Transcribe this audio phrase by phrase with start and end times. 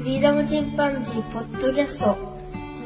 [0.00, 2.14] フリーダムチンパンジーポッドキャスト。
[2.14, 2.18] こ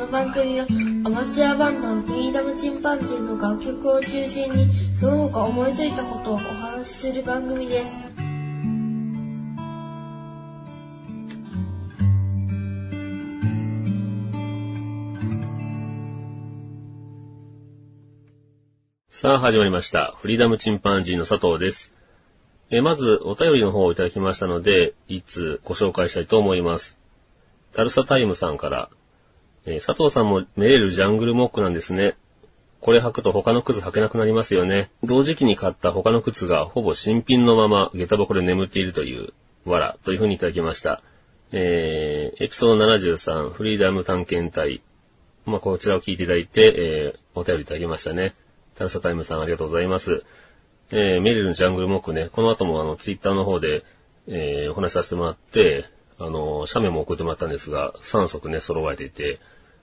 [0.01, 0.67] の番組は
[1.05, 4.69] アマチュアバンドのフリーダムチンパンジーの楽曲を中心に
[4.99, 7.93] その他思いついたことをお話しする番組です。
[19.11, 20.17] さあ始まりました。
[20.19, 21.95] フリーダムチンパンジーの佐藤です。
[22.71, 27.04] えまず、お便りの方をいただきましたので、いつご紹介したいと思います。
[27.75, 28.89] タルサタイムさんから、
[29.67, 32.17] えー佐藤さんもメレるジャングルモックなんですね。
[32.81, 34.91] これ履くと他の靴履けなくなりますよね。
[35.03, 39.33] 同時期に買った他の靴がほぼ新品のまま下駄箱で眠っているという、
[39.65, 41.03] わら、というふうにいただきました。
[41.51, 44.83] えーエピソード73、フリーダム探検隊。
[45.47, 48.35] まあ、こちらを聞いていただいて、えーお便りいただきましたね。
[48.77, 50.25] タルサタイムさんありがとうございます。
[50.91, 53.85] えーメリルのジャングルモックね、この後もあの、ツイッターの方で、
[54.29, 55.87] えーお話しさせてもらって、
[56.19, 59.41] あの、写メも送ってもらったんですが、3足ね、揃えていて、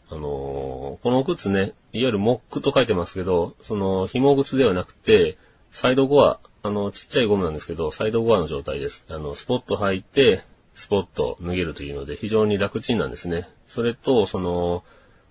[0.10, 5.38] あのこの靴ね、いわゆるモックと書いてますけど、その、紐靴ではなくて、
[5.72, 9.06] サイドゴア、あの、ちっちゃいゴムなんですけど、サイドゴアの状態です。
[9.08, 10.44] あの、スポット履いて、
[10.76, 13.48] スポット脱げるというので、非常に楽ちんなんですね。
[13.68, 14.84] それと、その、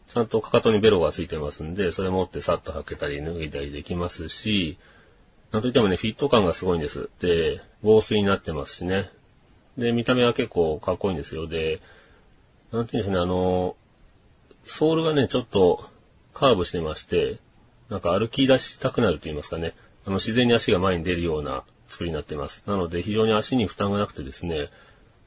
[0.09, 4.79] ちゃんとかかとにベロがついてますんで、それ持ってさっと履けたり脱いだりできますし、
[5.53, 7.11] なんといってもね、フィット感がすごいんです。
[7.21, 9.11] で、防水になってますしね。
[9.77, 11.47] で、見た目は結構かっこいいんですよ。
[11.47, 11.81] で、
[12.73, 13.77] なんていうんでしょうね、あの、
[14.65, 15.85] ソールがね、ちょっと
[16.35, 17.39] カーブしてまして、
[17.89, 19.75] なんか歩き出したくなると言いますかね。
[20.07, 22.63] あの、自然に足が前に出るような作りになっています。
[22.67, 24.71] なので、非常に足に負担がなくてですね、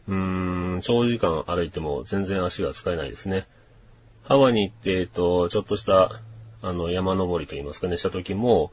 [0.08, 3.48] うーん、長時間歩いても全然足が使えないですね。
[4.24, 6.22] ハワイに行って、えっと、ちょっとした、
[6.62, 8.72] あの、山登りと言いますかね、した時も、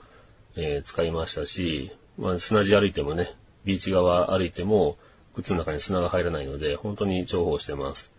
[0.57, 4.97] えー使いましたし、まあ、砂地歩いてもね、ビーチ側歩いても、
[5.35, 8.11] 靴の中に砂が入らないので、本当に重宝してます。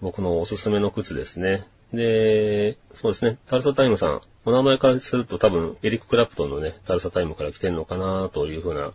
[0.00, 1.66] 僕のおすすめの靴ですね。
[1.92, 4.20] で、そうですね、タルサタイムさん。
[4.44, 8.92] お名前からすると多分、エリック・クラプトンのね、タルサタイムから来てんのかなというふうな、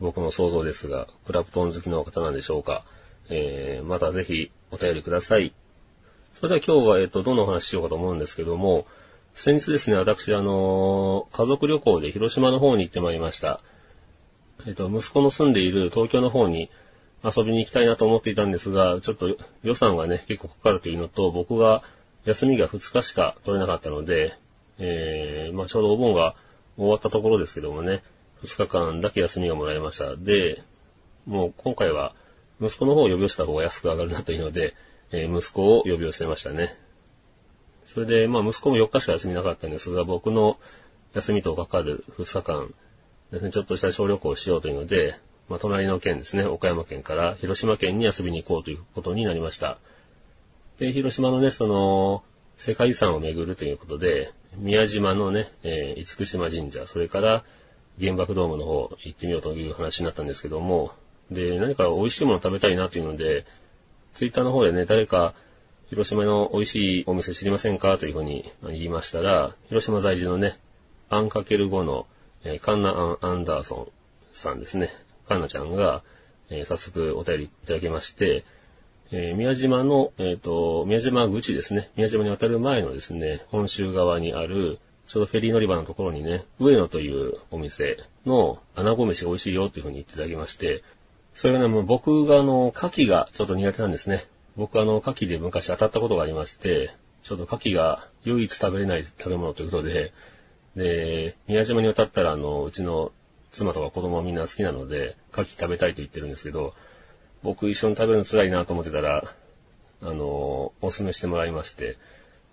[0.00, 2.84] 僕の想像ですが、クラプトン好きの方なんでしょうか。
[3.28, 5.54] えー、またぜひお便りください。
[6.34, 8.86] それでは今日は、えっと、どのお話ししようかと思うんですけども、
[9.34, 13.60] 先日ですね、私、あの家族旅行で広島の方に行ってまいりました。
[14.66, 16.70] えっと、息子の住んでいる東京の方に
[17.24, 21.82] 遊びに行きたいなと思っていたんですが、ちょっと予算がね、結構かかるというのと、僕が
[22.24, 24.36] 休みが2日しか取れなかったので、
[24.78, 26.34] えー、まあちょうどお盆が
[26.76, 28.02] 終わったところですけどもね、
[28.44, 30.16] 2日間だけ休みがもらえました。
[30.16, 30.62] で、
[31.26, 32.14] もう今回は
[32.60, 34.74] 息子の方を呼び寄せた方が安く上がるなというので、
[35.10, 36.76] えー息子を呼び寄せましたね。
[37.86, 40.58] それで、まあ息子も4日しか休みなかったんですが、僕の
[41.14, 42.74] 休みとかかる2日間
[43.32, 45.16] ですね、ちょっとした小旅行をしようというので、
[45.48, 49.78] まあ隣の県ですね、岡山県から広島県に遊びに行こうということになりました。
[50.78, 52.22] で、広島のね、その、
[52.58, 57.44] 世界遺産を巡るということで、宮島のね、えー、厳島神社、それから
[57.98, 60.92] 原爆ドームの方行ってみようという話になったんですけども、
[61.30, 63.46] で、何か美味しいもの食べたいなというので、
[64.14, 65.34] ツイッターの方でね、誰か
[65.88, 70.58] 広島の美味しいお店知りませんかというふうに言いましたら、広島在住のね、
[71.08, 72.06] アンかける5の、
[72.44, 73.88] えーカンナ・アン・アンダーソン
[74.32, 74.90] さんですね。
[75.28, 76.02] カンナちゃんが、
[76.50, 78.44] えー早速お便りいただきまして、
[79.10, 81.90] えー宮島の、えっ、と、宮島口ですね。
[81.96, 90.82] 宮島に渡る前のですね、本州側にある、ちょうどフェリー乗り場のところにね、上野というお店の穴子飯が美味しいよというふうに言っていただきまして、
[91.34, 94.24] それがね、もう僕があの、牡蠣がちょっと苦手なんですね。
[94.56, 100.12] 僕あの、牡蠣で昔当たったことがありまして、ちょっと牡蠣が唯一食べれない食べ物ということで、
[100.76, 103.12] で、宮島に渡ったらあの、うちの
[103.52, 106.74] 妻とか子供はみんな好きなので、牡蠣食べたいと言ってるんですけど、
[107.42, 109.24] 僕一緒に食べるの辛いなと思ってたら、
[110.02, 111.96] あの、お勧めしてもらいまして、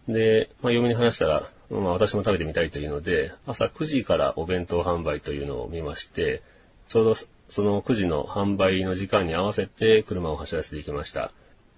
[0.07, 6.41] で、まあ、嫁に話したら、まあ、私も食べてみたいというので、朝9時からお弁当販売というのを見まして、
[6.88, 7.16] ちょうど
[7.50, 11.31] その9時の販売の時間に合わせて車を走らせていきました。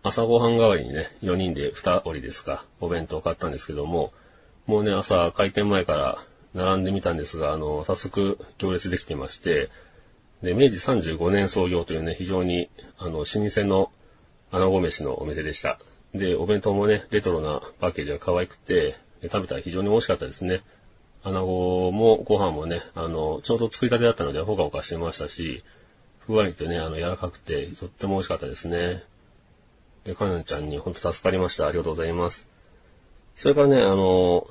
[0.04, 4.14] 朝ごはん代わりにね、4人で2折ですか、お弁当を買ったんですけども、
[4.66, 6.24] もうね、朝開店前から
[6.54, 9.70] 並んでみたんですが、あの、早速行列できてまして、
[10.42, 13.92] で、明治35年創業というね、非常に、あの、老舗の
[14.52, 15.80] 穴子飯のお店でした。
[16.14, 20.62] で、お弁当もね、レトロなパッケージが可愛くて、食べたら非常に美味しかったですね。
[21.24, 25.64] 穴子もご飯もね、あの、ちょうど作りたてだったのでほかほかしてましたし、
[26.20, 29.04] ふわりとね、あの、柔らかくて、とっても美味しかったですね。
[30.04, 31.68] で、かなちゃんに本当助かりました。
[31.68, 32.48] ありがとうございます。
[33.36, 34.48] それからね、あの、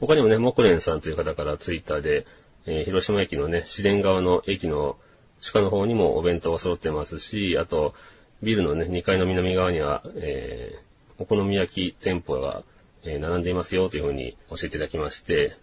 [0.00, 2.26] 他にもね、木蓮さんという方からツイッターで、
[2.66, 4.96] えー広島駅のね、市電側の駅の
[5.40, 7.94] 地下の方にもお弁当が揃ってますし、あと、
[8.42, 12.62] ビルのね、2階の南側には、えー、お好み焼き店舗が、
[13.04, 15.56] えー、並んでいますよというふうに教えていただきまして、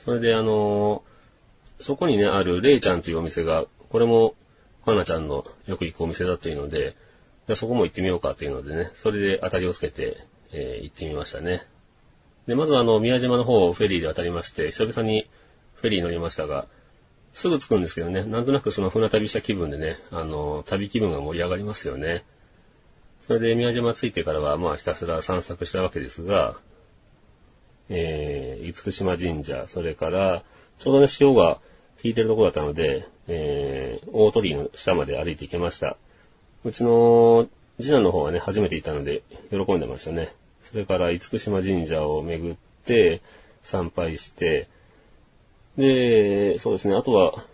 [0.00, 4.34] それであのー、そこにね、あるレイちゃんというお店が、これも、
[4.84, 6.96] かなちゃんのよく行くお店だというので、
[7.54, 10.18] そこも行ってみようかというのでね、それで当たりをつけて、
[10.52, 11.66] えー、行ってみましたね。
[12.48, 15.28] で、まずあの、宮島の方をフェリーで渡りまして、久々に
[15.74, 16.66] フェリー乗りましたが、
[17.34, 22.24] すぐ着くんですけどね、なんとなくその船旅した気分でね、あの、旅気分が盛り上がりますよね。
[23.26, 26.56] それで宮島着いてからは、まあひたすら散策したわけですが、
[27.90, 30.42] えー、厳島神社、それから、
[30.78, 31.60] ちょうどね、潮が
[32.02, 35.98] 引いてるところだったので、えー、大鳥居の下まで歩いて行けました。
[36.64, 37.46] うちの
[37.78, 40.32] 次男の方はね、初めて行ったので、喜んでましたね。
[40.70, 43.22] それから、厳島神社を巡って、
[43.62, 44.68] 参拝して、
[45.76, 47.44] で、そうですね、あとは、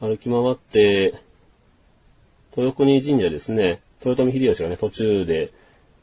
[0.00, 1.14] 歩き回って、
[2.56, 5.52] 豊国神社ですね、豊臣秀吉がね、途中で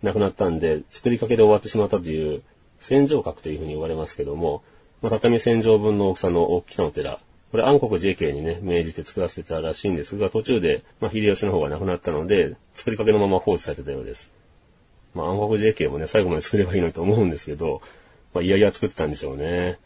[0.01, 2.41] 亡くなったんで、作りかけで終わってしまったという、
[2.79, 4.63] 戦場閣というふうに言われますけども、
[5.01, 7.19] まあ、畳戦場分の大きさの大きなお寺。
[7.51, 14.31] これ暗黒 JK にね、命じて作らせてたらしいんですが、途中で、まあ、秀吉の方が亡くなったので、作りかけのまま放置されてたようです。
[15.13, 17.81] まあ、暗黒 JK もね、最後まで作ればいいのにと思うんですけど、
[18.33, 19.79] まあ、いやいや作ってたんでしょうね。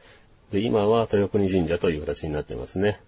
[0.52, 3.02] で、今は豊国神社という形になってますね。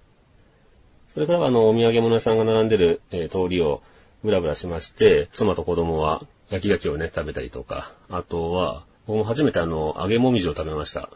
[1.13, 3.81] それからはあの、お土産物屋さんが並んでる、えー、通りを
[4.23, 11.09] ブラブラしまして、妻と子供は焼き焼きをね、食べたりとか、あとは、僕も初めてあの、揚げもみじを食べました。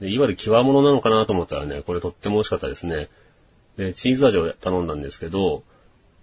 [0.00, 3.08] で、いわゆる極物なのかなと思ったらね、これとっても美味しかったですね。
[3.76, 5.62] で、チーズ味を頼んだんですけど、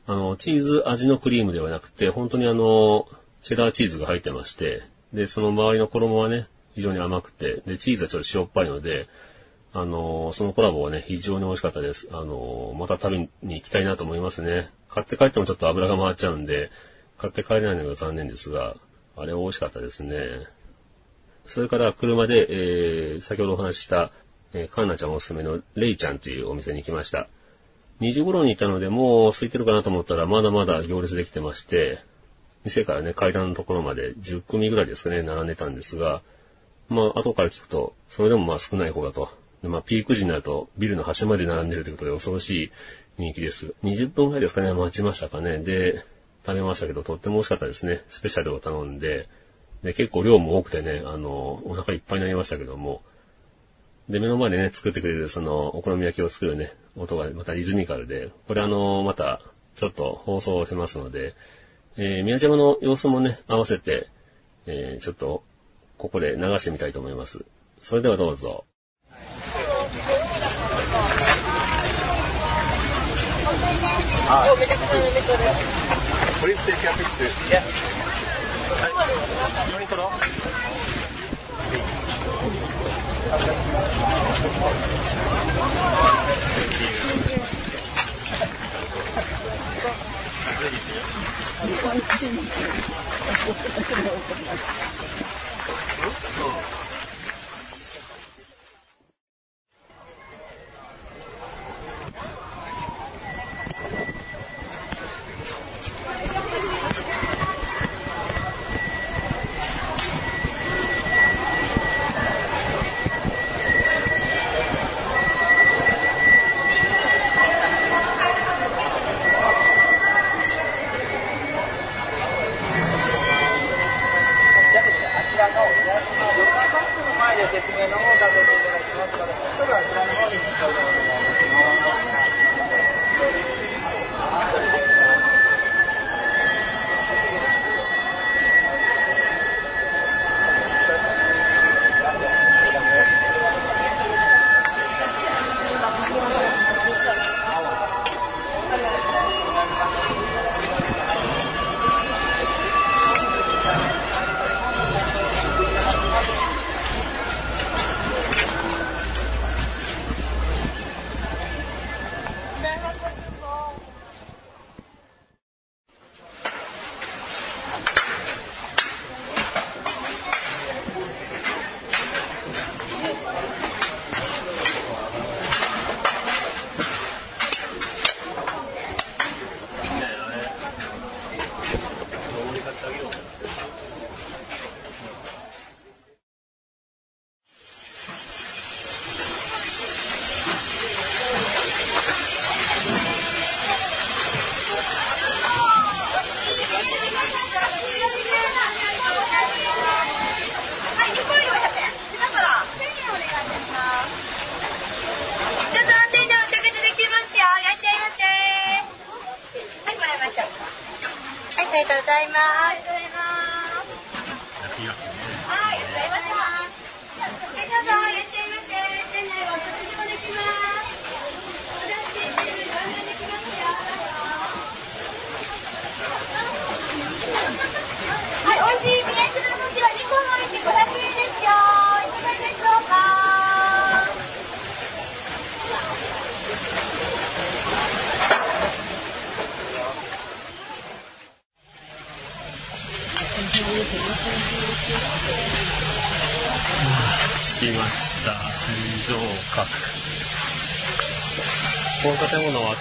[0.05, 3.07] あの、チーズ味のクリームではなくて、本当にあの、
[3.43, 9.07] チェダーチーズが入ってまして、で、その周りの衣はね、非常に甘くて、で、チーズはちょっと塩っぱいので、
[9.73, 12.07] あの、そのコラボはね、非常に美味しかったです。
[12.11, 14.69] あの、また食べに行きたいなと思いますね。
[14.87, 16.71] 買って帰ってもちょっと油が回っちゃうんで、
[17.17, 18.77] 買って帰れないのが残念ですが、
[19.17, 20.47] あれ美味しかったですね。
[21.45, 24.11] それから車で、えー、先ほどお話しした、
[24.53, 27.27] えー、カンナちゃんおすすめのレイちゃんというお店に来ました。
[27.99, 31.99] 2時頃に行ったので、もう空いてるかなと思ったら、まだまだ行列できてまして、
[32.63, 36.21] 店からね、階段のところまで10組ぐらいですかね、並んでたんですが、
[36.89, 39.29] まあ、後から聞くと、それでもまあ少ない方だと。
[39.61, 42.71] で、まあ、ピーク時になると、ビルの端まで並んでるということで恐ろしい
[43.17, 43.73] 人気です。
[43.83, 45.59] 20分くらいですかね、待ちましたかね。
[45.59, 46.03] で、
[46.45, 48.01] 食べましたけど、とっても美味しかったですね。
[48.09, 49.27] スペシャルを頼んで、
[49.83, 53.01] で、結構量も多くてね、あの、お腹いっぱいになりましたけども、
[54.09, 59.41] で、目の前でね、作ってくれる、その、お好み焼きを作るね、音がまたリズミカルで、これあの、また、
[59.75, 61.33] ちょっと放送しますので、
[61.95, 64.07] えー、宮島の様子もね、合わせて、
[64.65, 65.43] えー、ちょっと、
[65.97, 67.45] ここで流してみたいと思います。
[67.83, 68.65] それではどうぞ。
[91.81, 92.41] 关心你
[93.45, 93.63] 我不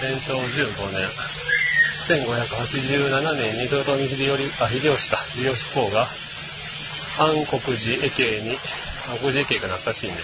[0.03, 1.07] 天正15年、
[2.27, 6.09] 1587年に豊臣秀頼、あ、秀吉か、秀吉公が、
[7.19, 8.59] 安国寺駅に、
[9.07, 10.17] 安国寺駅が懐かしいね。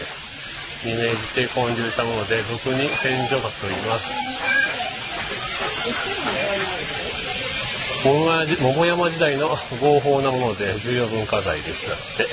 [0.84, 4.12] に命じて建立したもので、俗に戦場閣と言います。
[8.04, 9.48] 桃山時代の
[9.82, 12.28] 合法なもので重要文化財ですだって。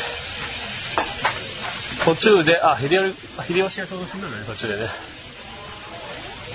[2.05, 3.15] 途中で、あ、秀、
[3.47, 5.16] 秀吉がちょうど死んだんだね、途中でね。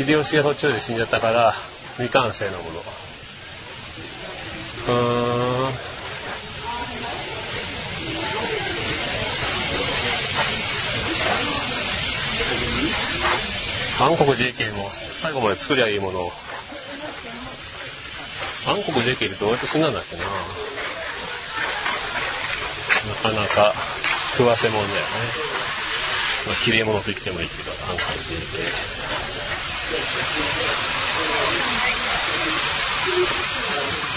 [0.04, 1.54] 秀吉が途中で死んじゃったから、
[1.98, 2.80] 未完成のもの。
[4.90, 4.92] う
[5.70, 5.92] ん。
[14.00, 14.90] 韓国 JK も
[15.22, 16.32] 最後まで作りゃいいものを。
[18.66, 20.24] 韓国 JK ってどうやって死んだんだっけな
[23.34, 23.74] なかなか
[24.38, 25.00] 食わせもんだよね。
[26.48, 29.41] まあ、切れ物と言ってもいいけど、韓国 JK。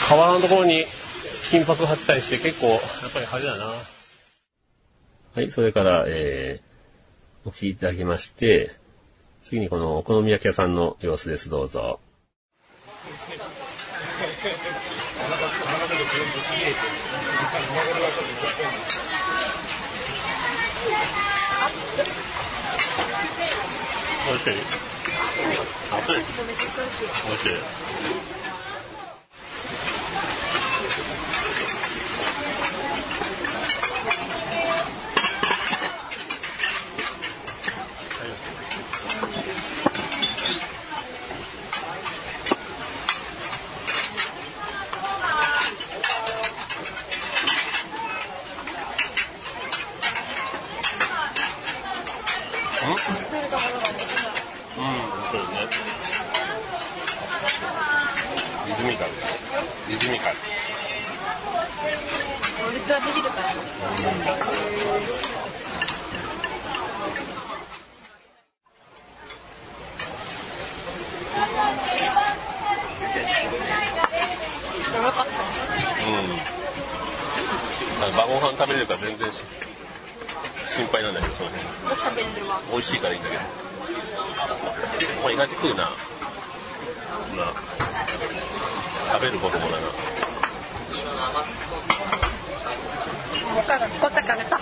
[0.09, 0.85] 河原のところに
[1.51, 3.75] 金箔貼ったりして結構やっぱり派手だな。
[5.35, 8.71] はい、それから、えー、お聞きいただきまして、
[9.43, 11.99] 次にこのお好み焼き屋さんの様子です、どうぞ。
[24.27, 24.39] おい
[25.15, 25.55] しい。
[25.93, 26.25] 熱い。
[27.31, 27.55] おいしい。
[52.85, 52.91] うん
[54.77, 54.99] うん、
[55.31, 55.69] そうね。
[58.67, 59.11] リズミカル。
[59.89, 60.37] リズミカル。
[62.67, 63.49] 俺はできるから。
[74.95, 75.31] やばかった。
[78.07, 78.15] うん。
[78.17, 79.43] 晩ご飯食べれるから全然し
[80.69, 81.65] 心配なんだけど、その辺。
[82.03, 82.61] 食べれるわ。
[82.73, 83.43] 美味しいからいいんだけど。
[85.23, 85.85] まあ、意外と食うな。
[85.85, 85.91] ま
[87.45, 87.53] あ、
[89.13, 89.89] 食べる子供だな。
[93.55, 94.59] 他がこったからさ。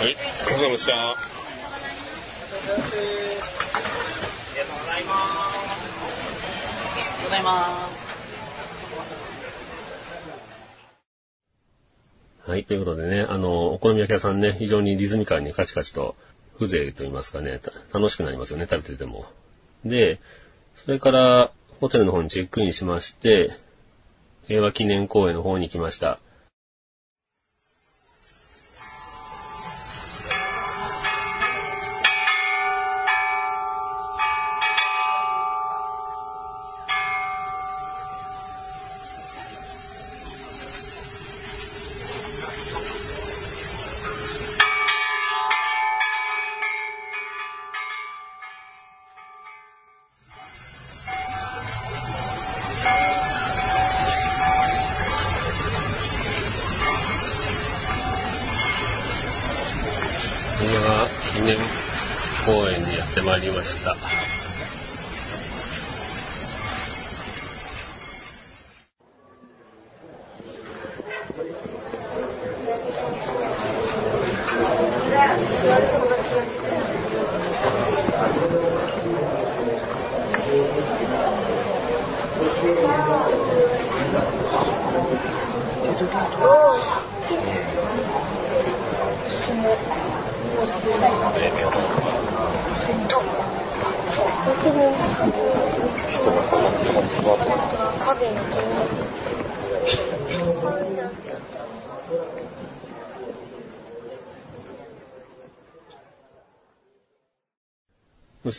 [0.00, 1.16] はい、ごちそうさまでした。
[7.30, 7.88] ございま
[12.44, 16.16] はい、ということでね、あの、お好み焼き屋さんね、非常にリズミカルにカチカチと
[16.58, 17.60] 風情と言いますかね、
[17.92, 19.26] 楽しくなりますよね、食べてても。
[19.84, 20.18] で、
[20.74, 23.52] それから、ホテルの方にチェックインしまして、
[24.48, 26.18] 平和記念公園の方に来ました。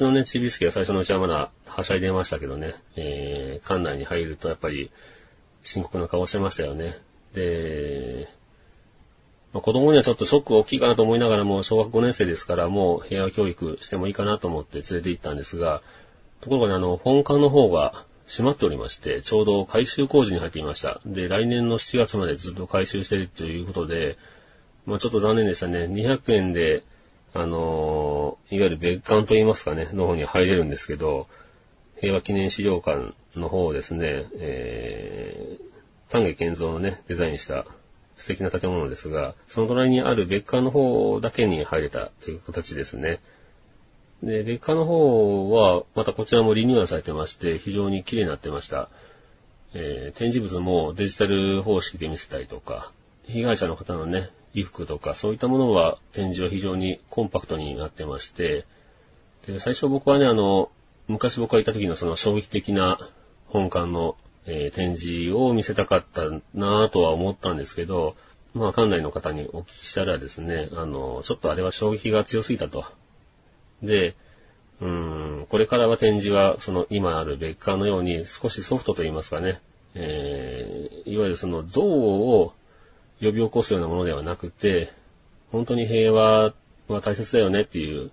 [0.02, 4.90] ちのね、ちびすけは最初のうちはまだはしゃいでましたけどね、えー、館内に入るとやっぱり
[5.64, 6.98] 深刻な顔してましたよね。
[7.34, 8.28] で、
[9.54, 15.84] まあ、子供にはちょっとショック大きいかなと思いながらも、小学5年生ですからもう平和教育してもいいかなと思って連れて行ったんですが、
[16.42, 21.00] ところがね、あの、本館の方が閉まっておりまして、ちょうど改修工事に入っていました。
[21.06, 24.18] で、来年の7月までずっと改修してるということで、
[24.88, 25.86] まあちょっと残念でしたね。
[25.86, 26.84] 200円で、
[27.34, 31.28] あの、いわゆる別館といいますかね、の方に入れるんですけど、
[32.00, 37.66] 平和記念資料館の方をですね、えー、丹下健三のね、デザインした
[38.18, 43.20] 素敵な建物ですが、その隣にある別館の方だけに入れたという形ですね。
[44.22, 48.90] で、劣化の方は、またこちらもリニューアルされてまして、非常に綺麗になってました。
[49.74, 52.92] えー、展示物もデジタル方式で見せたりとか、
[53.24, 58.66] 被害者の方のね、衣服とか、そういったものは展示は非常にコンパクトになってまして、
[59.48, 60.72] で、最初僕はね、あの、
[61.08, 62.98] 昔僕がいた時のその衝撃的な
[63.48, 64.16] 本館の、
[64.46, 68.16] えー、展示を見せたかったなぁとは思ったんですけど、
[68.54, 72.86] まあ、館内の方にお聞きしたらですね、あの、ちょっとあれは衝撃が強すぎたと。
[73.82, 74.16] で、
[74.82, 79.62] うん、これからは展示は、その今ある別館のように少しソフトと言いますかね、
[79.94, 82.54] えー、いわゆるその像を
[83.22, 84.92] 呼び起こすようなものではなくて、
[85.52, 86.54] 本当に平和
[86.88, 88.12] は大切だよねっていう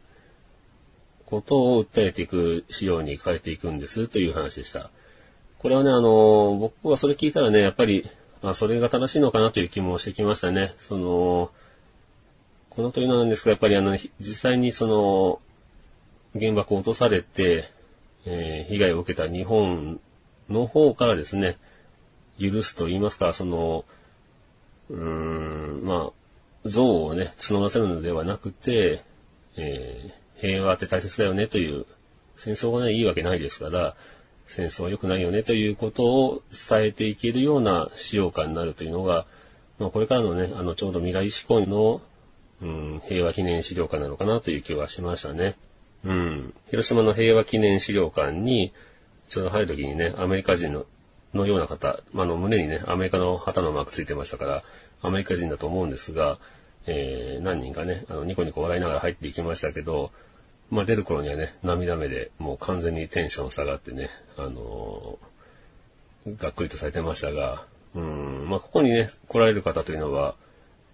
[1.27, 4.91] ことを訴えていく仕様に変えていくんですという話でした。
[5.59, 8.09] これはね、あの、僕はそれ聞いたらね、やっぱり、
[8.43, 10.75] あ、それが正しいのかなという気もしてきましたね。
[10.79, 11.51] その、
[12.71, 15.41] このといなんですが、やっぱりあの、実際にその、
[16.39, 17.65] 原爆を落とされて、
[18.25, 20.01] えー、被害を受けた日本
[20.49, 21.57] の方からですね、
[22.39, 23.85] 許すと言いますか、その、
[24.91, 29.03] うーん、まあ、像をね、募らせるのではなくて、
[29.57, 31.87] えー、平和って大切だよねという、
[32.37, 33.97] 戦争がね、いいわけないですから、
[34.47, 39.27] 戦争は良くないよねということを伝えていけるような資料館になるというのが、
[39.79, 42.01] まあ、これからのね、あの、ちょうど未来志向の、
[42.61, 45.57] うん、平和記念資料館なのかなという気はしましたね。
[46.05, 46.55] うん。
[46.71, 48.73] 広島の平和記念資料館に、
[49.29, 50.87] ちょうど入る時にね、アメリカ人の、
[51.35, 54.65] のような方、あ、の胸にね、アメリカの旗のマークついてましたから、
[55.03, 56.39] アメリカ人だと思うんですが、
[56.87, 60.11] えー、何人かね、あの、ニコニコ笑いながら入っていきましたけど、
[60.71, 67.65] まあ、出る頃にはね、涙目で、もう完全にテンション下がってね、あのー、がっくりとされてましたが、
[67.95, 70.35] うん、まあ、ここにね、来られる方というのは、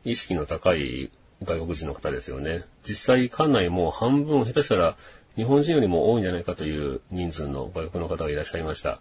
[0.05, 1.11] 意識の高い
[1.43, 2.65] 外国人の方ですよね。
[2.87, 4.97] 実際、館内も半分、下手したら
[5.37, 9.01] 日本人よりも多いんじゃないかという人数の外国の方がいらっしゃいました。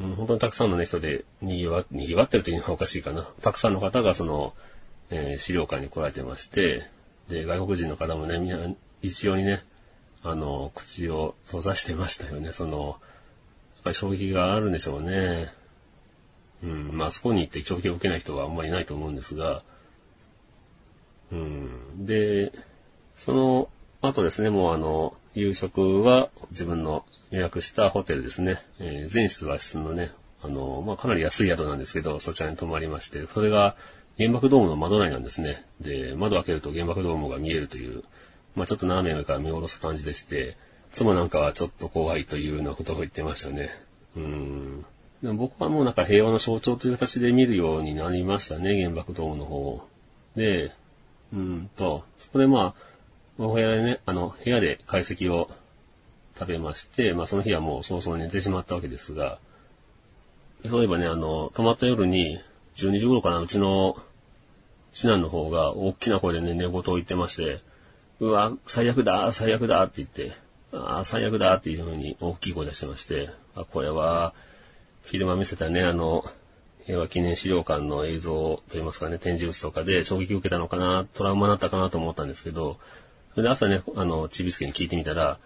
[0.00, 3.24] うん、本当にたくさんの、ね、人で賑わ、賑わってるというのはおかしいかな。
[3.42, 4.54] たくさんの方がその、
[5.10, 6.84] えー、資料館に来られてまして、
[7.28, 9.62] で、外国人の方もね、みんな一様にね、
[10.22, 12.52] あの、口を閉ざしてましたよね。
[12.52, 12.98] その、
[13.76, 15.52] やっぱり衝撃があるんでしょうね。
[16.62, 19.62] うん、まあそこに行って衝撃を受けない人はあんまりいないと思うんですが、
[21.30, 22.06] うん。
[22.06, 22.52] で、
[23.16, 23.68] その
[24.00, 30.10] 後ですね、もうあの、夕食は自分の予約したホテルですね、えー、全室和室のね、
[30.42, 33.76] あの、まあ、かなり安い宿なんですけど、そちらに泊まりまして、それが
[34.18, 35.64] 原爆ドームの窓内なんですね。
[35.80, 38.02] で、窓開けると原爆ドームが見えるという、
[38.56, 40.56] まあ、ちょっと斜め上から見下ろす感じでして、
[40.90, 43.70] 妻なんかはちょっと怖いというようなことを言ってましたね。
[44.16, 44.84] うん。
[45.22, 49.86] でも僕はもうなんか平和の象徴という形で見るようになりましたね、原爆ドームの方を。
[50.34, 50.72] で、
[51.32, 52.87] うんと、そこでまあ、
[53.38, 55.48] お部屋でね、あの、部屋で解析を
[56.36, 59.38] 食べまして、まあその日はもう早々寝てしまったわけですが、
[60.68, 62.40] そういえばね、あの、泊まった夜に、
[62.76, 63.96] 12時頃かな、うちの、
[64.92, 67.62] 次男の方が大きな声でね、寝言を言ってまして、
[68.18, 70.32] うわ、最悪だ、最悪だって言って、
[70.72, 74.34] ああ、最悪だっていう風に大きい声出してまして、あ、これは、
[75.04, 76.24] 昼間見せたね、あの、
[76.84, 82.78] 平和記念資料館の映像といいますかね、展示物とかで衝撃を受けたのかな、トラウマになったかなと思ったんですけど、
[83.38, 85.38] それで朝ね、あの、ちびすけに聞いてみたら、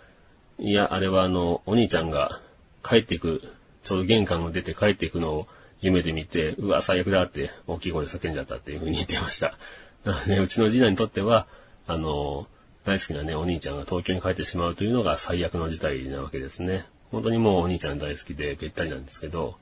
[0.58, 2.40] いや、あれはあの、お兄ちゃんが
[2.82, 3.42] 帰っていく、
[3.84, 5.46] ちょうど玄関を出て帰っていくのを
[5.82, 9.58] 夢で見て、うわ、最悪だって大きい声で叫んじゃったっていう風に言ってました。
[10.06, 11.46] なので、うちの次男にとっては、
[11.86, 12.46] あの、
[12.86, 16.86] 大好きなね、お兄ちゃんが東京に帰ってしまうというのが最悪の事態なわけですね。
[17.10, 19.56] 本当にもうお兄ちゃん大好きでべったりなんですけど、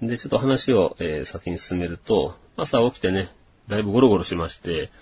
[0.00, 3.28] で、ちょっと話を、えー、先に進めると、朝起きてね、
[3.66, 4.92] だいぶゴロゴロしまして、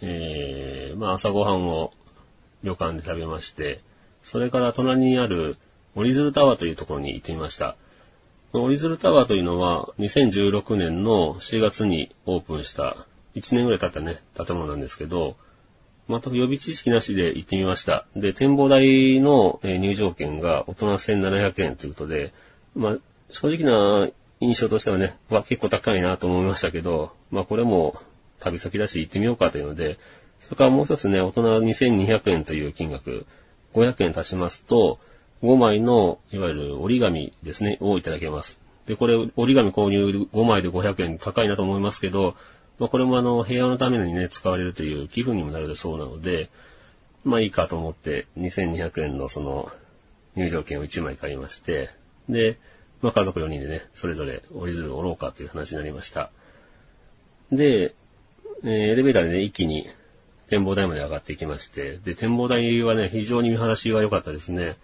[0.00, 1.92] えー、まあ朝ごはんを
[2.62, 3.80] 旅館で食べまして、
[4.22, 5.56] それから隣にある
[5.94, 7.76] 折り鶴タワーというところに行ってみました。
[8.52, 15.36] 折り鶴タワーというのは2016年の7月にオープンした1年ぐらい経ったね、建物なんですけど、
[16.08, 18.06] 全く予備知識なしで行ってみました。
[18.14, 22.32] で、展望台の入場券が大人1700円ということで、
[22.74, 22.96] まあ、
[23.30, 24.08] 正直な
[24.40, 28.00] 印象としてはね、わ結構高いなと思いましたけど、まあこれも
[28.46, 29.98] 旅先だし行ってみようかというので、
[30.40, 33.26] それからもう一つね、大人2200円という金額、
[33.74, 34.98] 500円足しますと、
[35.42, 38.58] 5枚の、いわゆる折り紙ですね、をいただけます。
[38.86, 42.36] で、これ、折り紙購入5枚で500円高いなと思いますけど、
[42.78, 46.50] まあこれもあの、平和のためにね、使われるという寄付にもなるそうなので、
[47.24, 49.70] まあいいかと思って、2200円のその、
[50.36, 51.90] 入場券を1枚買いまして、
[52.28, 52.58] で、
[53.02, 56.30] まあ家族4人でね、それぞれ折り鶴を折ろうかという話になりました。
[57.50, 57.94] で、
[58.64, 59.88] えエレベーターでね、一気に
[60.48, 64.76] 展望台まで上がっていきまして、で、展望台はね、非常に見晴らしが良かったですね。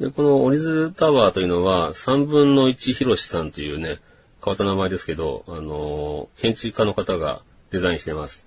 [0.00, 4.00] で、この折り鶴タワーというのは、3分の1広さんというね、
[4.44, 8.44] 変わった名前ですけど、あのー建築家の方がデザインしてます。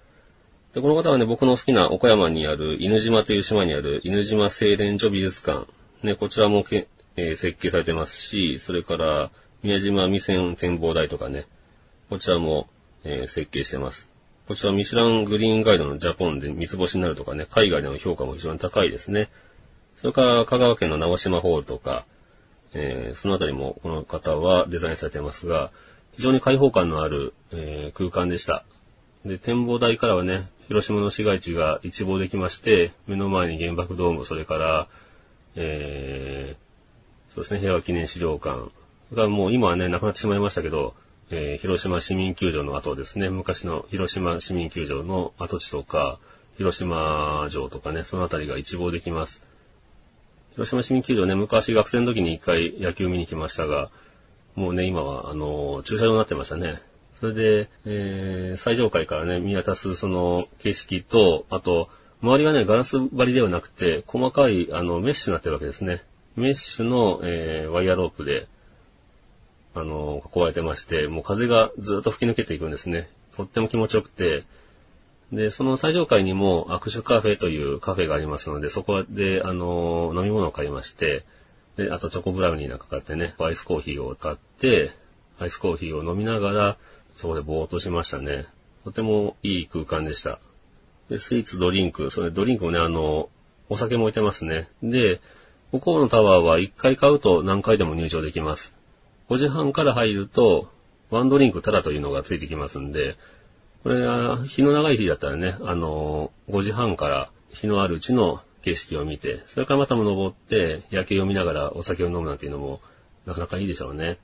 [0.74, 5.68] で、この方はね、僕の好きな岡山にある犬島という島にある犬島製錬所美術館。
[6.04, 9.32] ね、こちらもけ、えー設計されてますし、それから
[9.64, 11.46] 宮島未線展望台とかね、
[12.10, 12.68] こちらも、
[13.06, 14.15] えー設計してます。
[14.48, 19.30] こちらミシュラングリーンガイドのジャポンで三つ星になるとかね、海外での評価も非常に高いですね。
[19.98, 22.06] それから香川県の直島ホールとか、
[22.74, 25.72] えーそのあたりもこの方はデザインされていますが、
[26.16, 28.66] 非常に開放感のある、えー空間でした。
[29.26, 34.88] で、展望台からはね、広島の市街地が一望できまして、目の前に原爆ドーム、それから、
[35.56, 38.70] えーそうですね、平和記念資料館
[39.14, 40.94] がもう今はね、なくなってしまいましたけど、
[41.32, 46.20] えー広島市民球場の後ですね、昔の広島市民球場の跡地とか、
[46.58, 49.44] 広島城とかね、そのあたりが一望できます。
[50.54, 53.90] 広島市民球場ね、昔学生の時に一回野球見に来ましたが、
[54.56, 56.82] もうね、今は、あの、駐車場になってましたね。
[57.20, 61.90] それで、えー、最上階からね、見渡すその景色と、あと、
[62.22, 66.04] 周りがね、ガラス張りではなくて、細かい、あの、メッシュになってるわけですね。
[66.38, 68.48] メッシュの、えー、ワイヤーロープで、
[69.76, 73.10] あの、囲われてまして、もう風がずっと吹き抜けていくんですね。
[73.36, 74.46] とっても気持ちよくて、
[75.32, 81.26] で、その最上階にも握手カフェというカフェがありますので、そこで、あの、飲み物を買いまして、
[81.76, 84.92] で、あとチョコブラウニーなんか買ってね、アイスコーヒーを買って、
[85.40, 86.78] アイスコーヒーを飲みながら、
[87.18, 88.46] そこでぼーっとしましたね。
[88.86, 90.40] とてもいい空間でした。
[91.10, 93.30] で、スイーツ、ドリンク、それドリンクもね、あの、
[93.68, 94.70] お酒も置いてますね。
[94.84, 95.20] で、
[95.72, 98.76] 向こうのタワーは1回買うと何回でも入場できます。
[99.30, 100.70] 5時半から入ると、
[101.10, 103.16] ワンドリンクタダというのがついてきますんで、
[103.84, 112.82] これは日の長い日だったらね、あの、5時半から日のあるうちの景色を見て、それからまたも登って夜景を見ながらお酒を飲むなんていうのも
[113.26, 114.18] なかなかいいでしょうね。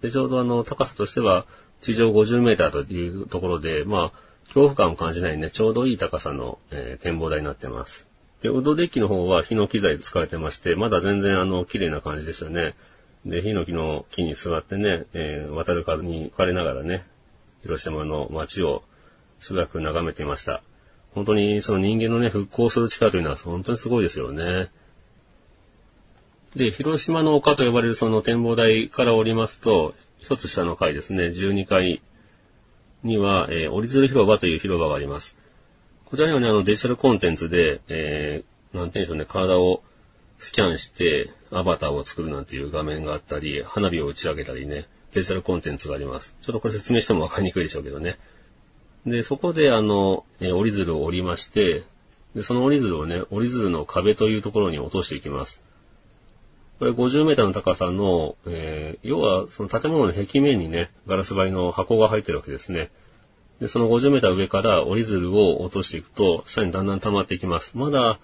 [0.00, 1.46] で、ちょうどあの、高さとしては
[1.80, 8.08] 地上50メーターというところで、まあ、恐怖感を感じないね、ちょうどいい高さの、えー展望台になってます。
[8.42, 12.74] で、ウッドデッキの方はヒノキ材使われてまして、まだ全然あの、綺麗な感じですよね。
[13.26, 17.04] で、ヒノキの木に座ってね、えー渡る風に吹かれながらね、
[17.62, 18.82] 広島の街を
[19.40, 20.62] しばらく眺めていました。
[21.14, 24.70] 本当にその人間のね、復興する力というのは本当にすごいですよね。
[26.56, 32.02] で、広島の丘と呼ばれるその展望台から降りますと、一つ下の階ですね、12階
[33.02, 35.36] には、えー折り鶴広場という広場があります。
[36.06, 39.82] こちらにはね、あのデジタルコンテンツで、えー、なんて言うんでしょうね、体を
[40.38, 46.36] スキャンしてアバターを作るなんていう画面があったり、花火を打ち上げたりね、デジタルコンテンツがあります。
[46.42, 48.18] ちょっとこれ説明してもわかりにくいでしょうけどね。
[49.06, 51.84] で、そこであの、え折り鶴を折りまして、
[52.34, 55.60] で、その折り鶴をね、折り鶴の壁というところに落としていきます。
[56.78, 62.90] これ50メーターの高さの、えー要はその建物の壁面にね、ガラス張りの箱が入ってるわけですね。
[63.60, 67.76] で、その50メーター上から折り鶴を落としていくと、下にだんだん溜まっていきます。
[67.76, 68.18] まだ、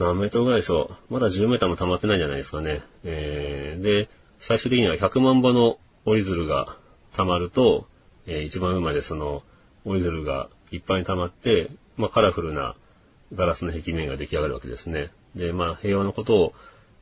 [0.00, 1.12] 何メートルぐらいでしょう。
[1.12, 2.80] まだ10メーターも溜まってないんじゃないですかね。
[3.04, 4.08] えー、で、
[4.38, 6.76] 最終的には100万羽の折り鶴が
[7.14, 7.86] 溜まると、
[8.26, 9.42] えー一番上までその
[9.84, 12.76] 折り鶴がいっぱいに溜まって、まあカラフルな
[13.34, 15.10] ガラスの壁面が出来上がるわけですね。
[15.34, 16.54] で、まあ平和のことを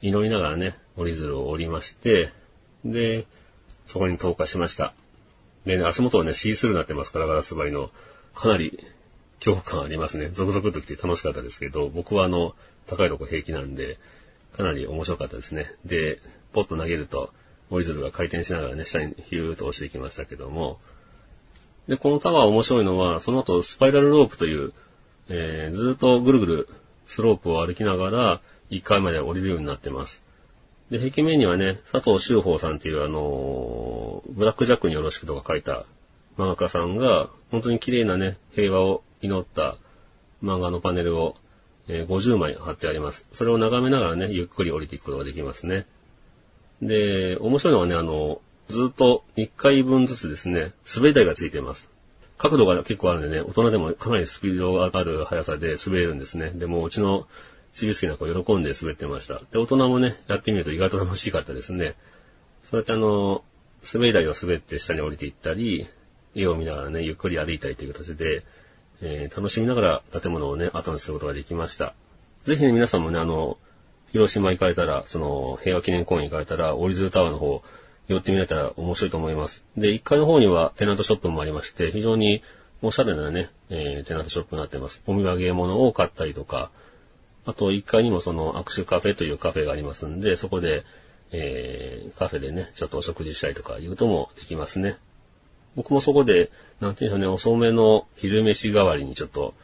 [0.03, 2.33] 祈りながらね、折り鶴を折りまして、
[2.85, 3.27] で、
[3.87, 4.93] そこに投下しました。
[5.65, 7.91] でね、足元はね、シースルーになってますから、ガラス張りの。
[8.35, 8.85] かなり
[9.45, 10.29] 恐怖感ありますね。
[10.31, 12.55] ゾクゾクっと来て楽しかったですけど、僕はあの、
[12.87, 13.99] 高いとこ平気なんで、
[14.57, 15.73] かなり面白かったですね。
[15.85, 16.19] で、
[16.53, 17.31] ポッと投げると、
[17.71, 20.79] 折り鶴が回転しながらね、下にヒューッと落ちていきましたけども、
[21.87, 24.73] で、このタワー面白いのは、その後スパイラルロープという、
[25.29, 26.69] えー、ずっとぐるぐる
[27.07, 30.23] スロープを歩きながら1階まで降りるようになってます。
[30.91, 35.85] で、壁面にはね、佐藤修法さんっていうあのーブラックジャックによろしくとか書いた
[36.39, 39.77] 漫画家さんが、本当に綺麗なね、平和を祈った
[40.43, 41.37] 漫画のパネルを、
[41.89, 43.27] え50枚貼ってあります。
[43.33, 45.87] それを眺めながらね、ゆっくり降りていくことができますね。
[46.83, 51.91] で、面白いのはね、あの、ずっと1回分ずつですね、滑り台がついています。
[52.37, 56.51] 角度が結構あるんでね、大人でもかなりスピードがある速さで滑れるんですね。
[56.51, 57.27] でもうちの
[57.75, 59.41] ちびすきな子喜んで滑ってました。
[59.51, 61.97] で、大人もね、やってみると意外と楽しかったですね。
[62.65, 63.43] そうやってあの、
[63.93, 65.89] 滑り台を滑って下に降りていったり、
[66.35, 68.45] 絵を見ながらね、ゆっくり歩いたりという形で、
[69.01, 71.95] えー楽しみながら建物をね、後にすることができました。
[72.45, 73.59] ぜひね、皆さんもね、あの、
[74.13, 77.63] 広島行かれたら、その、平和記念公園行かれたら、オリズルタワーの方、
[78.09, 79.65] 寄ってみられたら面白いと思います。
[79.77, 82.43] で、1階の方にはテナントショップもありまして、非常に
[82.81, 85.03] おしゃれなね、えーテナントショップになってます。
[85.07, 86.71] お土産物を買ったりとか、
[87.45, 90.85] あと1階にもその握手カフェというカフェがありますんで、そこで、
[91.33, 94.97] えーカフェでね、ちょっとお食事したりとかいうこともできますね。
[95.79, 99.55] 僕もそこで、なんていうんでしょうね、遅めの昼飯代わりにちょっと、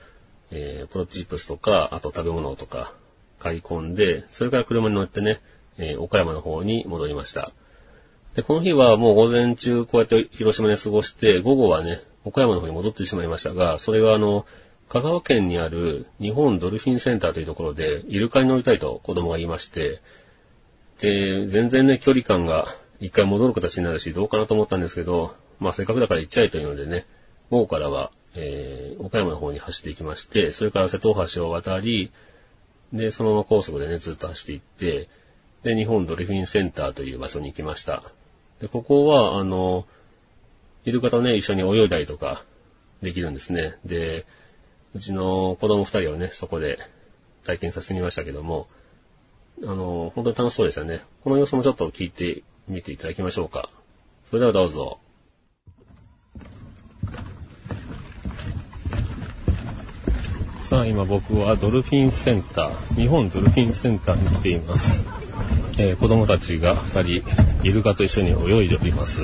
[0.52, 2.94] えーポテトチップスとか、あと食べ物とか
[3.40, 5.40] 買い込んで、それから車に乗ってね、
[5.76, 7.50] えー岡山の方に戻りました。
[8.36, 14.46] で、この日はもう午前中こうやって広島で過ごして、午後はね、岡山の方に戻ってしまいましたが、それがあの、
[14.88, 20.00] 香川県にある日本ドルフィンセンターというところで、イルカに乗りたいと子供が言いまして、
[21.00, 22.68] で、全然ね、距離感が
[23.00, 27.06] 一回戻る形になるし、どうかなと思ったんですけど、まあせっかくだから行っちゃえというのでね、
[27.50, 32.12] 午後からは、えー、岡山の方に走っていきまして、それから瀬戸大橋を渡り、
[32.92, 35.08] で、そのまま高速でね、ずっと走っていって、
[35.62, 38.02] で、日本ドルフィンセンターという場所に行きました。
[38.60, 39.86] で、ここは、あの、
[40.84, 42.44] イルカとね、一緒に泳いだりとか
[43.02, 43.78] できるんですね。
[43.84, 44.26] で、
[44.94, 46.78] うちの子供二人をね、そこで
[47.44, 48.68] 体験させてみましたけども、
[49.62, 51.00] あの、本当に楽しそうでしたね。
[51.22, 53.70] この様子もちょっと聞いてみていただきましょうか。
[54.28, 54.98] それではどうぞ。
[60.74, 65.04] さん、今僕はドルフィンセンター、日本ドルフィンセンターに来ています。
[65.78, 69.20] えー子供たちが2人、イルカと一緒に泳いでおります。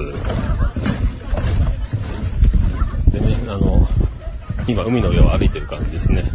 [3.11, 3.89] でね、あの、
[4.69, 6.31] 今海の上を歩いてる感じですね。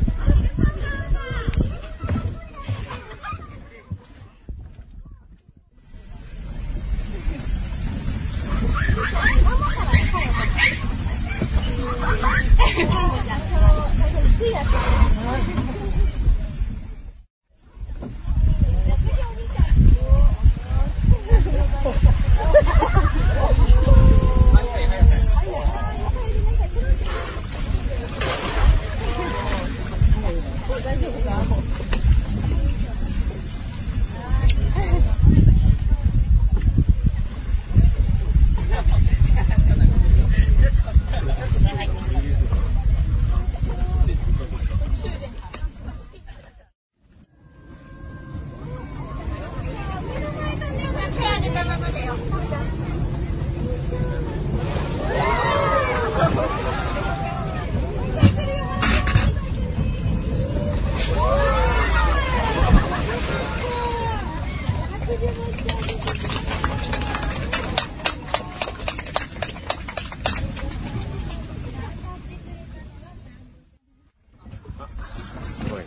[75.43, 75.85] すごいね。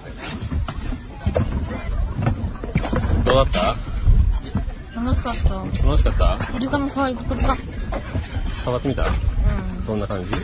[3.25, 3.77] どうだった
[4.95, 5.55] 楽しかった。
[5.87, 7.57] 楽しかったイルカの触り心地が。
[8.65, 9.87] 触ってみたうん。
[9.87, 10.35] どんな感じん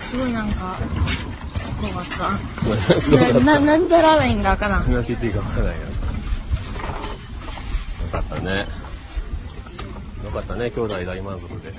[0.00, 0.76] すごいなんか、
[1.56, 2.30] すごかった。
[3.08, 3.40] すごかった。
[3.40, 4.80] な、な なんでラーメンがかな。
[4.80, 5.82] 何て言っていいか分からないよ。
[5.82, 5.88] よ
[8.12, 8.66] かったね。
[10.24, 11.72] よかったね、兄弟大満足で。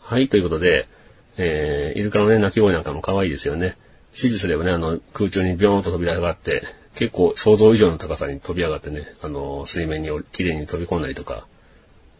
[0.00, 0.88] はい、ということで、
[1.36, 3.76] えー、イルカのね、鳴き声なんかも可愛いですよね。
[4.10, 6.62] 指示すればね、あの、空中にビョーンと飛び上がって、
[6.94, 11.46] 結構想像以上の高さに飛び上がってね、あの、水面に綺麗に飛び込んだりとか、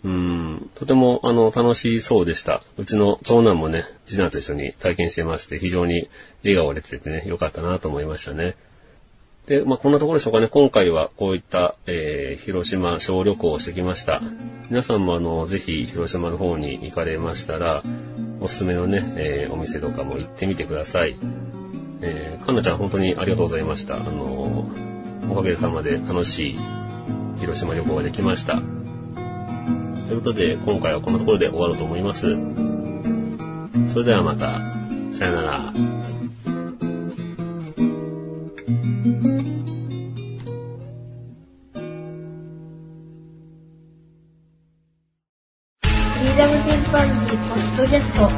[0.05, 2.63] うん、とても、あの、楽しそうでした。
[2.77, 6.09] うちの長男もね、次男と一緒に体験してまして、非常に
[6.45, 8.57] 笑顔が出ててね、良かったなと思いましたね。
[9.47, 10.49] で、まあ、こんなところでしょうかね。
[10.49, 14.21] 今回はこういった、えー、広島小旅行をしてきました。
[14.71, 17.83] 皆さんもあの、ぜひ広島の方に行かれましたら、
[18.41, 21.17] おすすめのね、えーお店とかも行ってみてください。
[22.01, 23.97] えー、かんなちゃん本当にありがとうございました。
[23.97, 24.69] あの
[25.31, 26.59] おかげさまで楽しい
[27.41, 28.63] 広島旅行ができました。
[30.07, 32.37] ということで、今回はこのところで終わろうと思います。
[33.93, 34.61] それではまた。
[35.13, 35.73] さよなら。
[35.73, 35.79] フ
[46.23, 48.21] リーダムチンパンジーポッドキャスト。
[48.27, 48.31] こ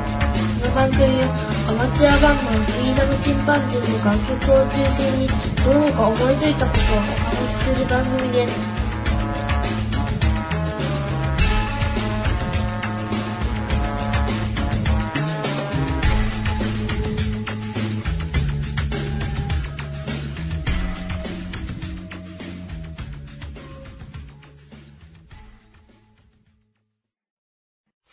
[0.68, 1.28] の番組は
[1.68, 5.28] アマチュアバンドのフリーダムチンパンジーの楽曲を中心に
[5.62, 8.77] その他思いついたことをお話しする番組です。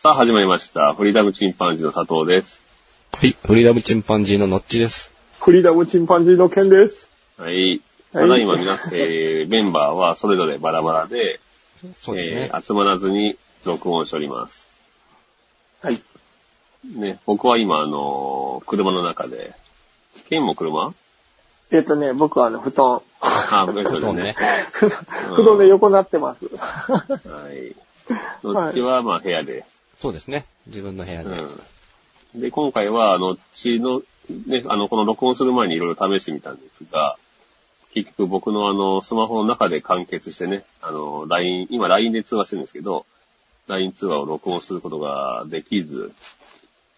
[0.05, 0.93] さあ始まりました。
[0.93, 2.61] フリーダムチンパンジーの佐藤です。
[3.11, 5.11] はい、フリーダムチンパンジーのノッチです。
[5.39, 7.09] フリーダムチンパンジーの件です。
[7.39, 7.55] はい。
[7.55, 7.81] はい
[8.13, 11.39] ただいま皆、えー、メンバーはそれぞれバラバラで、
[12.03, 12.51] そうですね。
[12.53, 14.69] えー集まらずに録音しております。
[15.81, 15.99] はい。
[16.95, 19.55] ね、僕は今、あのー車の中で、
[20.29, 20.93] ケンも車？
[21.71, 23.01] えっ、とね、僕はあの、布団。
[23.21, 24.35] あ、ベッドでねそうね。。
[25.35, 26.45] 布団で横になってます。
[26.45, 27.75] はい。
[28.43, 29.65] どっちは、まあ部屋で？
[29.97, 30.45] そうですね。
[30.67, 31.29] 自分の部屋で。
[31.29, 32.41] うん。
[32.41, 34.01] で、今回は、あの、ちの、
[34.47, 37.17] ね、あの、この録音する前にいろいろ試してみたんですが、
[37.93, 43.05] 結局僕のあの、スマホの中で完結してね、あの、LINE、今 LINE で通話してるんですけど、
[43.67, 46.11] LINE 通話を録音することができず、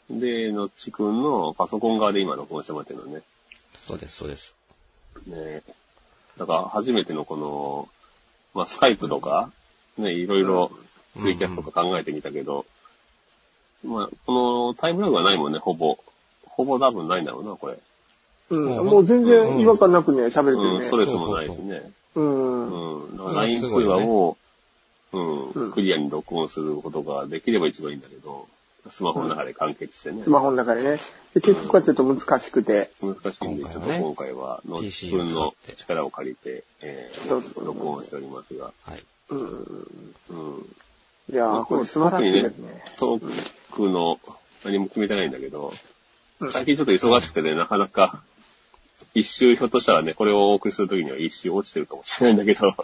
[0.10, 3.22] で、のっちくんのパソコン側で今録音してもらってるのね。
[3.88, 4.56] そうです、そうです。
[5.28, 5.62] ね
[6.38, 7.90] だから初めてのこの、
[8.54, 9.52] まあ、スカイプとか、
[9.98, 10.72] ね、いろいろ
[11.20, 12.66] ツイキャスとか考えてみたけど、
[13.84, 15.98] まあ、このタイムラグがないもんね、ほぼ。
[16.44, 17.78] ほぼ多分ないんだろうな、これ。
[18.50, 18.78] うん。
[18.78, 20.86] うんもう全然違和感なくね、喋れてうん、るね。
[20.86, 21.92] ストレスもないしね。
[22.16, 23.04] うん。
[23.04, 23.18] うん。
[23.18, 24.38] だからうん LINE 通すごいよね話を、
[25.14, 28.48] う、うんんクリアに録音することができれば一番いいんだけど、
[28.90, 30.30] スマホの中で完結してねス。
[30.30, 30.98] マホの中でね。
[31.34, 32.90] で結局はちょっと難しくて。
[33.02, 39.04] 難しいんで、ちょっと今回はね今回は、のっ PC くんの力を借りて、えー、録音しておりますが、はい。
[39.30, 39.40] うん。
[40.30, 40.66] うん。
[41.32, 42.84] いやー、これ素晴らしいですね。
[42.98, 44.20] トークの
[44.64, 45.74] 何も決めてないんだけど、
[46.40, 48.22] うん最近ちょっと忙しくてね、なかなか、
[49.16, 52.76] 一周ひょっとしたらね、これをお送りするときには一周落ちてるかもしれないんだけど、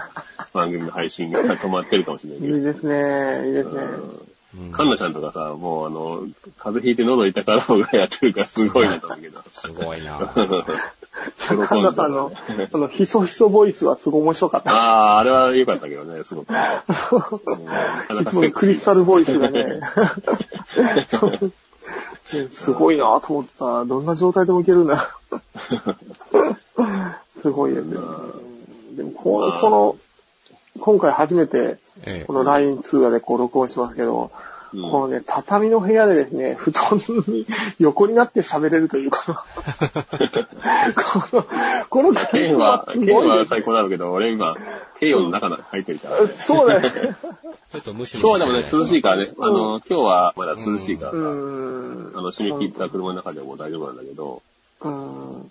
[0.54, 2.56] 番組の配信が止まってるかもしれないけど。
[2.56, 3.48] いいですね。
[3.48, 4.31] いいですね。
[4.54, 6.26] うんカンナちゃんとかさ、もうあの、
[6.58, 9.42] 風邪ひいて喉痛かろうがやってるからすごいなと思うけど。
[9.52, 10.32] すごいな
[11.48, 12.32] 神田さんの、
[12.72, 14.70] あの、ひそひそボイスはすごい面白かった。
[14.74, 16.50] ああ、あれは良かったけどね、すごく。
[16.52, 19.80] うんなかないかつものクリスタルボイスがね。
[22.50, 23.84] すごいなと思った。
[23.84, 25.10] どんな状態でもいけるんだ。
[27.42, 27.96] すごいですね。
[28.96, 29.96] でもこの、この、
[30.78, 37.46] 今回初めて、えこの LINE 通話でこう録音しますけど、うんこのね、畳の部屋でですね、 布団に
[37.78, 39.44] 横になって喋れるというか、
[41.30, 41.44] この、
[41.90, 44.56] このケンは、すごいケンは最高なんだけど、俺今、
[44.98, 46.26] ケイオンの中に入ってるから。
[46.26, 46.90] そうだね。
[47.72, 49.32] ちょっとムシムシ今日はでもね、涼しいからね。
[49.36, 52.12] うんあの、今日はまだ涼しいからさ、うーん。
[52.14, 54.42] あの、締め切った車の中でも大丈夫なんだけど、
[54.80, 55.40] うん。
[55.40, 55.50] うん、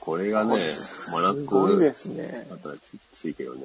[0.00, 0.72] これがね、
[1.10, 2.56] 真夏すごいですねだ。
[2.56, 2.80] ったらき
[3.14, 3.60] ついけどね。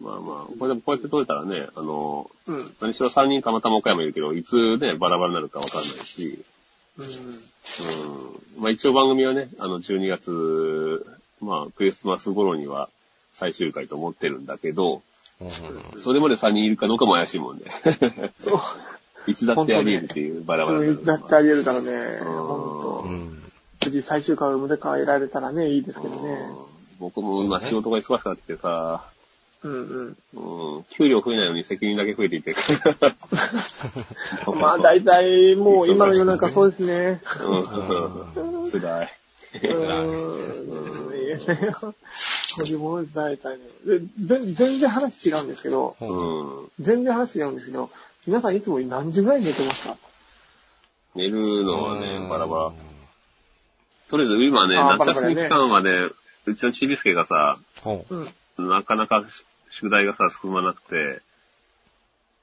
[0.00, 2.74] まあまあ、これでもこうやって撮れたらね、あの、うん。
[2.80, 6.44] 何しろ3人たまたま岡山いるけど、いつね、バラバラになるかわかんないし、
[6.98, 7.04] うん。
[7.04, 8.62] うん。
[8.62, 11.06] まあ一応番組はね、あの、12月、
[11.40, 12.90] まあ、クリスマス頃には
[13.34, 15.02] 最終回と思ってるんだけど、
[15.40, 17.64] うんうんそれまで3人いるかどうかも怪しいもんね。
[18.42, 19.30] そう。
[19.30, 21.90] いつだってあり得るっていうバラバラになるうん、だってあり得るからね。
[21.90, 22.46] うん本
[22.82, 23.04] 当。
[23.06, 23.42] うん。
[23.84, 26.38] 無事最終回を迎えられたらね、いいですけどね。
[26.98, 29.04] 僕も今仕事が忙しくなっててさ、
[29.62, 30.16] うんうん。
[30.76, 32.54] うん、給料増えないのに責任だけ増えていて。
[34.54, 37.20] まあ大体もう今の世の中そうですね。
[37.40, 39.10] うん、辛い。
[39.62, 41.18] うん。
[41.18, 41.26] いい。
[41.26, 41.74] ですね。
[42.56, 43.64] そういうものです、大体ね。
[43.84, 45.48] で全全然話違うん。
[45.48, 46.84] ですけど、うん。
[46.84, 47.54] 全然話違うん。
[47.54, 47.90] ですけど、
[48.26, 48.56] 皆さん。
[48.56, 49.96] いつも何時ぐらいに寝てますか
[51.14, 52.72] 寝るのはね、バラバラ。
[54.10, 55.90] とりあえず今ね、夏休み期間はね、
[56.46, 57.58] うちのちびすけがさ。
[57.84, 58.28] うん。
[58.58, 59.24] なかなか
[59.70, 61.22] 宿題がさ、進まなくて、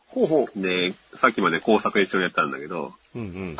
[0.07, 0.61] ほうほう。
[0.61, 3.27] で、さっきまで工作一緒にやったんだけど、うんうん。
[3.29, 3.57] うん工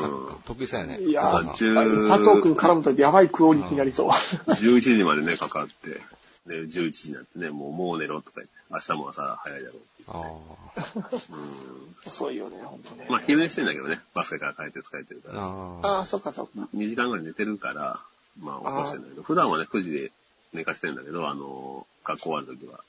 [0.00, 0.38] 作か。
[0.44, 1.00] 得意そうやね。
[1.00, 4.10] いやーー10佐藤くん絡むとやばいクオリティになりそう。
[4.10, 6.00] 11時までね、かかって、
[6.46, 10.92] で、11時になってね、もう、もう寝ろとか言って、明日も朝早いだろうってああ。
[10.94, 11.16] 言って。
[11.32, 12.10] うん。
[12.10, 13.06] 遅いよね、ほんとね。
[13.08, 15.40] まあ、昼寝してんだけどね、バスケから帰って疲れてるから。
[15.40, 16.68] あああ、そっかそっか。
[16.74, 18.00] 2時間ぐらい寝てるから、
[18.40, 20.12] まあ、起こしてんだけど、普段はね、9時で
[20.52, 22.80] 寝かしてんだけど、あの、学校終わるときは、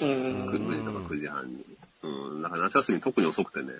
[0.00, 0.68] う9ん。
[0.68, 1.64] 時とか9時半に。
[2.02, 3.72] うん、だから夏休み特に遅くてね、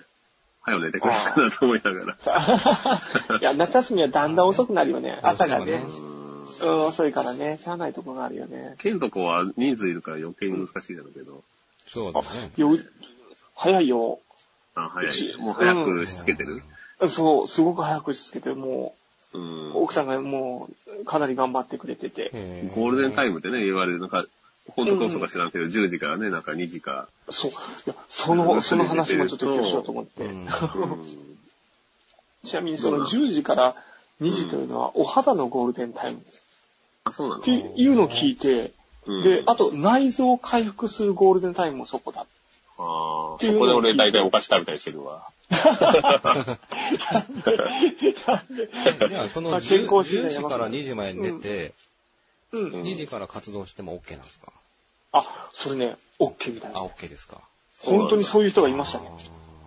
[0.61, 3.37] 早く寝てくれるかなと思いながら。
[3.39, 5.19] いや、夏休みはだんだん遅くなるよね。
[5.21, 5.85] 朝がね。
[5.87, 6.25] うん
[6.61, 7.57] うん、遅いからね。
[7.57, 8.75] しゃあないとこがあるよね。
[8.79, 11.43] 県とこは人数いるから余計に難しいんだろうけど。
[11.87, 12.27] そうだね。
[12.55, 12.69] よ、
[13.55, 14.19] 早いよ。
[14.75, 15.37] あ、早い。
[15.37, 16.63] もう早くしつけてる？
[17.09, 19.04] そう、すごく早くしつけて、もう
[19.37, 19.77] んう、。
[19.77, 20.69] 奥さんがも
[21.01, 22.31] う、かなり頑張ってくれてて。
[22.33, 23.35] へゴールデンタイム。
[23.35, 23.99] ムってね、言われる。
[23.99, 24.25] なんか、
[24.67, 27.07] 本当か嘘か知らんけど、10時からね、なんか2時か。
[27.29, 27.51] そう。
[27.51, 27.53] い
[27.85, 30.25] や、その、その話もちょっと今日しようと思って。
[30.25, 30.47] うんうん
[32.45, 33.75] ちなみにその10時から
[34.21, 36.43] 2時というのは、お肌のゴールデンタイムです。
[37.03, 38.71] あ、そうなのっていうのを聞いて、
[39.07, 42.21] うんで、あと内臓を回復するゴールデンタイムもそこだ。
[42.21, 42.27] ああ、
[42.77, 45.27] そこで俺大体お菓子食べたりしてるわ。
[45.49, 51.73] じゃあ、そのまあ 10, 健康診断10時から2時まで寝て、
[52.51, 52.81] うん。
[52.83, 54.51] 2時から活動しても OK なんですか？
[55.11, 56.81] あ、それね、OK みたいあ、な。
[56.85, 57.41] OK ですか？
[57.83, 59.09] 本当にそういう人がいましたね。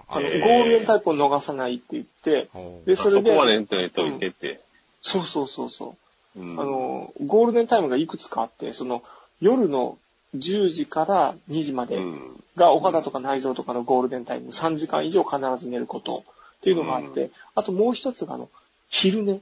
[0.08, 3.76] あの、へーゴールデンタイプを逃さないって言って、ほうで、あそそれで、こはね、と
[4.06, 4.60] いてって。
[5.02, 5.96] そうそうそうそ
[6.36, 6.40] う。
[6.40, 9.02] うんあの、ゴールデンタイムがいくつかあって、その、
[9.40, 9.98] 夜の
[10.36, 12.44] 10時から2時までうん。
[12.56, 16.24] がお肌とか内臓とかのゴールデンタイム、3時間以上必ず寝ること
[16.58, 18.48] っていうのがあって、あともう一つがあの、
[18.90, 19.40] 昼寝。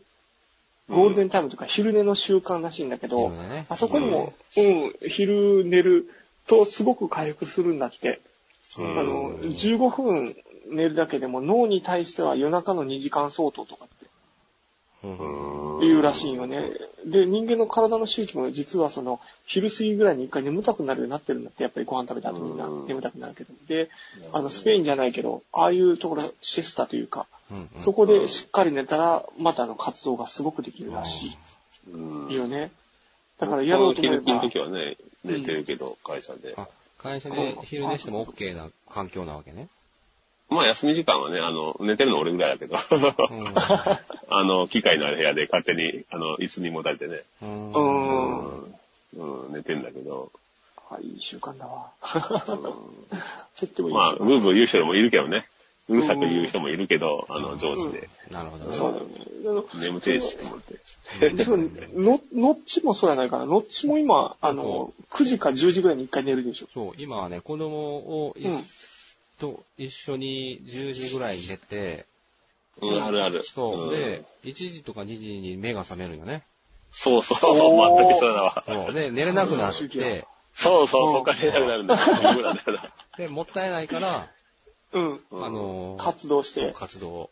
[0.89, 3.33] ゴールデンタイムとか昼寝の習慣らしいんだけど、
[3.69, 6.09] あそこにも、うん、昼寝る
[6.47, 8.21] とすごく回復するんだって。
[8.79, 10.37] うんあの、15分
[10.71, 13.89] 寝るだけでも脳に対しては夜中の2時間相当とかっ
[15.15, 16.71] てうん言うらしいよね。
[17.05, 23.53] で、人間の体の周期も実はその、昼過ぎぐらいに一回眠たくなるようになってるんだって、やっぱりご飯食べた後みんなうん眠たくなるけど。
[23.69, 23.91] で、
[24.33, 31.39] あの、スペインじゃないけど、ああいうところ、シェスタというか、うんそこでしっかり寝たら、またあの活動がすごくできるらし
[31.93, 32.73] うんいよね。
[33.39, 36.55] だからやろうと思えば昼時はね、寝てるけど、会社で。
[36.57, 39.69] あ、会社で昼寝しても OK な環境なわけね。
[40.49, 43.55] まあ休み時間はね、あの、寝てるの俺ぐらいだけど、うん
[44.29, 47.79] あの、機械のある部屋で勝手に、あの、椅子にもたれてね、うんう。
[47.79, 48.77] ん。
[49.15, 50.31] うん、寝てんだけど、
[50.91, 51.91] あ、いい習慣だわ。
[52.05, 53.19] うん
[53.59, 55.49] とってもいいまあ、ブーブー言う人もいるけどね。
[55.89, 58.09] うるさく言う人もいるけど、あの、上司で。
[58.31, 58.75] なるほどね。
[58.75, 58.99] そうだ
[59.49, 59.69] よね。
[59.75, 61.31] 眠てえしと思って。
[61.31, 61.57] でも、
[61.95, 63.47] の、のっちもそうやないかな。
[63.47, 66.67] のっちも今、あの、9時か10時ぐらいに一回寝るでしょ。
[66.75, 67.77] そう、今はね、子供
[68.29, 68.65] をい、うん
[69.39, 72.07] と一緒に10時ぐらいに寝て、
[72.81, 73.43] うん、あるある。
[73.43, 76.45] そう、んで、1時とか2時に目が覚めるよね。
[76.93, 78.63] そうそう、全くそうだわ。
[78.67, 82.01] そう、で、寝れなくなっうんて、そうそう、そっから寝なくなるんだよ。
[82.33, 84.31] そうなんだよなで、もったいないから、
[84.93, 85.21] うん。
[85.31, 86.73] うんあのー活動して。
[86.75, 87.31] 活動。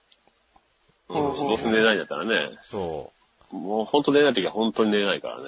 [1.08, 2.58] うん、どうせ寝ないんだったらね。
[2.70, 3.12] そ
[3.50, 5.44] もう本当寝ない時は本当に寝れないからね。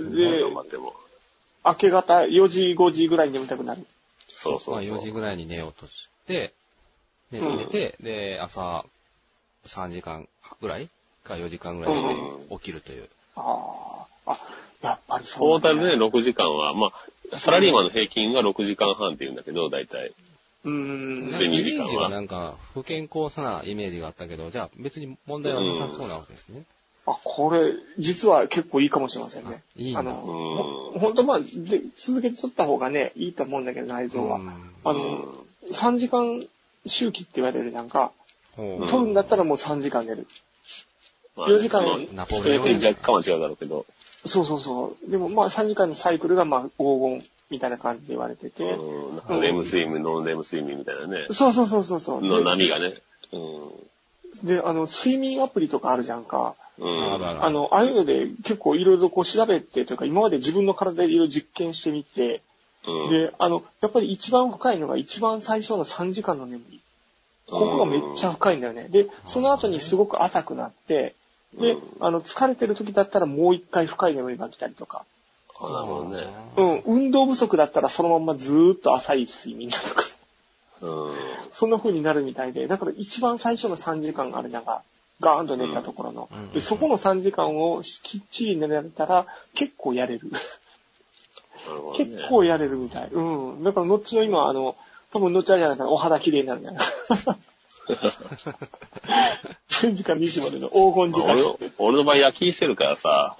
[0.00, 0.94] で頑張っても。
[1.64, 3.86] 明け方4時、5時ぐらいに眠たくなる。
[4.46, 4.52] う。
[4.52, 4.98] まあそうそうそう。
[4.98, 6.54] 4時ぐらいに寝ようとして、
[7.30, 8.84] 寝うん寝て、で、朝
[9.66, 10.28] 3時間
[10.60, 10.88] ぐらい
[11.24, 13.08] か4時間ぐらいで起きるという。
[13.36, 14.32] ああ。
[14.32, 14.38] あ、
[14.82, 16.92] やっぱりそトータルで6時間は、ま
[17.32, 20.12] あ、サラリーマンの平均が6時間半って言うんだけど、大体。
[20.64, 21.26] うーん。
[21.26, 26.64] 睡眠時間はイメージはなんか不健康さなイメージがあったけど、じゃあ別に問題はなさそうなわけですね。
[27.12, 29.62] あ、これ、実は結構いいかもしれませんね。
[29.76, 34.38] いいあの、うん本当まあ、で続けて取った方がね、いいと思うんだけど、内臓は。
[34.38, 34.48] うん
[34.84, 36.46] あの、3時間
[36.86, 38.12] 周期って言われるなんか、
[38.56, 40.26] 取るんだったらもう3時間寝る。
[41.36, 41.84] まあ4時間
[42.14, 43.86] ナポレオン若干は違うだろうけど。
[44.24, 45.10] そうそうそう。
[45.10, 48.64] でもまあ3時間のサイクルがまあ黄金みたいな感じで言われてて。
[48.64, 49.40] うん。
[49.40, 51.26] レム睡眠、ノンレム睡眠みたいなね。
[51.30, 52.22] そうそうそうそうそう。
[52.22, 52.94] の波がね。
[53.32, 53.38] う
[54.44, 54.46] ん。
[54.46, 56.56] で、あの、睡眠アプリとかあるじゃんか。
[56.78, 57.44] うん。
[57.44, 62.42] あの、ああいうので結構いろいろこう調べてというか、今まで自分の体でいろいろ実験してみて、
[62.86, 63.10] うん。
[63.10, 66.80] で、あの、やっぱり一番深いのが一番最初の3時間の眠り。
[67.46, 68.88] ここがめっちゃ深いんだよね。
[68.88, 71.14] で、その後にすごく浅くなって、
[71.54, 75.04] でうん、あの、疲れてる時だったらもう一回深い眠りが来たりとか。
[75.60, 76.26] あなるほどね。
[76.56, 80.04] うん、運動不足だったらそのまんまずーっと浅い睡眠だとか。
[80.82, 81.14] うん。
[81.52, 84.82] そんな風になるみたいで、だから一番最初の3時間があるじゃんか。
[85.20, 86.28] ガーンと寝たところの。
[86.32, 90.30] うんで、そこの3時間をきっちり寝られたら結構やれる。
[91.96, 93.08] 結構やれるみたい。
[93.10, 93.64] うん。
[93.64, 94.76] だから、のっちの今、あの、
[95.12, 96.86] 多分のっちあれじゃないかな、お肌綺麗になるんじゃない
[99.68, 101.26] 10時から2時までの黄金時間。
[101.26, 103.36] まあ俺の、俺の場合夜勤してるからさ、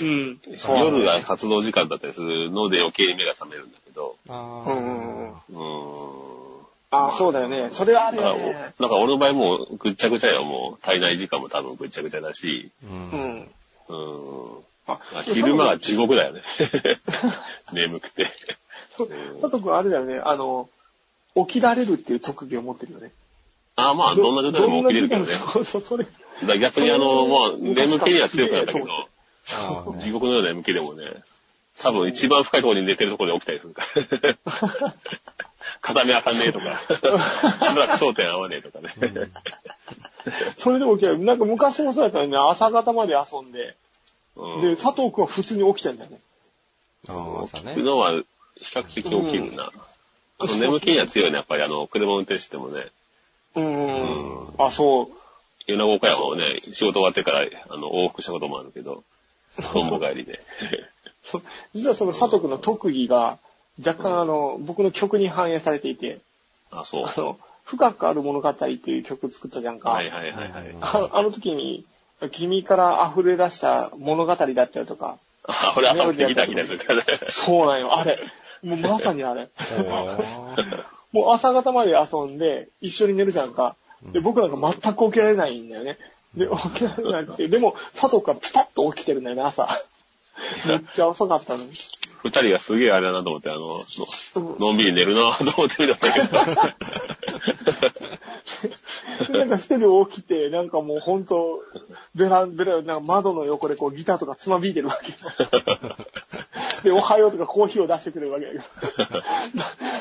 [0.00, 0.40] うん。
[0.68, 6.29] 夜が活動時間だったりするので余計に目が覚めるんだけど、あうんうん。
[6.90, 7.70] ああ、そうだよね。
[7.72, 8.74] それはあるよね。
[8.78, 12.86] だから俺の場合もうぐっちゃぐちゃよ、もう体内時間も多分ぐっちゃぐちゃだし、う。
[12.86, 13.48] うんん。
[13.88, 14.58] うん。
[14.86, 16.42] ああ昼間が地獄だよね。
[17.72, 18.26] 眠くて。
[18.96, 20.20] 佐藤君あれだよね。
[20.22, 20.68] あの、
[21.36, 23.12] 起きられるっていう特技を持ってるよね。
[23.76, 25.26] ああ、まあ、どんな状態でも起きれるけどね。
[25.26, 26.06] そうそう、それ。
[26.58, 28.86] 逆にあの、まあ、眠気には強くなったけど、
[29.98, 31.04] 地獄のような眠気でもね、
[31.78, 33.82] 多分一番深いところに寝てるところで起きたりするか
[34.44, 34.94] ら。
[35.80, 38.90] 片目あかんねえとか、 しばらく焦点合わねえとかね。
[40.56, 41.18] それでも起きる。
[41.18, 43.76] なんか昔もそうだったのにね、朝方まで遊んで、
[44.36, 46.20] うんで、佐藤くんは普通に起きてんだよね。
[47.08, 47.84] ああ、朝ね昨。
[47.84, 48.24] 日は比
[48.74, 49.70] 較的起きるな。
[50.38, 52.86] あと眠気には強いね、やっぱりあの、車運転してもね、
[53.54, 54.48] うん。
[54.48, 54.54] うん。
[54.58, 55.08] あ、そう。
[55.66, 59.04] 米子岡山をね、仕事終わってから、あの、往復したこともあるけど、
[59.72, 60.40] トンボ帰りで。
[61.22, 61.42] そ
[61.74, 63.38] 実はその佐藤くんの特技が、
[63.84, 66.20] 若干あの、僕の曲に反映されていて、
[66.70, 67.04] あ、そう。
[67.06, 69.90] あの、深くある物語っていう曲作ったじゃんか。
[69.90, 70.76] はいはいはいはい。
[70.80, 71.84] ああの時に、
[72.32, 77.04] 君から溢れ出した物語だったりとか、あ、俺朝起きてギター弾いたりするからね。
[77.28, 78.18] そうなんよ、あれ。
[78.62, 79.48] もうまさにあれ。
[81.12, 83.76] もう朝方まで遊んで、一緒に寝るじゃんか。
[84.12, 85.98] で、僕なんか全く起きられないんだよね。
[86.34, 89.68] で、起きられなくて、でも、佐藤くんはピタッと起きてるんだよね、朝。
[90.66, 91.70] めっちゃ遅かったのに。
[92.22, 93.82] 二人がすげえあれだなと思って、あの、
[94.38, 96.28] ののんびり寝るなと思って見たんだけど。
[99.32, 101.62] でなんか一人起きて、なんかもう本当
[102.14, 105.16] ベラン、ベラン、なんか窓の横でこうギターとかつまびいてるわけよ。
[106.84, 108.64] で、おはようとかコーヒーを出してくれるわけだけど。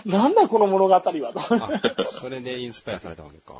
[0.05, 1.11] ななんだこの物語はと。
[1.13, 1.13] あ、
[2.19, 3.53] それでインスパイアされたわけか。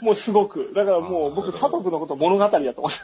[0.00, 0.72] もうすごく。
[0.74, 2.98] だからもう僕、佐藤君のこと物語だと思って。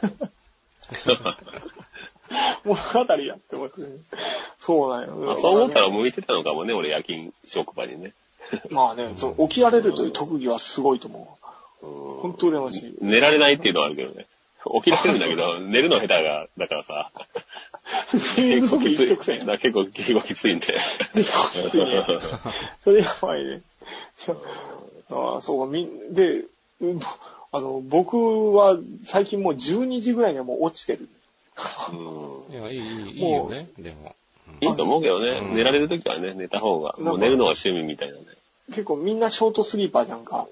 [2.63, 3.75] 物語だって思って。
[4.59, 5.15] そうなんよ。
[5.15, 8.13] まあそう思ったら向いてたのかもね、俺夜勤職場にね。
[8.69, 11.21] まあね、そう起きられるという特技はすごいと思う。
[11.23, 11.31] うん
[12.21, 12.95] 本当羨ましい。
[13.01, 14.27] 寝られないっていうのはあるけどね。
[14.63, 17.11] 起きられるんだけど、 寝るの下手が、だからさ、
[18.11, 19.07] 結構きつい。
[19.07, 19.15] 結
[19.71, 20.77] 構、結構きついんで。
[21.15, 22.05] 結構きついね。
[22.83, 23.61] それやばいね。
[25.09, 26.45] ああ、そうか、みん、で、
[26.81, 26.99] うん
[27.53, 31.09] あの、僕は最近もう12時ぐらいにはもう落ちてる。
[31.91, 31.95] う
[32.51, 34.15] んいや、いい、いい、いいよね、でも。
[34.59, 38.23] いいと思うけどね、うん寝られるときはね、寝た方が、もう寝るのが趣味みたいなね。
[38.69, 40.47] 結構みんなショートスリーパーじゃんか。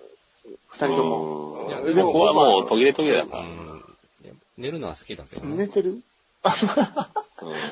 [0.70, 1.64] 二人とも。
[1.64, 3.44] うんいやでもここはもう途切れ途切れだから。
[3.44, 3.84] うん。
[4.24, 5.68] いや寝るのは好きだけど寝ね。
[5.68, 5.92] てる？
[5.92, 6.02] うん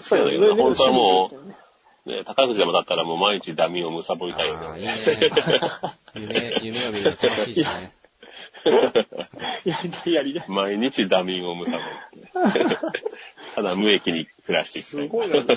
[0.02, 1.32] そうだけどね、本当はも
[2.06, 4.94] う、ね、宝くじでもだったらもう毎日ダミーをむさぼりたいよああ、いいね。
[4.96, 5.20] ね。
[6.16, 7.92] 夢、夢を見ると楽しいしね。
[9.66, 10.46] やりたいやりたい。
[10.48, 11.80] 毎日ダミーをむさ
[12.34, 12.78] ぼって。
[13.56, 15.46] ただ無益に暮らしていくすごいね。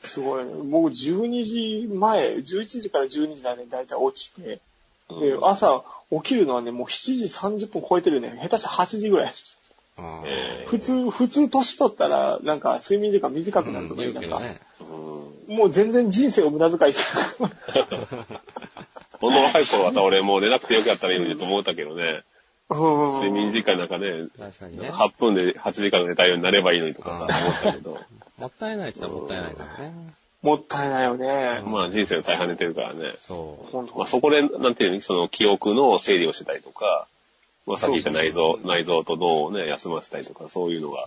[0.00, 0.52] すごいね。
[0.64, 4.60] 僕12時前、11時から12時だね、だいたい落ちて。
[5.08, 7.24] で、朝起きるのはね、もう7時
[7.66, 8.38] 30分超えてるね。
[8.42, 9.32] 下手したら8時ぐらい。
[10.66, 14.60] 普通、普通年取ったら、なんか睡眠時間短くなるとかうなんか、うけどね。
[14.80, 16.98] うんもう全然人生を無駄遣いし
[17.38, 17.50] てる。
[19.22, 22.24] ほんの若い頃はさ、俺もう寝なくてよかったらいいのにと思ったけどね、
[22.70, 24.90] うん睡眠時間なんかね、確かにね。
[24.90, 28.00] 8分で8時間寝たようになればいいのにとかさ、思ったけど、
[28.38, 30.14] もったいないって言ったらもったいないからね。
[30.42, 31.62] もったいないよね。
[31.64, 33.14] まあ人生の大半寝てるからね。
[33.28, 37.06] そ本当まあそこで、なんていうの、その記憶の整理をしてたりとか、
[37.66, 41.06] まあさっき言った内臓、内臓と脳をね、休ませたりとか、そういうのが。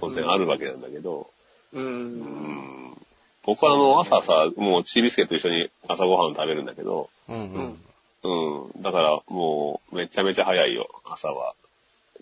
[0.00, 1.28] 当然あるわけなんだけど、
[1.74, 1.78] う。
[1.78, 3.06] うんん
[3.46, 7.78] 僕はあの、朝さ、もうチービスケと一緒に朝ごはん食べるんだけど、うんうん。
[8.24, 8.82] うん。
[8.82, 11.54] だからもう、めちゃめちゃ早いよ、朝は。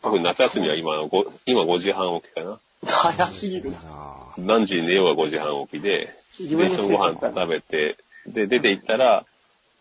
[0.03, 2.61] 特に夏休みは今のご、今5時半起きかな。
[2.85, 3.73] 早すぎる。
[3.85, 7.97] あ何時に寝ようが5時半起きで、で、自分の一緒にご飯食べて、
[8.27, 9.25] で、出て行ったら、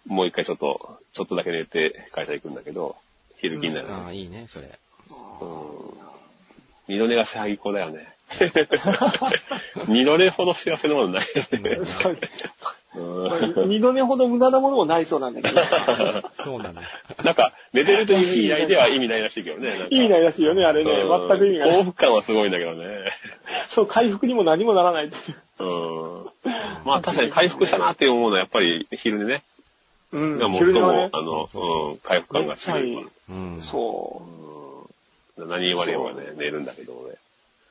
[0.06, 2.96] もう一回ちょっと、ちょっとだけ寝て会社行くんだけど、
[3.38, 4.04] 昼気になる、あ。
[4.04, 4.80] ああ、いいね、それ。
[5.10, 5.92] うん。
[6.88, 8.14] 二度寝が最高だよね。
[9.88, 11.80] 二度寝ほど幸せなものないよね。
[12.96, 15.62] う ん二度寝ほど無駄なものもないそうなんだけど。
[16.44, 16.82] そうなんだ。
[17.24, 19.88] なんか、寝てるという意味ないでは意味ないらしいけどね。
[19.92, 20.92] 意味ないらしいよね、あれね。
[20.92, 21.78] うん全く意味がない。
[21.78, 22.86] 幸福感はすごいんだけどね。
[23.70, 25.64] そう、回復にも何もならないっていう。
[25.64, 26.26] うん。
[26.84, 29.44] まあ確かに回復したなって思うのはやっぱり昼寝ね。
[30.12, 33.08] うんが最も、ねあの、うん、回復感が強い。
[33.30, 33.62] うん。
[33.62, 34.22] そ
[35.38, 37.11] うん何言われようがね、寝るんだけど俺。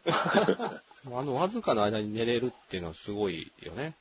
[0.11, 3.95] あの、わずかの間に寝れるっていうのはすごいよね。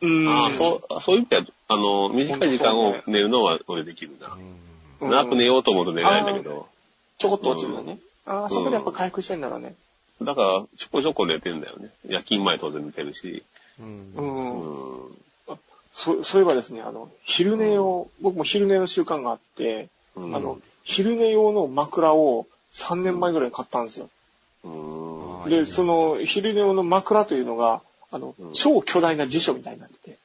[0.00, 0.08] う。
[0.08, 0.28] うん。
[0.28, 4.34] ああ、そう、そういう意味では、あの、短い時間を寝るのは俺できるな。
[4.34, 4.58] うん
[5.02, 6.68] 長く寝ようと思うと寝れないんだけど。
[7.18, 7.98] ちょこっと落ちるのね。
[8.24, 9.74] ああ、そこでやっぱ回復してんだろうね。
[10.20, 11.90] だから、ちょこちょこ寝てんだよね。
[12.06, 13.42] 夜勤前当然寝てるし。
[13.80, 14.22] うんう。。
[14.22, 15.18] うんん。
[15.92, 24.08] そ、そういえばですね、あの、昼寝を、僕も昼寝の習慣があって、うんあの、昼寝用の枕を3年前ぐらいに買ったんですよ。
[24.64, 24.72] うん。
[25.48, 30.18] で、その、昼寝用の枕というのが、あの、うん超巨大な辞書みたいになってて、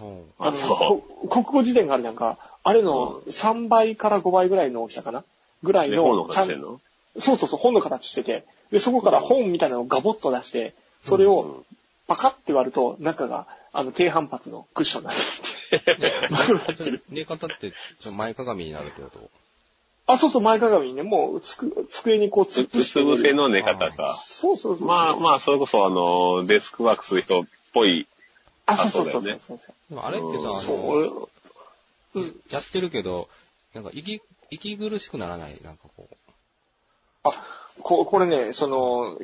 [0.00, 5.24] うんあ、の国語辞典があるじゃんか、あれの3倍から5倍ぐらいの大きさかな
[5.62, 6.80] ぐらいで、本の形してんの
[7.18, 11.64] そうそうそう、本の形してて、で、そこから本みたいなのをガボッと出して、それを
[12.06, 16.28] パカッて割ると、中が、あの、低反発のクッションになって。
[16.30, 17.72] 丸くなってる寝方って、
[18.10, 19.30] 前かがみになるってこと
[20.08, 24.16] あ、そうそう、前かがみにね、もう、つく、机にこう、突っうつ伏せの寝方か。
[24.16, 24.88] そうそうそう。
[24.88, 27.44] まあまあ、それこそあの、デスクワークする人っ
[27.74, 28.08] ぽい。
[28.64, 29.58] あ、そうそうそう
[29.90, 30.76] でもあれってさ、あそう。
[30.78, 31.10] の、俺
[32.14, 32.40] うん。
[32.48, 33.28] やってるけど、
[33.74, 35.60] なんか息、息苦しくならない？
[35.62, 36.14] なんかこう。
[37.24, 37.30] あ、
[37.82, 39.18] ここれね、その、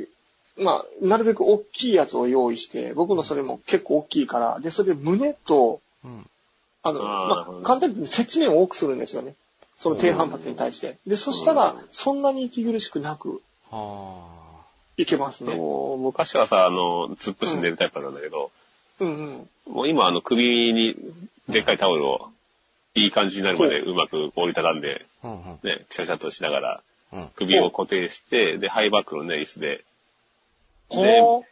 [0.58, 6.26] まあ、なるべく大きいやつを用意して、僕のそれも結構大きいから、で、それで胸と、うん。
[6.82, 9.34] あの、まあ、簡単に言うと接地面を多くするんですよね。
[9.78, 10.98] その低反発に対して。
[11.06, 14.26] で、そしたら、そんなに息苦しくなくは
[14.96, 15.54] いけますね。
[15.54, 18.50] もう昔はさ、あの、突っ伏して寝るタイプなんだけど、
[19.00, 19.08] うん
[19.66, 19.72] うん。
[19.72, 20.94] もう今あの首に
[21.48, 22.30] でっかいタオルを
[22.94, 25.04] いい感じになるまでうまく折りたたんで。
[25.62, 27.28] ね、くしゃくしゃっとしながらうん。
[27.36, 29.84] 首を固定して、で、ハイバックのね、椅子で、
[30.88, 31.44] ほー。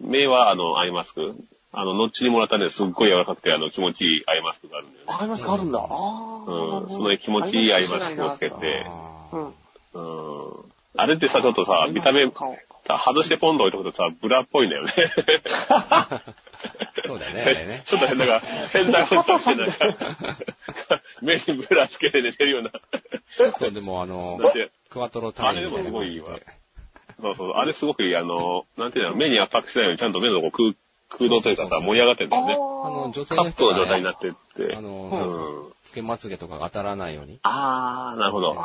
[0.00, 1.34] 目はあの、アイマスク。
[1.70, 5.12] あの、ノッチにもらったね、すっごい柔らかくて、あの、気持ちいいアイマスクがあるんだよね。
[5.18, 5.52] ありますか？
[5.52, 5.78] あるんだ。
[5.78, 5.86] ああ。
[6.84, 9.46] うん、その気持ちいいアイマスクをつけて、あうん。
[9.46, 10.00] う
[10.60, 10.72] ん。
[10.96, 12.56] あれってさ、ちょっとさ、見た目、顔
[12.88, 14.94] 外してポンと置いとくとさ、ブラっぽいんだよね。
[14.96, 16.20] ー
[17.06, 17.82] そうだよね、あれね。
[17.84, 18.40] ちょっと変だが、
[18.72, 19.96] 変なことしてなんか、
[21.20, 22.70] 目にブラつけて寝てるような。
[23.36, 24.40] ちょっとでもあの
[24.88, 26.38] クワトロタイムあれでもすごいいいわ
[27.20, 30.74] そうそう、あれすごくいい、あの、なんていうの、目に圧迫しないようにちゃんと目のとこ空、
[31.10, 32.54] 空洞というかさ、盛り上がってんだよね。
[32.54, 34.76] あの、女性カップのの人が、ね状態になっ、てって。
[34.76, 35.72] あの、うん。
[35.84, 37.38] つけまつげとかが当たらないように。
[37.42, 38.54] あー、なるほど。
[38.54, 38.58] で、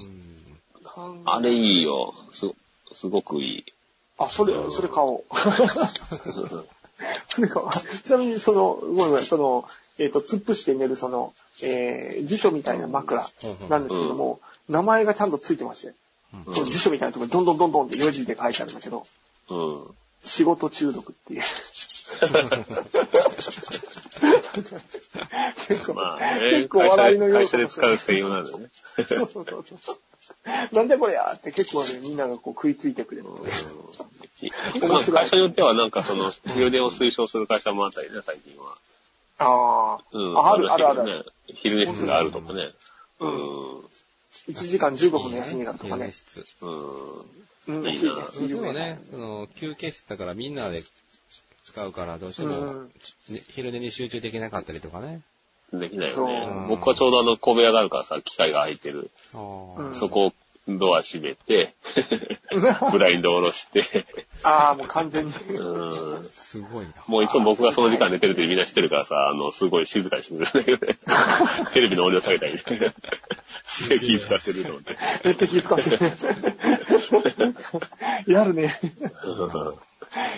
[0.00, 1.22] うん。
[1.26, 2.14] あれいいよ。
[2.32, 2.46] す、
[2.94, 3.64] すごくいい。
[4.18, 5.24] あ、それ、それ買おう。
[7.28, 7.70] それ買おう。
[8.02, 9.64] ちなみに、その、ごめんごめん、その、
[9.98, 13.28] えっ、と、突っ伏して寝る、その、えー、辞書みたいな枕
[13.68, 15.94] なんですけども、名前がちゃんとついてまして、うん
[16.54, 19.06] その辞書みたいなところにどんどんどんどんって4字で書いてあるんだけど、
[19.48, 19.86] うん。
[20.22, 21.42] 仕事中毒っていう。
[25.68, 28.68] 結構、まあね、結構笑いの要会素社で使う専用なんだよね。
[28.96, 29.98] そうそうそうそう。
[30.74, 33.28] なんでこれやって結構ね、みんながこう食いついてくれる。
[34.88, 38.76] まあ会社によってはなんかその、昼寝を推奨する会社もあったりね、最近は。
[39.38, 40.46] ああ、うん。
[40.46, 41.32] あるあるある。
[41.46, 42.72] 昼寝室があるとかね。
[43.20, 43.26] う。
[43.26, 43.28] う
[43.84, 43.84] ん
[44.48, 46.12] 1時間15分の休みだとかね。
[46.60, 47.80] うん。
[47.80, 50.82] うん、いいなどうしてもね、その、休憩室だからみんなで
[51.64, 52.86] 使うから、どうしても、
[53.48, 55.22] 昼寝に集中できなかったりとかね。
[55.72, 56.66] できないそうよね。
[56.68, 59.10] 僕はちょうどあの、小部屋があるからさ、機械が入ってる。
[59.32, 60.32] そこを
[60.76, 61.74] ドア閉めて、
[62.92, 64.06] ブラインド下ろして、
[64.42, 65.32] ああ、もう完全に。
[65.32, 66.18] うん。
[66.18, 66.92] あ、すごいな。
[67.06, 70.98] もういつも僕がその時間寝てるってみんな知ってるからさ、あの、すごい静かにしてるんだけどね。
[71.72, 72.92] テレビの音量下げたりみたいな。
[73.64, 74.96] すげえ気使ってると思って。
[75.24, 75.90] めっちゃ気遣って
[78.26, 78.32] る。
[78.32, 78.78] やるね。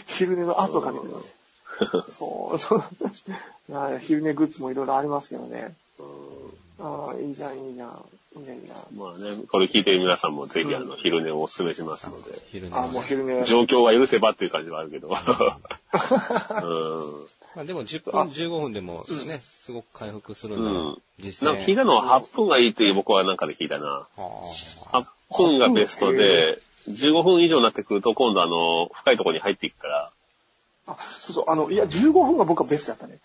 [0.07, 1.12] 昼寝の圧をかけてる。
[2.12, 2.85] そう、そう。
[3.72, 5.74] あ昼寝グッズもいろいろありますけどね。
[6.81, 8.05] ああ、いいじゃん、いいじゃん。
[8.37, 8.78] いいじゃん、いいじゃん。
[8.97, 12.33] まあね、これ聞いてる皆さんもぜひあの、昼寝をお勧めしますので。
[12.51, 13.45] 昼寝ああ、もう昼寝。
[13.45, 15.09] 状況が許せばっていう感じはあるけど。
[15.11, 15.16] うん。
[17.55, 21.03] まあでも10分、15分でもね、すごく回復するんだらうん。
[21.43, 24.07] なんか聞いたのは8分がいいっていう僕はなんかで聞いたな。
[24.16, 26.59] あ8分がベストで、
[26.89, 30.11] 15分以上になってくると今度あの、深いところに入っていくから。
[30.87, 33.18] あ、そうそう、あの、いや、15分が僕はベストだったね。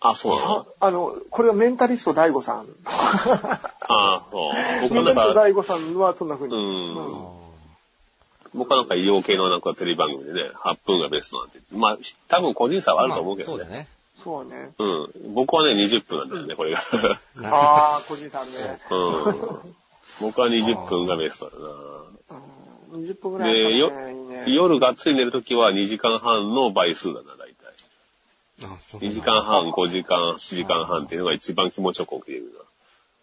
[0.00, 2.66] あ、そうなあのあの、これはメンタリスト大悟さん。
[2.84, 4.52] あそう。
[4.82, 6.54] 僕メンタリストはなんか、大悟さんはそんな風に。
[6.54, 7.46] うんあ。
[8.54, 11.58] 僕はなんか医療系のなんかテレビ番組でね、8分がベストなんて。
[11.72, 13.58] まあ、多分個人差はあると思うけどね。
[13.58, 13.88] そうだね。
[14.24, 14.70] そうね。
[14.78, 15.34] うん。
[15.34, 16.80] 僕はね、20分なんだよね、これが。
[17.44, 18.52] ああ、個人さんね。
[18.90, 19.74] うん。
[20.20, 21.68] 僕は20分がベストだな。
[22.92, 24.52] うん、20分ぐらいで、ね。
[24.52, 27.35] 夜がっつり寝るときは2時間半の倍数だな、
[28.60, 32.52] 2時間半、5時間、7時間半っていうのが一番気持ちよく起きれる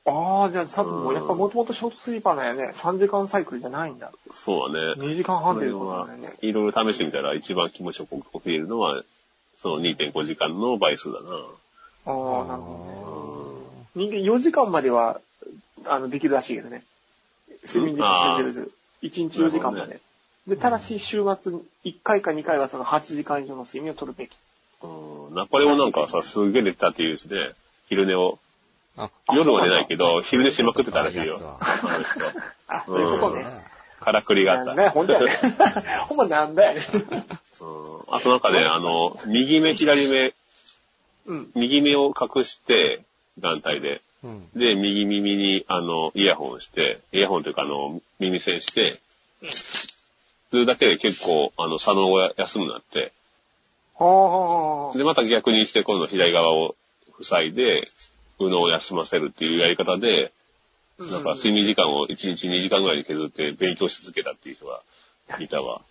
[0.05, 2.73] ああ、じゃあ多分もうやっぱもともとショートスリーパーなんやね。
[2.75, 4.07] 3時間サイクルじゃないんだ。
[4.07, 4.35] な。
[4.35, 5.01] そうだね。
[5.01, 6.37] 2時間半っていうことなんだよね。
[6.41, 9.01] いろいろ試してみたら一番気持ちよく起きれるのは、
[9.61, 11.29] その2.5時間の倍数だな。
[12.05, 13.63] ああ、なるほ
[13.95, 14.09] どね。
[14.11, 15.21] 人間4時間までは、
[15.85, 16.83] あの、できるらしいけどね。
[17.65, 18.73] 睡眠時間削れる。
[19.03, 20.01] 1日4時間まで。
[20.47, 21.53] で、ただし週末
[21.85, 24.31] 1回か2回はその8時間以上の睡眠を取るべき。
[24.83, 27.53] うんナポレオンなんかはさ、すげえ寝てたっていうしね、
[27.87, 28.39] 昼寝を、
[28.95, 31.57] あ、夜は寝ないけど、昼寝しまくってたらしいよ。
[31.59, 33.45] あそういうことね。
[33.99, 34.65] からくりがあった。
[34.65, 35.31] なんだよ、ほんとやね。
[36.07, 36.81] ほんまなんだよ。
[38.07, 40.33] あとなんかね、あの、右目、左目、
[41.25, 41.51] うん。
[41.55, 43.03] 右目を隠して、
[43.39, 44.49] 眼帯で、うん。
[44.55, 48.99] で、右耳に、あの、イヤホンして、イヤホンというか、あの、耳栓して、
[50.51, 53.13] それだけで結構、あの、左脳が休むなって、
[54.97, 56.75] で、また逆にして、今度左側を
[57.21, 57.87] 塞いで、
[58.39, 60.31] 右脳を休ませるっていうやり方で、
[60.99, 64.81] なんか睡眠時間を1日2時間ぐらいで削って勉強し続けたっていう人が
[65.39, 65.81] いたわ。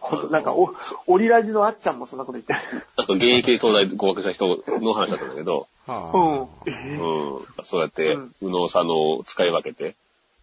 [0.00, 0.74] ほんと、なんか、お、
[1.06, 2.84] オリラジのあっちゃんもそんなこと言ってる。
[2.96, 6.42] なんか現役で東大合格した人の話だったんだけど、はうん。
[6.42, 6.48] あ。
[6.66, 9.96] えうん、そうやってうん、右脳左脳を使い分けて、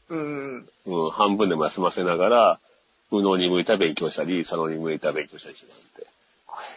[0.09, 0.67] うん。
[0.85, 2.59] うん、半分でも休ませながら、
[3.11, 6.07] 右脳に向いた勉強したり、左脳に向いた勉強したりしてたんで。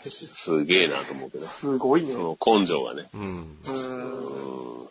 [0.08, 1.46] すげえなと思うけど。
[1.46, 2.12] すごいね。
[2.12, 3.08] その根性がね。
[3.14, 3.58] うん。
[3.64, 3.70] う。
[3.70, 4.88] うんん。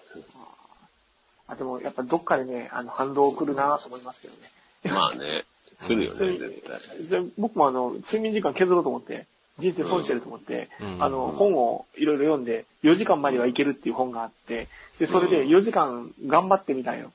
[1.48, 4.40] あ、でも、やっぱどっかでね、あの、反動来るなと思いますけどね。
[4.84, 5.46] まあね、
[5.88, 7.06] 来るよね、絶対。
[7.06, 9.28] じゃあ僕もあの、睡眠時間削ろうと思って、
[9.60, 14.68] 人生損してると思って、うんあの、本をいろいろ読んで、4時間まではいけるっていう本があって、
[15.00, 17.12] で、それで4時間頑張ってみたんよ。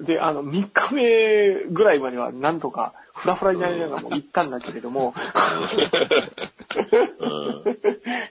[0.00, 5.14] で、あの、3日目ぐらいまではなんとか、フラフラになりながらも行ったんだけれども、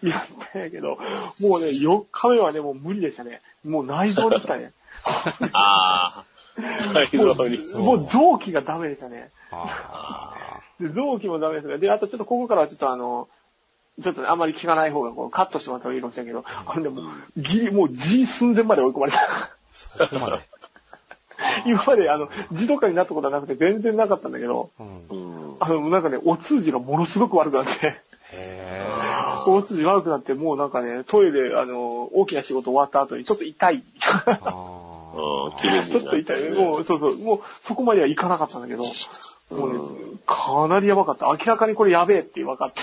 [0.01, 0.09] うん。
[0.09, 0.97] やったんやけど、
[1.39, 3.41] もうね、4日目はね、もう無理でしたね。
[3.63, 4.73] もう内臓に来たね。
[5.53, 6.25] ああ。
[6.93, 7.57] 内も臓に。
[7.57, 9.29] うもう臓器がダメでしたね。
[10.87, 11.77] はで、臓器もダメですね。
[11.77, 13.27] で、あとちょっとここからはちょっとあの、
[14.01, 17.01] ちょっとねあんまり聞かない方がこうカットしてもらった方がいいかもしれないけど、あのでも、
[17.37, 19.19] ギリ、もう G 寸前まで追い込まれた。
[21.65, 25.07] 今まであの、字とかになったことはなくて全然なかったんだけど、うん。
[25.09, 25.57] うん。
[25.59, 28.01] あの、なんかね、お通じがものすごく悪くなって、
[28.33, 28.87] へ
[29.47, 33.83] お通じ悪くなって、もうなんかね、トイレ、あの、大きな仕事終わった後にちょっと痛い。
[35.11, 36.49] ちょっと痛い。
[36.51, 38.83] もう、そうそう、もうそこまではいかなかったんだけど、
[39.49, 39.79] もうね、
[40.25, 41.27] かなりやばかった。
[41.27, 42.81] 明らかにこれやべえって分かって。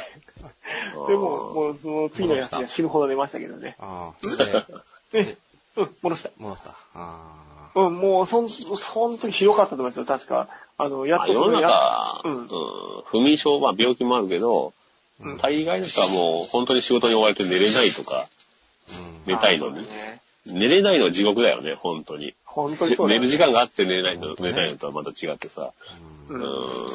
[1.08, 3.76] でも、もうその次の休みは死ぬほど寝ましたけどね。
[3.78, 4.12] あ。
[4.12, 4.28] あ
[5.76, 6.30] うん、戻した。
[6.36, 6.74] 戻した。
[6.94, 8.66] あうん、もう、そん、そ
[9.08, 10.48] の時ひどかったと思いますよ、確か。
[10.76, 12.48] あの、やっまあ世のとそのや中、ううんん。
[13.06, 14.72] 不眠症、まあ病気もあるけど、
[15.20, 19.00] うん大概の人はもう本当に仕事に追われて寝れないとか、あ。
[19.00, 19.20] うん。
[19.26, 22.34] 寝たいのにね寝れないのは地獄だよね、本当に。
[22.44, 25.72] 本当にそうだよ寝る時間があって寝れないの、ね寝たいのとはまた違ってさ。
[26.28, 26.88] ううんん。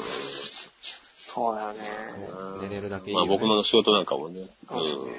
[1.15, 1.79] そうだよね。
[2.61, 3.25] 寝れるだけいいまあ。
[3.25, 5.11] 僕の仕事なんかもね、そうん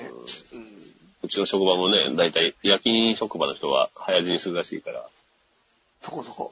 [1.23, 5.09] うちの職場もね、だいたい夜勤職場の人は早死にするらしいから、
[6.03, 6.51] そこそこ。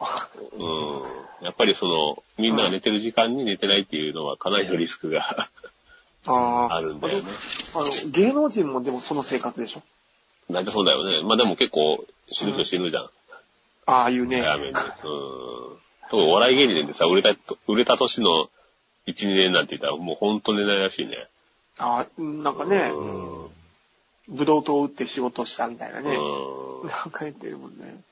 [1.41, 1.45] うん。
[1.45, 5.51] やっぱりその、みんなが寝てる時間に寝てないっていうのはかなりのリスクが。
[6.25, 7.29] あるんだよね。
[7.75, 9.83] あの、芸能人もでもその生活でしょ？
[10.53, 11.23] 大体そうだよね。
[11.27, 13.11] まあでも結構死ぬ人死ぬじゃん。
[13.87, 14.41] ああいうね。
[14.41, 14.71] 早めに。
[14.71, 14.75] うん。
[16.11, 17.31] 特にお笑い芸人でさ、売れた、
[17.69, 18.49] 売れた年の
[19.07, 21.29] 1、2年なんて言ったらもうほんと寝ないらしいね。
[21.79, 23.49] ああ、なんかね、うん。
[24.29, 26.11] ブドウ糖を打って仕事したみたいなね。
[26.15, 28.03] うんなんか言ってるもんね。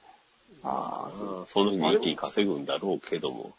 [0.63, 3.53] ああ、その日に一気に稼ぐんだろうけども。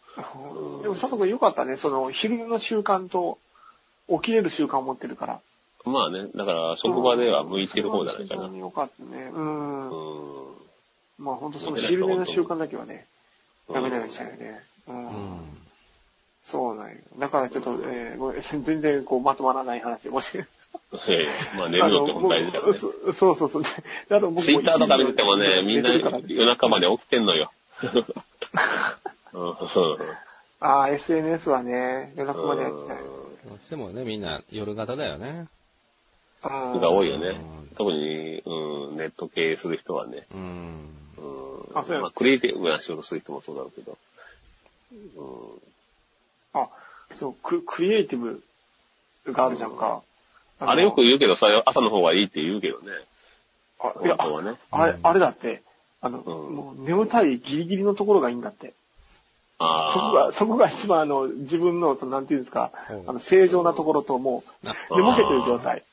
[0.81, 1.77] でも佐藤君よかったね。
[1.77, 3.39] その、昼の習慣と、
[4.09, 5.41] 起きれる習慣を持ってるから。
[5.85, 8.41] まあね、だから職場では向いてる方じゃないかな。
[8.43, 9.31] 非常によかったね。
[9.33, 9.89] うん。
[9.89, 10.55] うん。
[11.17, 13.07] まあ本当その昼寝の習慣だけはね、
[13.69, 14.61] やめないようにしたよね。
[14.87, 14.91] う。
[14.91, 15.61] うんん。
[16.43, 16.97] そうなんよ。
[17.19, 20.37] だからちょっと、えーごめん全然こうまとまらない話で申し。
[20.37, 22.73] ええまあ寝るのっても大事だよね。
[22.73, 22.79] ツ
[23.13, 23.63] そそうそうそう。
[23.63, 23.69] で
[24.15, 27.51] あと僕もイッターとか見ててもね、みんな夜中まで起きてんのよ。
[29.33, 29.55] う ん
[30.63, 32.99] ああ、SNS はね、夜中までやってたよ。
[33.49, 35.47] どうしてもね、みんな夜型だよね。
[36.49, 37.39] が多いよね
[37.69, 37.75] うん。
[37.75, 40.25] 特に、うん、ネット経営する人はね。
[40.33, 40.39] うん。
[41.17, 43.97] うんあそうやまあ、クリエイティブな仕事する人もそうだろうけど。
[46.53, 46.67] あ、
[47.15, 48.43] そう、ククリエイティブ
[49.31, 50.01] があるじゃんか。
[50.59, 52.91] のあれよく言うけどさ、朝の方がいいって言うけどね。
[53.79, 55.63] あいやねあれ、あれだって、
[56.01, 58.73] あの、うんもう眠たいギリギリのところがいいんだって。
[59.59, 65.83] そこあが、そこが一番あの、自分の、その、なんていうんですかうん、あの、正常なところともう、あ寝ぼけてる状態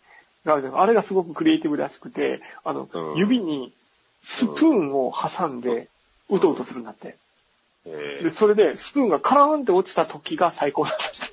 [0.49, 3.17] があるじゃんあれがすごくクリエイティブらしくて、あの、うん。
[3.17, 3.73] 指に
[4.23, 5.89] スプーンを挟んで、
[6.29, 7.17] うとうとするんだって。
[7.87, 7.91] あ、
[8.21, 11.29] えで、それで、スプーンがカラーンって落ちた時が最高だった。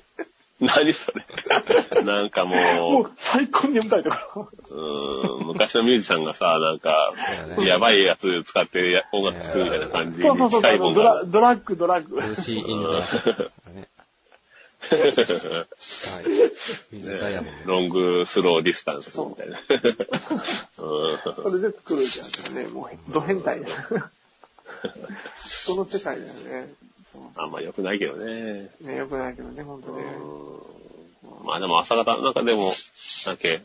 [0.58, 1.24] 何それ。
[2.02, 4.48] なんかももう、最高に眠たいところ。
[4.70, 7.12] う、うん、昔のミュージシャンがさ、なんか、
[7.58, 12.20] やばいやつ使ってや音楽作るみたいな感じにそうそうそう、近いもんドがラッグ、ドラッグ。
[12.20, 13.88] ルーシー・ in the・ね。
[14.90, 16.24] はい。
[16.92, 17.72] with diamonds。
[17.72, 19.58] long slow distance みたいな。
[20.76, 22.68] それで作るじゃんね。
[22.68, 23.72] もう、ド変態です。
[25.66, 26.74] その世界だよね。
[27.36, 28.70] あんま良くないけどね。
[28.80, 30.04] ね、よくないけどね、ほんとね。
[31.44, 32.72] まあでも朝方、なんかでも、
[33.26, 33.62] なんけ、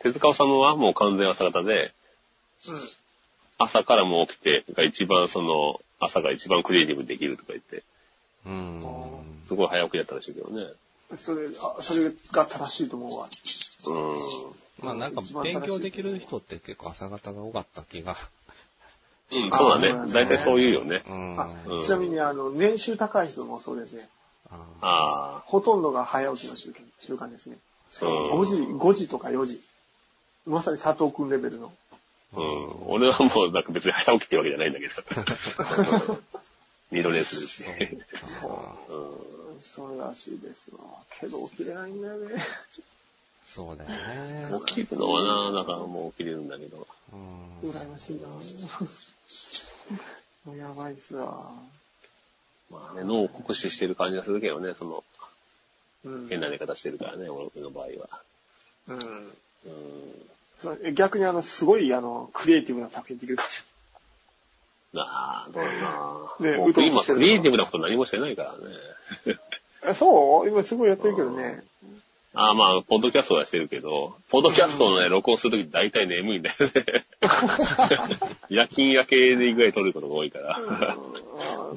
[0.00, 1.92] 手塚治虫はもう完全朝方で、
[3.58, 7.84] 朝からもう起きて、が一番その、朝が一番クリエイティブにできるとか言って、
[8.46, 8.82] うん。
[9.48, 10.66] すごい早起きだったらしいけどね。
[11.16, 13.28] それ、あそれが正しいと思うわ。
[13.88, 14.84] うん。
[14.84, 18.16] まあなんか勉強できる人って結構朝方が多かった気が。
[19.32, 20.12] うん、そうだね。
[20.12, 21.02] 大体そう言うよね。
[21.08, 21.14] う
[21.78, 21.82] ん。
[21.84, 24.08] ちなみに、あの、年収高い人もそうですね。
[24.80, 27.56] ああほとんどが早起きの習慣習慣ですね。
[28.02, 28.06] あ。
[28.06, 29.62] うん5時、5時とか4時。
[30.46, 31.72] まさに佐藤くんレベルの。
[32.34, 32.88] うん。
[32.88, 34.94] 俺はもうなんか別に早起きってわけじゃないんだけど。
[36.90, 37.64] 二度寝するし。
[38.26, 38.48] そ
[38.88, 38.92] う。
[38.92, 39.62] うん。
[39.62, 40.80] そうらしいですわ。
[41.20, 42.44] けど起きれないんだよね。
[43.54, 44.48] そうだよね。
[44.66, 46.86] 起きるのはな、だからもう起きれるんだけど。
[47.12, 47.70] うん。
[47.70, 48.40] 羨ましいなも
[50.52, 51.52] うやばいっすわ。
[52.70, 55.04] まあね、脳を酷使してる感じがするけどね、その、
[56.04, 56.28] うん。
[56.28, 58.22] 変な寝方してるからね、俺の場合は。
[58.88, 58.98] うん。
[59.66, 60.94] うん。
[60.94, 63.69] 逆にあの、すごいあの、クリエイティブな作品できるかもしな
[64.94, 66.50] あ、どうだな。
[66.52, 68.52] ね僕今、うとうとしてるクリエイティブなこと何もしてないから
[69.88, 69.94] ね。
[69.94, 70.48] そう？
[70.48, 71.62] 今すごいやってるけどね。
[72.34, 77.06] ああ、まあ、ポッドキャストはしてるけど、ポッドキャストのね、録音するとき大体眠いんだよね。
[78.50, 80.58] 夜勤夜系でぐらい撮ることが多いから。
[80.58, 81.74] う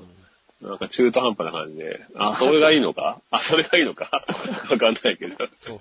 [0.00, 0.04] ん
[0.62, 3.20] なんか中途半端な感じで、あ、それがいいのか？
[3.30, 4.24] あ、それがいいのか？
[4.70, 5.36] わかんないけど。
[5.60, 5.80] そう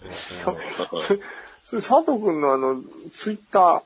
[1.01, 1.19] そう
[1.63, 2.81] それ佐藤くんのあの、
[3.13, 3.83] ツイッタ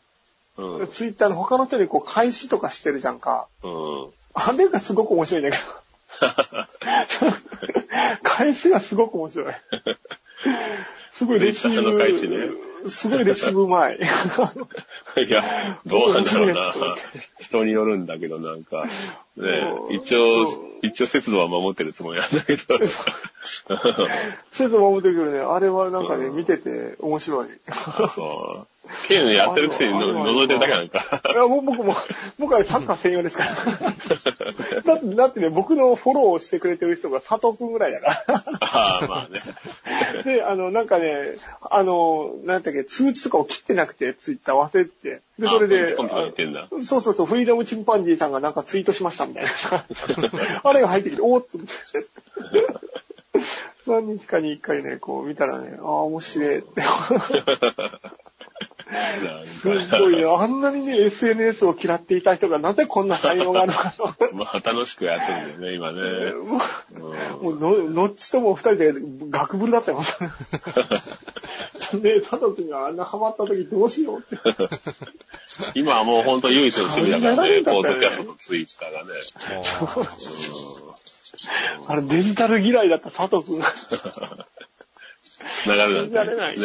[0.59, 0.87] うんー、。
[0.87, 3.47] ツイッターの他の人にこう、開始とかしてるじゃんか。
[3.63, 4.07] うん。
[4.33, 5.63] あれがすごく面白いんだけど。
[8.23, 9.53] 返しがすごく面白い。
[11.11, 12.49] すごいレシー Twitter の返しね
[12.83, 13.97] ブ、すごいレシーブうまい。
[13.97, 16.95] いや、どうなんだろうな。
[17.39, 18.91] 人によるんだけど、なんか、ね
[19.89, 20.45] うん一応、
[20.81, 22.79] 一応節度は守ってるつもりなんだけど。
[24.51, 25.39] せず守ってくるね。
[25.39, 27.47] あれはなんかね、うん見てて面白い。
[27.47, 27.49] い
[28.15, 28.78] そう。
[29.07, 31.21] ケンやってるくせにの覗いてるだけなんか。
[31.35, 31.95] や、もう僕も、
[32.37, 33.55] 僕はサッカー専用ですから。
[34.83, 38.43] だって、だってね、僕のフォローをしてくれてる人が佐藤くんぐらいだから。
[38.61, 39.41] ああ、まあね。
[40.25, 45.21] で、あの、なんかね、あの、なんだっけ、通知とかを切ってなくて、ツイッター忘れてて。
[45.39, 45.95] で、それで、
[46.83, 49.49] そうそうそう、フリーダムチンパンジーさんがなんかツイートしましたみたいな。
[50.63, 51.57] あれが入ってきて、おーっと。
[53.87, 56.83] 何日かに一回ね、こう見たらね、ああ、面白いって。
[59.61, 64.15] すごいね、あんなにね、SNS を嫌っていた人がなぜこんな才能があるのかと。
[64.33, 65.99] まあ楽しくやってるんだよね、今ね。
[67.41, 68.93] もう、の、のっちとも二人で
[69.29, 69.99] ガクブルだったよ。
[71.93, 74.37] で、 佐藤くんがあんなハマった時どうしようって。
[75.75, 79.09] 今はもう本当唯一の趣味だからね、ポッドキャストとツイッターがね。
[81.87, 83.65] あれ、デジタル嫌いだった佐藤くんが。
[85.65, 86.53] 流れなん信じられな。
[86.53, 86.57] ね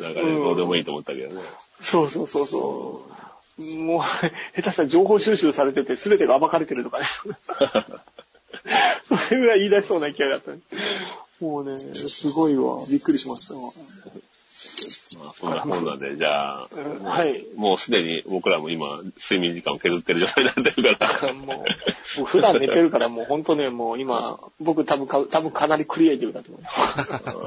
[0.00, 1.42] なんかね、どうでもいいと思ったけどね。
[1.80, 3.06] そうそうそうそ
[3.58, 3.62] う。
[3.62, 4.30] もう、下
[4.62, 7.06] 手したら情報収集されてて、全てが暴かれてるとかね。
[9.08, 10.52] それぐらい言い出しそうな勢いだった。
[11.40, 12.84] もうね、すごいわ。
[12.88, 13.72] びっくりしましたわ。
[15.22, 17.44] まあそんなこんなで、じゃあ、うんはい。
[17.54, 21.32] もうすでに僕らも今、睡眠時間を削ってる状態になってるから。
[21.34, 21.64] も
[22.22, 26.62] う、普段寝てるからもう本当ね、もう今、僕多分か、多分かなりクリエイティブだと思う。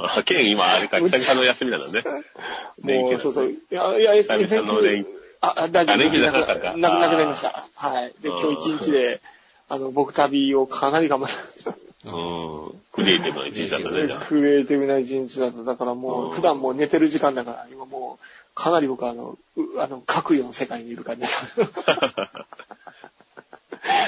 [0.05, 2.03] あケン今あれか、久々の休みなのね。
[2.82, 3.49] もう、そうそう。
[3.49, 5.05] いや、いや、久々の連
[5.41, 5.95] あ、あ大丈夫。
[5.95, 7.67] あ連休じゃなかったかなくなくなりました。
[7.76, 8.13] はい。
[8.21, 9.21] で、うん今日一日で、
[9.67, 11.30] あの、僕旅をかなり頑張っ
[11.63, 11.76] た。
[12.09, 12.82] うん。
[12.93, 14.25] クリエイティブな一日だったね、じゃあ。
[14.27, 15.63] クリエイティブな一日だった。
[15.63, 18.25] だからもう普段もう寝てる時間だから、今もう、
[18.55, 21.47] かなり僕はあの、うあの、各世の世界にいる感じです。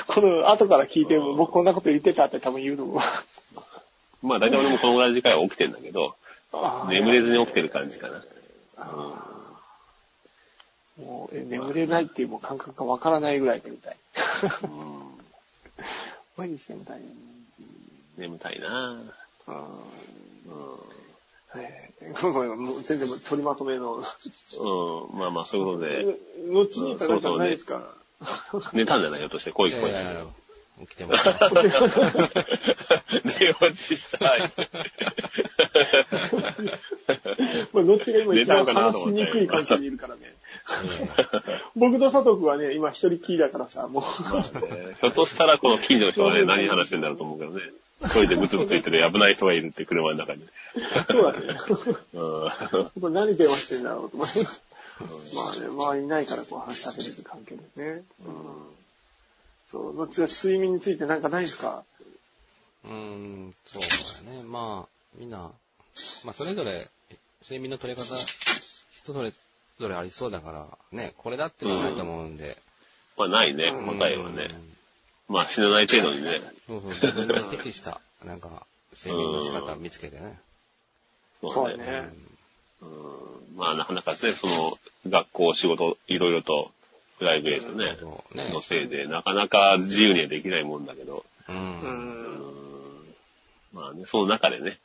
[0.07, 3.01] この後から聞いても、僕こんなこと言ってたって多分言うのも。
[4.21, 6.15] まあ大体俺もこのぐらいの時間は起きてんだけど、
[6.53, 8.23] あー眠れずに起きてる感じかな。
[10.97, 13.97] もう、え眠れないっていうもう感覚がわからないぐらい眠たい。
[16.37, 17.01] 毎日眠たい。
[18.17, 19.01] 眠たいな
[19.47, 19.51] あ
[20.47, 20.53] うん。
[20.53, 23.95] ーえーごめんごめんもう全然取りまとめの。
[23.95, 24.03] うん。
[25.17, 26.05] まあまあそういうことで、
[26.51, 27.95] 後にさ、なんかないですか
[28.73, 29.83] 寝たんじゃないひょっとして、こいやい。
[30.81, 31.25] 起きてます。
[33.23, 34.51] 寝落ちしたい。
[37.73, 40.35] まあ、どっちが今一番話しにくい関係にいるからね。
[41.75, 44.03] 僕と佐藤君はね、今一人きりだからさ、もう。
[44.03, 47.61] ねひょっとしたらこの近所の人がね、何話してんだろうと思うけどね。
[48.03, 50.45] 一人でブツブツ言ってる危ない人がいるって車の中に。
[51.09, 51.57] そうだね。
[52.13, 53.01] うん。
[53.01, 54.43] これ何電話してんだろうと思って。
[54.43, 54.47] ま
[55.53, 58.03] あね、周りいないからこう話しかけれる関係ですね。
[58.25, 58.35] うん。
[59.71, 61.83] そう、どっちが睡眠についてなんかないですか？
[62.85, 64.43] うーん、そうだね。
[64.43, 65.51] まあ、みんな、
[66.23, 66.89] まあ、それぞれ、
[67.41, 69.31] 睡眠の取り方、人それ
[69.79, 72.57] ぞれありそうだから、ね、これだってのはないと思うんで、
[73.17, 74.49] まあないね、うん答えはね。
[75.27, 76.39] まあ死なない程度にね。
[76.67, 78.65] そうそう、自分に適した、 なんか、
[78.95, 80.39] 睡眠の仕方見つけてね。
[81.41, 82.09] そうだね。
[82.81, 86.71] うんまあなかなかね、その、学校、仕事、いろいろと、
[87.17, 87.97] プライベートね、
[88.33, 91.51] ねのせいで、なかなか自由にはできないもんだけど、う。
[91.51, 91.79] うん。
[91.79, 92.15] うん
[93.73, 94.79] まあね、その中でね、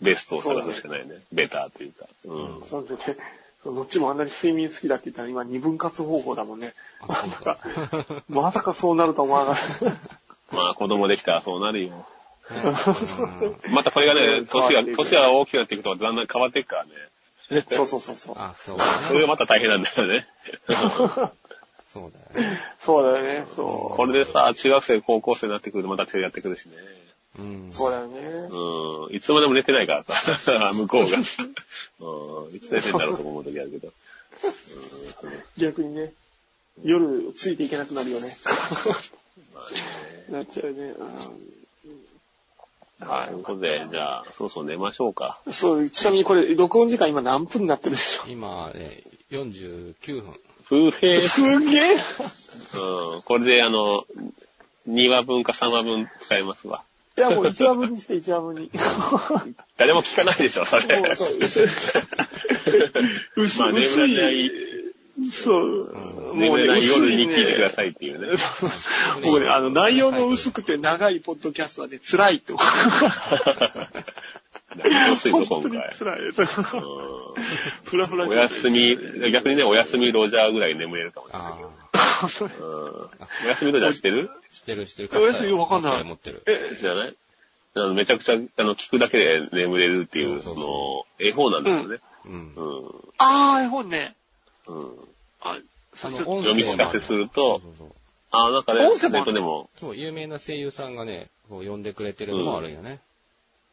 [0.00, 1.22] ベストを探すしかないね。
[1.32, 2.06] ベターというか。
[2.24, 2.62] うん。
[2.68, 3.16] そうでね、そう
[3.64, 6.74] どっちもあんなに睡眠好きだって言ったら今二分割方法だもんね。
[7.06, 7.58] まさか、
[8.28, 9.86] まさかそうなると思わなかった。
[10.56, 11.94] まあ子供できたらそうなるよ。
[11.96, 12.04] うん
[13.72, 16.90] またこれがね、 年が、年が大きくなっていくとだんだん変わっていくからね。
[17.70, 18.34] そうそうそうそう。
[18.38, 19.32] あ、そうそれがね。
[19.32, 20.26] また大変なんだよね。
[21.92, 22.60] そうだよね。
[22.80, 26.74] そうだよね、そこれでさ、中学生、高校生になってくるとまた手やってくるしね。
[27.38, 27.72] うんう。。
[27.72, 28.20] そうだよね。
[28.50, 29.14] うん。
[29.14, 31.18] いつまでも寝てないからさ、 向こうが。
[31.18, 32.56] うん。
[32.56, 33.92] いつ寝てんだろうと思う時あるけど。
[35.56, 36.12] 逆にね、
[36.82, 38.36] 夜ついていけなくなるよね。
[39.54, 40.38] まあね。
[40.38, 40.94] なっちゃうね。
[43.00, 43.28] はい。
[43.28, 45.40] ということで、じゃあ、そろそろ寝ましょうか。
[45.46, 50.40] うんそう、ちなみにこれ、録音時間今何分になってるでしょ今ね、49分。
[50.68, 53.22] 風平、すげえうん。
[53.22, 54.04] これで、あの、
[54.88, 56.82] 2話分か3話分使えますわ。
[57.16, 58.70] いや、もう1話分にして1話分に。
[59.76, 61.00] 誰も聞かないでしょ、それ。
[61.00, 61.64] もうそう薄い
[63.36, 64.50] 薄まあ、眠らない、
[65.30, 66.36] そう。
[66.36, 67.70] 眠れない夜に聞いてくだい。
[67.72, 68.28] さいっていうね。
[69.22, 72.66] もうね、あの、内容の薄くて長いポッドキャストはね、辛いって思う。
[74.76, 75.94] 何薄いぞ、今回。
[75.98, 76.32] 辛い。
[76.32, 77.42] そううん
[77.84, 78.96] フラフラお休み、
[79.32, 81.52] 逆にね、お休みロジャーぐらい眠れるかもしれない
[83.44, 84.30] お休みロジャー知ってる？
[84.62, 85.08] してるしてる。
[85.12, 86.42] お休みわかんない持ってる。
[86.46, 87.16] え、知らない？
[87.74, 92.00] あのめちゃくちゃ、あの、聞くだけで眠れるっていうそのを、絵本なんだけどね。
[92.26, 92.62] うんう。
[92.88, 92.90] ん。
[93.18, 94.14] あー、絵本ね。
[94.66, 94.98] うん。
[95.40, 95.58] あ、
[95.94, 97.94] その、音読み聞かせするとそうそうそう
[98.30, 103.00] あ、なんかね、音声もでも、そう、有名な声優さんがね、こう呼んでくれてるのもあるんよね。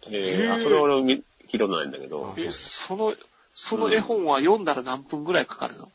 [0.08, 3.16] えー、あ、それは俺見聞いたことないんだけど、え、その、
[3.54, 5.92] その絵本は読んだら何分ぐらいかかるの？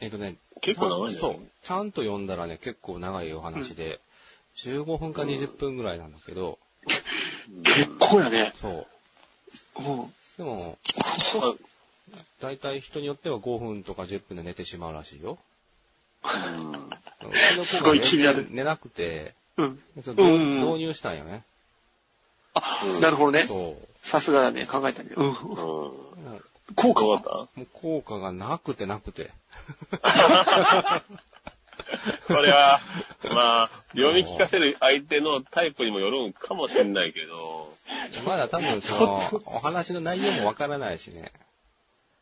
[0.00, 1.36] えっとね、結構長いんちゃんそう。
[1.62, 4.00] ちゃんと読んだらね、結構長いお話で、
[4.56, 6.58] 15分か20分ぐらいなんだけど、
[7.64, 8.52] 結構やね。
[8.60, 8.86] そう。
[9.78, 10.14] うん。
[10.36, 10.78] でも、
[11.40, 11.54] あ
[12.40, 15.38] 大体人によっては5分とか10分で寝てしまうらしいよ。
[16.24, 19.78] うんすごい気になる寝なくて、うん。
[19.96, 20.14] 導
[20.78, 21.42] 入したんよね。
[22.54, 23.46] あ、なるほどね。
[23.46, 24.08] そう。
[24.08, 25.10] さすがだね、考えたね。
[25.16, 25.26] うん。
[25.26, 25.34] うん。
[26.74, 29.30] 効果はどうだった効果がなくてなくて。
[32.28, 32.80] これは、
[33.24, 37.68] まあ、読み聞かせる相手のタイプにもよるんかもしれないけど、
[38.26, 41.32] まだ多分その、お話の内容もわからないしね。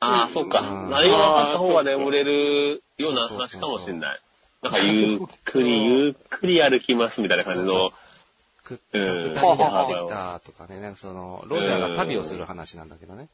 [0.00, 0.60] ああ、そうか。
[0.60, 0.90] うん。
[0.90, 4.20] 何が分かった方が眠れるような話かもしれない。
[4.62, 7.92] なんか、ゆっくり、ゆっくり歩きますみたいな感じの、
[8.64, 13.28] くっうん二人でやってきたとかね、なんかその、ロジャーが旅をする話なんだけどね。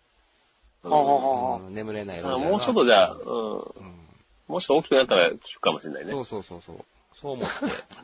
[1.70, 4.05] 眠れないロジャーもうちょっとじゃあ、うん、うん
[4.48, 6.12] もうちょっと大きくなったら聞くかもしれないね。
[6.12, 6.84] そうそうそうそう。
[7.20, 7.54] そう思って、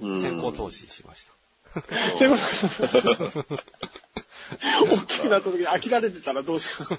[0.00, 1.32] うん先行投資しました。
[1.80, 1.82] っ
[2.18, 3.46] てこと
[4.90, 6.98] 大きくなった時に飽きられてたらどうしよう。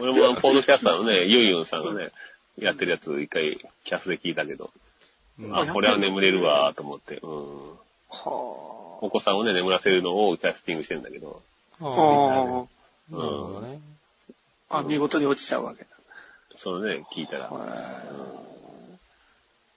[0.00, 2.12] 俺もポードキャスターのね、ユンユンさんがね、
[2.58, 4.70] やってるやつ一回キャスで聞いたけど、
[5.52, 7.70] あ、これは眠れるわと思って、うん。
[8.08, 11.42] はお子さんをね、眠らせるのをキャスティングしてんだけど、
[11.80, 11.88] ああ。
[11.88, 11.94] ああ
[13.10, 13.80] なるほどね。
[14.68, 14.78] あ。
[14.78, 15.93] あ、見事に落ちちゃうわけだ。
[16.56, 17.50] そのね、聞いたら、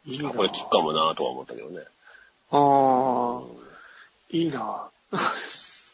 [0.06, 1.82] いいなあこれ聞くかもなとは思ったけどね。
[2.52, 3.68] ああ。
[4.30, 4.90] いいな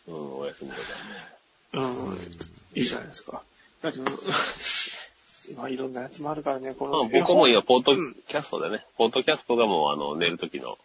[0.08, 0.88] うん、お休みとかね。
[1.74, 2.18] うん。
[2.76, 3.42] いいじゃないですか。
[3.82, 4.20] だってもう
[5.50, 7.10] 今いろんなやつもあるからね、こまあの。
[7.10, 8.86] 僕も今、ポッドうんキャストだね。
[8.98, 10.78] ポッドキャストがもう、あの、寝る時の、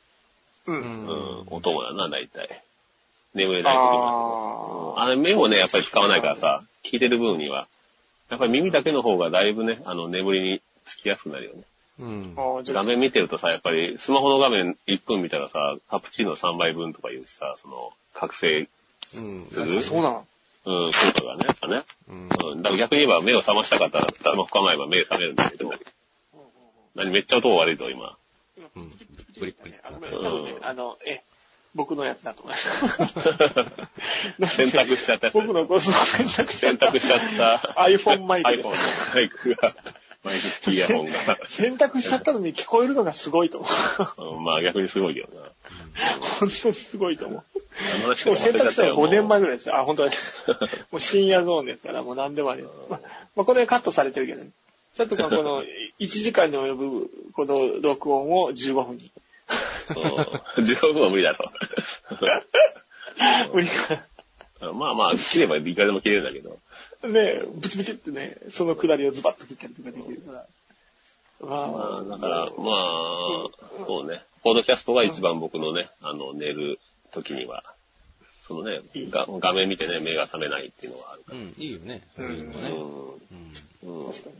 [0.67, 0.73] う。
[0.73, 1.13] うんんう
[1.45, 2.63] ん、お供だな、大体。
[3.35, 4.95] 眠れない時は。
[4.99, 7.69] ああれ、目をね、やっぱり使わないからさ、聞いてる分には、
[8.31, 11.62] やっぱり耳だけの方がだいぶね、あの、眠りにつきやすくなるよね。
[12.01, 18.68] うん画面見てるとさ、やっぱりスマホの画面1分見たらさ、カプチーノ3倍分とか言うしさ、その、覚醒、
[19.16, 19.49] うん。
[19.51, 20.26] するそうなの
[20.64, 21.85] うん、効果がね、やっぱね。
[22.09, 22.29] うん。
[22.53, 25.72] うん、だから逆に言えば目を覚ましたかったら、スマホ構えば目覚めるんだけど、
[26.95, 28.16] 何めっちゃ音悪いぞ、今。
[28.76, 28.93] うん。
[29.39, 29.74] ブリッブリ
[30.62, 31.22] あの、え、
[31.79, 32.55] 僕のやつだと思い
[34.39, 34.57] ます。
[34.57, 35.35] 選択しちゃったやつ。
[35.35, 36.91] 僕のこそ選択しちゃった。
[36.91, 39.14] 選択しちゃった iPhone マイク iPhone でのす。
[39.14, 39.76] マイクが、
[40.24, 41.12] マイク付きイヤホンが。
[41.47, 43.68] 選択しちゃったのに聞こえるのがすごいと思
[44.18, 44.35] う。
[44.37, 45.47] うんまあ逆にすごいけどな。
[46.41, 48.07] 本当にすごいと思う。
[48.07, 49.76] もう選択したのは5年前もぐらいですよ。
[49.76, 50.14] あ、本当に。
[50.91, 52.74] もう深夜ゾーンですから、もう何でもあります。
[52.91, 53.01] まあ、
[53.37, 54.51] まあ、これカットされてるけどね。
[54.97, 55.62] ちょっとまあこの
[56.01, 59.12] 1時間に及ぶこの録音を15分に。
[59.97, 61.49] うん15分は無理だろ
[63.53, 64.05] 無理か
[64.61, 64.73] う。
[64.75, 66.59] まあまあ、切ればいくらでも切れるんだけど。
[67.03, 67.09] な。
[67.09, 70.47] ねブチブチってね、そのくだりをズバッと切ったりとかできるから。
[71.41, 72.51] ままああ、だから、まあ、
[73.87, 74.25] そうね。
[74.43, 76.81] ポッドキャストが一番僕のね、あの、寝る
[77.13, 77.63] 時には、
[78.47, 78.81] そのね、
[79.11, 82.03] が画面見てね、目が覚めないっていうのはあるかうん、いいよね。
[82.17, 82.71] そういうのら。
[82.71, 82.77] ね。
[83.85, 84.31] うん確か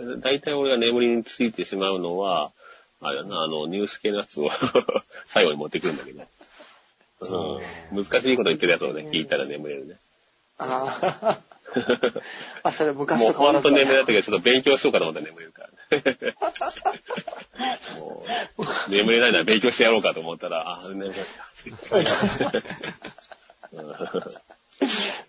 [0.00, 0.22] にね。
[0.22, 2.52] 大体俺が眠りについてしまうのは、
[3.02, 4.50] あれだな、あの、ニュース系のやつを
[5.26, 6.26] 最後に持ってくるんだけど。
[7.92, 9.96] うん、難しいこと言ってるやつをね、聞いたら眠れるね。
[10.58, 11.38] ああ。
[12.62, 16.36] あ、それ昔もうと変わらずだ本当眠れない時はちょっと勉強しようかと思ったら眠れるからね。
[18.00, 18.22] も
[18.58, 21.18] う、眠れないなら勉強してやろうかと思ったら、あ、眠れない。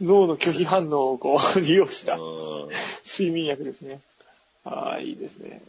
[0.01, 2.69] 脳の拒否反応をこう利用したうん
[3.05, 4.01] 睡眠薬ですね。
[4.63, 5.61] ああ、いいですね。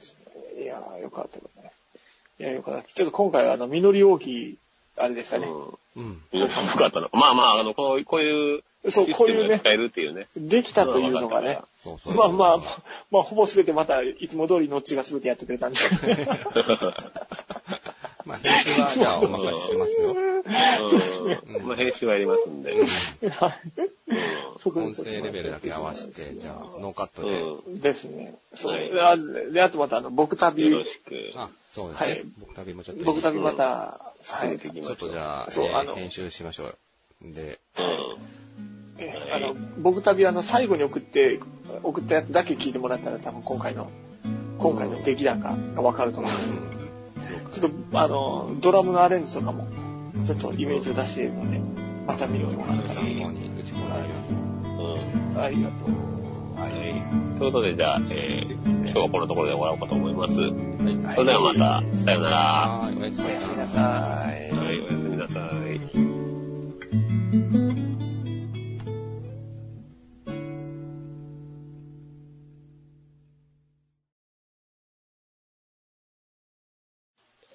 [0.58, 1.72] いやー、よかったね。
[2.38, 2.88] いや、よかった。
[2.92, 4.58] ちょっと今回はあの、実り大きい、
[4.96, 5.46] あれでしたね。
[5.96, 6.22] うん。
[6.32, 6.40] うん。
[6.40, 7.08] よかったの。
[7.12, 10.26] まあまあ、あの、こうこういう、そうこういうね使えるっていうね。
[10.36, 11.60] できたというのがね。
[11.84, 12.14] そうそう。
[12.14, 15.78] まあまあ、まあ、まあ、ほぼ全てまた、いつも通りノッチが全てやってくれたんで。
[18.24, 20.12] まあ、編集は、じゃあ、お任せしますよ。
[20.12, 21.66] うん。
[21.66, 22.74] まあ、編集はやりますんで。
[24.70, 27.42] 音声レベルだけ合わせて、じゃあ、ノーカットで。
[27.78, 28.34] うですね。
[28.54, 28.72] そう。
[28.72, 29.16] はいであ
[29.52, 30.38] で、あとまたあの、僕ん。
[30.38, 31.14] 旅よろ、しく。
[31.36, 32.24] あ、そうですねはい。
[32.40, 33.04] 僕旅もちょっと。
[33.04, 34.48] 僕旅また、はい。
[34.48, 34.96] 進めていきちょっ。
[34.96, 36.76] とじゃあ、そうあのえー編集しましょう。
[37.22, 38.42] で、うん。
[38.98, 41.40] えあの、僕旅あの、最後に送って、
[41.82, 43.90] 送ったやつだけ聞いてもらったら多分今回の、
[44.58, 46.32] 今回の出来高がわかると思う。
[47.52, 49.66] ちょっと、あの、ドラムのアレンジとかも、
[50.26, 51.60] ちょっとイメージを出しているので、
[52.06, 54.51] また見てもらったら参考に打ち込んであげまし
[54.82, 55.40] うん。
[55.40, 55.88] ありがとう。
[56.60, 57.38] はい。
[57.38, 60.40] ということで、じゃあ、えー、今日はこのところで終わろうかと思います。
[60.40, 61.16] はい。
[61.16, 62.36] それではまた、さようなら。
[62.36, 63.72] はい、おやすみななさい。
[63.72, 63.80] さ
[64.36, 64.50] い。
[64.52, 66.02] はい、おやすみなさい。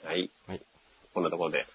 [0.04, 0.32] はい。
[0.48, 0.62] はい。
[1.14, 1.66] こんなところで。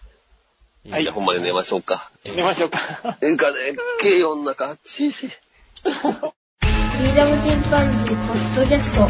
[0.91, 2.11] はいじゃあ、ほんまに寝ましょうか。
[2.25, 2.79] 寝ましょうか。
[3.23, 5.31] ええかね、軽音なか、チーシー。
[5.31, 9.03] フリーダムチンパンジーポッドキャスト。
[9.03, 9.09] こ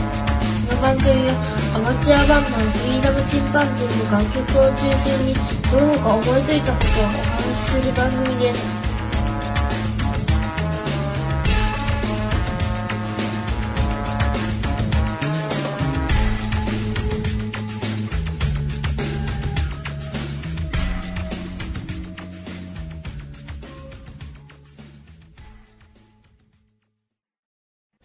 [0.76, 1.32] の番組は
[1.74, 5.34] アマチュアバンドのフリーダムチンパンジーの楽曲を中心に
[5.70, 8.81] その他思いついたことをお話しする番組です。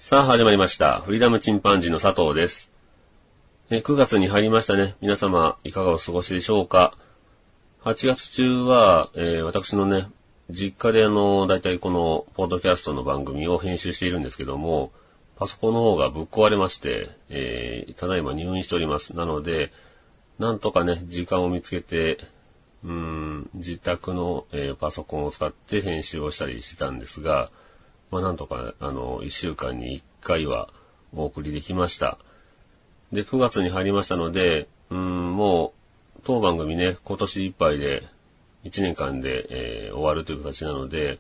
[0.10, 1.01] さあ始まりました。
[1.01, 2.72] フリーダムチンパンジーの佐藤です。
[3.70, 4.95] え9月に入りましたね。
[5.01, 6.97] 皆様、いかがお過ごしでしょうか
[7.84, 10.08] ?8 月中は、えー私のね、
[10.49, 14.94] 実家であの、だいたいこの、ポッドキャストの番組を編集しているんですけども、
[15.36, 19.14] パソコンの方がぶっ壊れまして、えーただいま入院しております。
[19.14, 19.73] なので、
[20.40, 22.19] なんとかね、時間を見つけて、
[22.86, 27.52] うーん、自宅の、えーパソコンを使って編集をしたりしてたんですが、
[28.12, 30.70] まあなんとか、あの、一週間に一回は
[31.16, 32.18] お送りできました。
[33.12, 35.74] で、9月に入りましたので、うーん、も
[36.18, 38.08] う、当番組ね、今年いっぱいで、
[38.64, 41.20] 1年間で、えー終わるという形なので、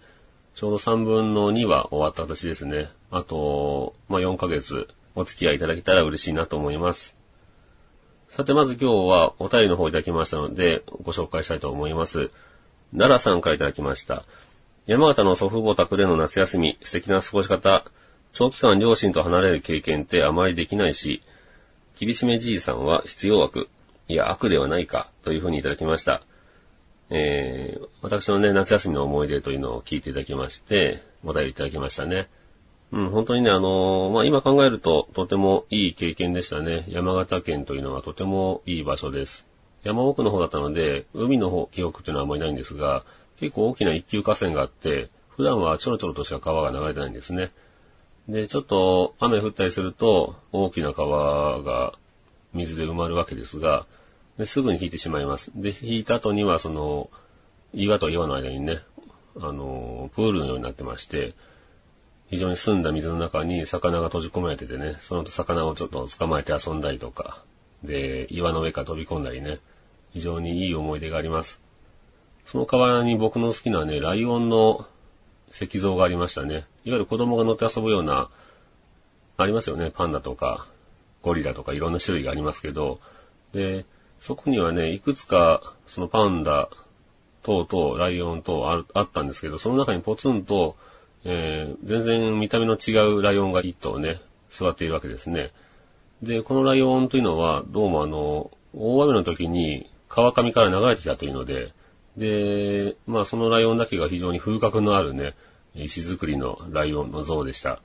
[0.55, 2.89] ちょうど3分の2は終わった形ですね。
[3.11, 7.15] あと、まあ4ヶ月お付き合いいただけたら嬉しいなと思います。
[8.29, 12.31] さて、まず今日はお便りの方いただきましたので、ご紹介したいと思います。
[12.91, 14.25] 奈良さんからいただきました。
[14.87, 17.83] 山形の祖父母宅での夏休み、素敵な過ごし方、
[18.31, 21.21] 長期間両親と離れる経験ってあまりできないし、
[21.99, 23.67] 厳しめじいさんは必要悪、
[24.07, 26.21] いや悪ではないか、というふうにいただきました。
[27.09, 32.29] えー、私のね、夏休みの思い出というのを聞いていただきまして、お便りいただきましたね。
[32.93, 36.85] うん、本当にね、あのーまあ、今考えるととてもいい経験でしたね。
[36.87, 39.45] 山形県というのはとてもいい場所です。
[39.83, 43.03] 山奥の方だったので、海の方、記憶っていうのはあんまりないんですが、
[43.39, 47.51] 結構大きな一級河川があって、普段はちょろちょろとしか川が流れてないんですね。
[48.27, 51.93] で、ちょっと雨降ったりすると、大きな川が
[52.53, 53.85] 水で埋まるわけですが、
[54.37, 55.51] ですぐに引いてしまいます。
[55.55, 57.09] で、引いた後には、その、
[57.73, 58.79] 岩と岩の間にね、
[59.39, 61.33] あの、プールのようになってまして、
[62.29, 67.43] 非常に澄んだ水の中に魚が閉じ込められててね、その魚をちょっと捕まえて遊んだりとか、
[67.83, 69.59] で、岩の上から飛び込んだりね、
[70.11, 71.61] 非常にいい思い出があります。
[72.47, 74.87] その代わりに僕の好きなね、ライオンの
[75.51, 76.53] 石像がありましたね。
[76.53, 78.29] いわゆる子供が乗って遊ぶような、
[79.35, 79.91] ありますよね。
[79.91, 80.65] パンダとか、
[81.23, 83.01] ゴリラとかいろんな種類がありますけど、
[83.51, 83.85] で、
[84.21, 86.69] そこにはね、いくつか、そのパンダ
[87.43, 90.77] 等々、ライオン等ああったんですけど、その中にポツンと、
[91.25, 95.51] えー、全然見た目の違うライオンが一頭ね、座っているわけですね。
[96.23, 101.73] で、このライオンというのは、どうもあの、大雨の時に川上から流れてきたというので、
[102.17, 105.35] で、まあそのライオンだけが非常に風格のあるね、
[105.75, 107.81] 石造りのライオンの像でした。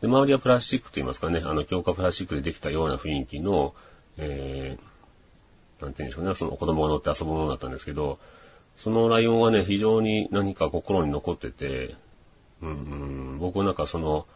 [0.00, 3.74] で、周りはプラスチックと言いますかね、あの強化プラスチックでできたような雰囲気の、
[4.16, 8.18] えー、なんて言うんでしょうね、その子供が乗って遊ぶものだったんですけど、
[8.76, 11.94] そのライオンはね、非常に何か心に残ってて、
[12.62, 12.72] うん、う
[13.36, 14.26] ん、僕なんかその、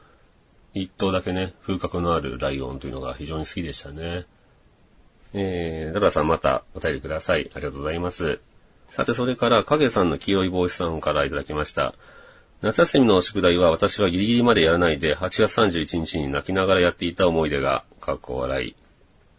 [0.75, 4.27] 一頭だけね、風格のあるライオンというのが非常に好きでしたね。
[5.33, 7.51] えー、ダダさんまたお便りください。
[7.55, 8.41] ありがとうございます。
[8.91, 11.95] さて、それから、影さんの黄色い帽子さんからいただきました。
[12.61, 18.75] 夏休みの宿題は私はギリギリまでやらないで、8月31日に泣きながらやっていた思い出が、かっこ笑い。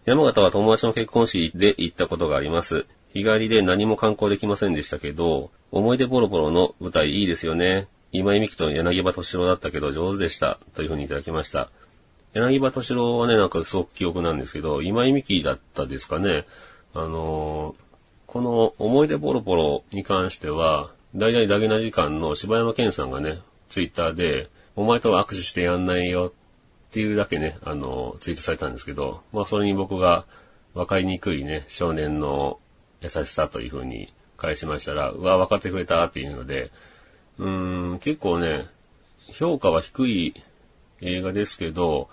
[0.06, 2.86] 山形は友達の結婚式で行ったことがあります。
[3.14, 7.88] 日帰りで何も観光できませんでしたけど、思い出ボロボロの舞台いいですよね。
[8.12, 10.60] 今井美樹と柳葉敏郎だったけど上手でした。
[10.76, 11.70] というふうにいただきました。
[12.34, 16.46] 柳葉敏郎はね、なんかすごく記憶なんですけど、今井美樹だったですかね。
[16.94, 17.89] あのー、
[18.32, 30.26] この思い出ボロボロに関しては、大々ダゲな時間の柴山健さんがね、ツイッターで、お前とは握手してやんないよっていうだけね、あの、ツイートされたんですけど、まあそれに僕が
[30.76, 32.60] 分かりにくいね、少年の
[33.02, 36.70] 優しさという風に返しましたら、うわ、分かってくれたっていうので、
[37.40, 38.68] うーん、結構ね、
[39.34, 40.36] 評価は低い
[41.02, 42.10] 映画ですけど、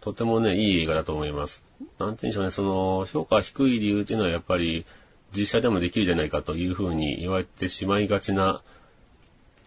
[0.00, 1.62] とてもね、いい映画だと思います。
[1.98, 4.86] なんて言うんでしょうね、その、評価低い理由っていうのはやっぱり、
[5.36, 8.62] 実写でもできるじゃないかというふうに言われてしまいがちな、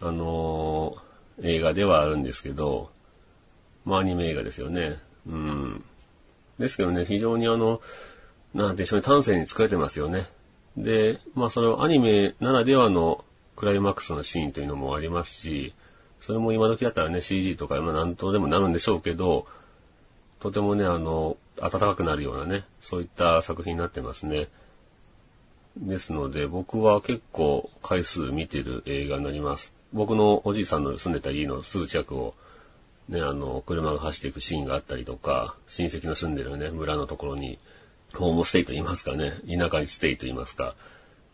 [0.00, 2.90] あのー、映画ではあるんですけど、
[3.84, 4.98] まあアニメ映画ですよね。
[5.26, 5.84] うん。
[6.58, 7.80] ですけどね、非常にあの、
[8.54, 10.26] なんでしょうね、端正に作れてますよね。
[10.76, 13.24] で、まあそれはアニメならではの
[13.56, 15.74] クライマックスのシーンというのもありますし、
[16.20, 19.46] それも今時だったらね、CG とか、まあ何とでもなるんでしょうけど、
[20.40, 24.48] とてもね、あの、暖かくなるようなね、そういった作品になってますね。
[25.76, 29.74] ですので、僕は結構回数見てる映画になります。
[29.92, 32.34] 僕のおじいさんの住んでた家のすぐ近くを、
[33.08, 37.58] ね、あの、車が走っていくシーンがあったりとか、親戚の住んでるね、村のところに、
[38.14, 40.74] ホームステイと言いますかね、田舎にステイと言いますか、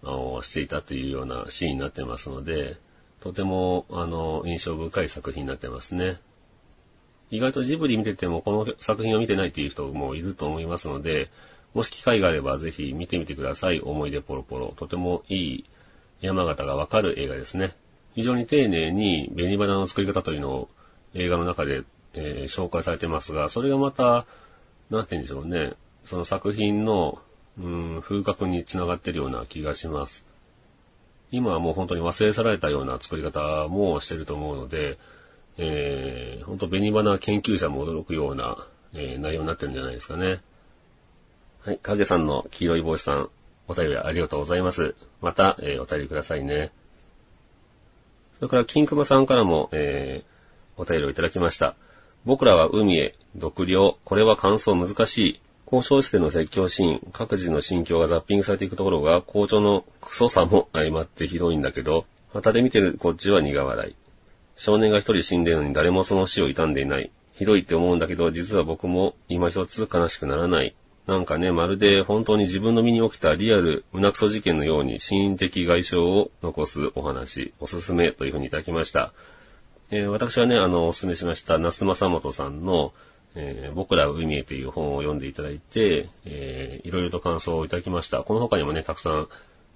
[0.02, 2.76] あの、していたというようなシーンになってますので、
[3.20, 6.20] とても、あの、印象深い作品になってますね。
[7.30, 11.30] 意外とジブリ見ててもこの作品を見てないっていう人もいると思いますので、
[11.74, 13.80] もし機会があればぜひ見てみてください。
[13.80, 14.74] 思い出ポロポロ。
[14.76, 15.64] とてもいい
[16.20, 17.74] 山形がわかる映画ですね。
[18.14, 20.68] 非常に丁寧に紅花の作り方というのを
[21.14, 21.82] 映画の中で、
[22.14, 24.26] えー、紹介されてますが、それがまた、
[24.90, 25.72] なんて言うんでしょうね。
[26.04, 27.18] その作品の、
[27.58, 30.26] うん、風格につながっているような気がします。
[31.30, 34.98] 今はもう本当に忘れ去られたような作り方もしてると思うので、
[35.56, 40.42] えー、本当紅花研究者も驚くような、えー、内容になってるんじゃないですかね。
[41.64, 43.30] はい、影さんの黄色い帽子さん、
[43.68, 44.96] お便りありがとうございます。
[45.20, 46.72] また、えー、お便りくださいね。
[48.38, 51.76] それから、金熊さんからも、えー、お便りをいただきました。
[52.24, 55.40] 僕らは海へ、独量、これは感想難しい。
[55.66, 63.94] 交渉室での説教シーン、各自の心境がザッピングされていくところが、校長のクソさも相まってひどいんだけど、旗で見てるこっちは苦笑い。
[64.56, 67.12] 少年が一人死んでるのに誰もその死を悼んでいない。
[67.34, 70.74] ひどいって思うんだけど、実は僕も今一つ悲しくならない。
[71.06, 79.12] なんかね、まるで本当に自分の身に起きたリアル胸クソ事件のように心的外傷を残すお話、おすすめというふうにいただきました。
[79.90, 82.92] えー、私はね、あの、おすすめしました、那須正元さんの、
[83.34, 88.22] えー、僕ら海へという本を読んでいただいて、えー、いろいろと感想をいただきました。
[88.22, 89.28] この他にもね、たくさん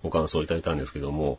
[0.02, 1.38] ご感想をいただいたんですけども、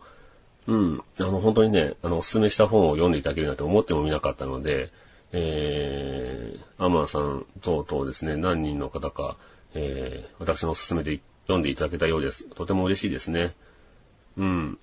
[0.67, 4.91] うん、あの、本当にね、あの、おすすめした本を読んでいただけるなんて思ってもみなかったので、
[5.31, 9.37] えー、アマンさん等々ですね、何人の方か、
[9.73, 12.45] えー、私のおすすめで読んでいただけたようです。
[12.45, 13.55] とても嬉しいですね。
[14.37, 14.77] うん。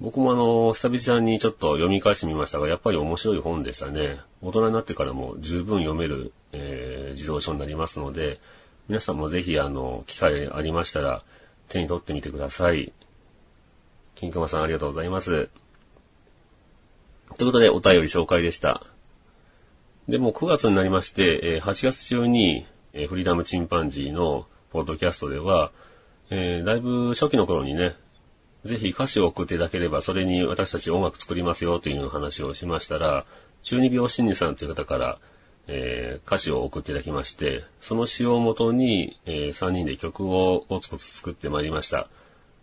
[0.00, 4.20] 僕もあの、久々にちょっと読み返してみましたが、やっぱり面白い本でしたね。
[4.40, 8.40] 大人になってからも十分読める、えー、自動書になりますので、
[8.88, 11.22] 皆さんもぜひあの、機会ありましたら、
[11.68, 12.92] 手に取ってみてください。
[14.14, 15.50] 金熊さんありがとうございます。
[17.36, 18.82] ということで、お便り紹介でした。
[20.08, 25.72] で、も9月になりまして、8月中に、えー、フリーダムチンパンジーのポッドキャストでは、
[26.30, 27.94] えー、だいぶ初期の頃にね、
[28.64, 33.24] ぜひ歌詞を送っていただければ、それに私たち音楽作りますよという話をしましたら、
[33.62, 35.18] 中二病心理さんという方から、
[35.66, 42.08] えー歌詞を送っていただきまして、その詩をもとに、え3人で曲をコツコツ作ってまいりました。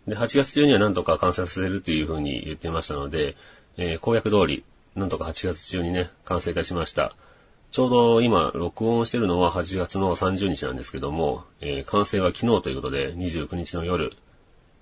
[0.06, 3.36] で、8月中にはなんとか完成させるというふうに言ってましたので、
[3.76, 4.64] えー公約通り、
[4.94, 7.14] なんとか8月中にね、完成いたしました。
[7.70, 14.16] ちょうど今、録音してるのは8月の30日なんですけども、えー完成は昨日ということで、29日の夜、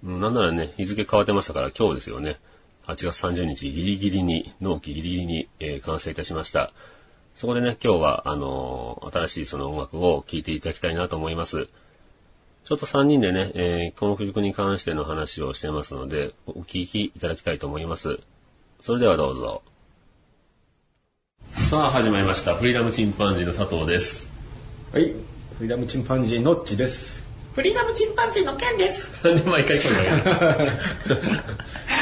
[0.04, 2.38] うんなんならね、日付変わってましたから今日ですよね。
[2.86, 6.72] 8月30日ギリギリに、納期ギリギリに、えー完成いたしました。
[7.34, 11.66] そこでね、今日は、あのー新しいその音楽を聴いていただきたいなと思います。
[12.66, 18.20] ちょっと3人でね、えーこの曲に関しての話をしてますので、お聴きいただきたいと思います。
[18.80, 19.62] それではどうぞ。
[21.52, 22.54] さあ、始まりました。
[22.54, 24.30] フリーダムチンパンジーの佐藤です。
[24.92, 25.04] はい。
[25.04, 25.14] フ
[25.60, 27.24] リーダムチンパンジーのっちです。
[27.54, 29.24] フリーダムチンパンジーのケンです。
[29.26, 30.72] なんで毎回声が上げる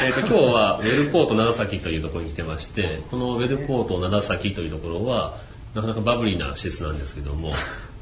[0.05, 5.37] えっと、今日はウェルポート長崎というところに来てまして、このウェルポート長崎というところは、
[5.73, 7.51] なかなかバブリーな施設なんですけども、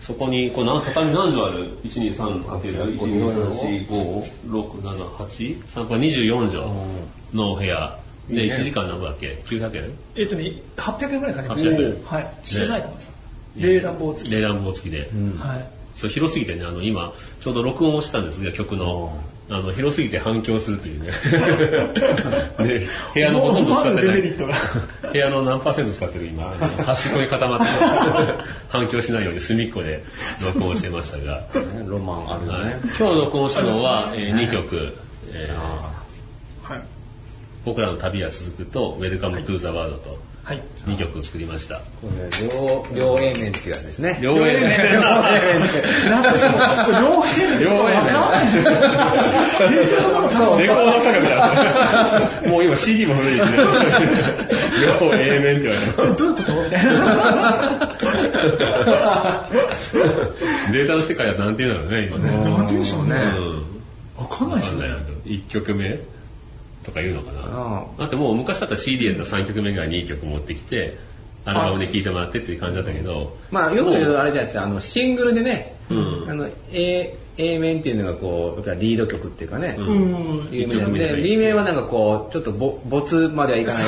[0.02, 6.66] そこに、こう、な畳何畳ある ?1、2、3かける1、2、3、4、5、6、7、8、3分24畳
[7.34, 8.03] のお部屋。
[8.30, 9.92] で、1時間何分だっけ ?900 円？
[10.16, 11.48] えっとね、800円ぐらいかね。
[11.50, 12.34] 800円はい。
[12.44, 13.12] してないと思います。
[13.58, 14.34] 冷暖房付き。
[14.34, 15.10] 冷暖房付きで。
[15.40, 15.68] はい。
[15.96, 19.18] そう、広すぎてね、あの、今、ちょうど録音をしてたんですが、曲の。
[19.50, 21.12] あの、広すぎて反響するというね。
[22.58, 24.04] で、 部屋のほとんど使ってない。
[24.04, 24.56] 思わぬデメリットが
[25.12, 26.56] 部屋の何パーセント使ってる今、
[26.86, 27.66] 端っこに固まって、
[28.70, 30.04] 反響しないように隅っこで
[30.42, 31.44] 録音してましたが、
[31.86, 32.80] ロマンあるね。
[32.98, 34.94] 今日録音したのは、え2曲、
[35.34, 35.52] え。
[37.66, 40.62] 僕らの旅は続くと、Welcome to the World とはい。
[40.86, 41.76] 2曲作りました。
[42.02, 44.20] これ両、両 A 面っていうやつですね。
[44.22, 45.82] 両 A 面両 A 面って。
[46.10, 46.58] なんでその、
[47.00, 48.14] 両辺両 A 面。
[50.34, 52.50] そうレコード価格だ。
[52.50, 53.44] もう今 CD も古いんで。
[55.00, 56.16] 両 A 面って言われても。
[56.16, 56.52] どういうこと？
[56.64, 56.92] みたいな。
[60.74, 62.30] データの世界はなんて言うんだろうね、今ね。
[62.30, 63.16] なんて言うんでしょうね。
[63.16, 63.64] うん。
[64.18, 64.90] わかんないですよね。
[65.24, 66.00] 1曲目
[66.84, 67.42] とか言うのかな。
[67.46, 70.98] あだってもう昔だったら CD やったら3曲目ぐらいに2曲持ってきて、
[71.46, 76.30] アルバムで聴いてもらってっていう感じだったけど、まあよく言うあれじゃないですか、あの、シングルでね、うん。
[76.30, 79.92] あの、A、A 面っていうのがこう、リード曲っていうかね、うんう
[80.44, 80.50] ん。
[80.52, 83.84] 有名なんで、B 面はなんかこう、ちょっとぼ没まではいかない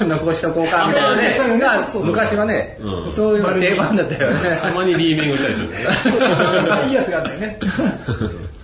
[0.00, 4.38] けど、 残しとこうかみたいなねねが昔はね、うんそういうのが定番だったよね。
[4.60, 7.58] たまに B 面を歌いするから いいやつがあったよね。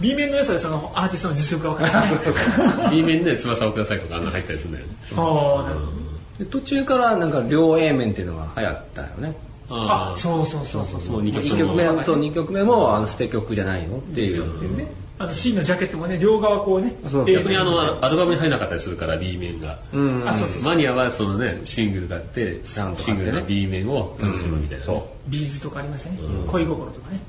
[0.01, 2.91] B 面の良さでそのアーティストの実力が分かる。
[2.91, 4.93] B 面で翼をくださいとかあんな入ったりするんだよね。
[5.17, 6.07] ああ、なるほど。
[6.39, 9.35] で途中からなんか両 A 面っていうのが流行ったよね。
[9.69, 11.23] あ、そうそうそうそうそう。
[11.23, 14.77] 2曲2曲目も、そう、2曲目も、あの、捨て曲じゃないのっていう。
[14.77, 14.87] ね。
[15.19, 16.95] あと C のジャケットもね、両側こうね。
[17.05, 19.79] そうそう逆にあの、アルバムに入らなかったりするから、B 面が。
[19.93, 20.29] うん。
[20.29, 25.03] あそうそうマニアはそのね、シングルがあって、シングルの B 面を楽しむみたいなね。
[25.27, 26.47] ビーズとかありましたねうん。
[26.49, 27.21] 恋心とかね。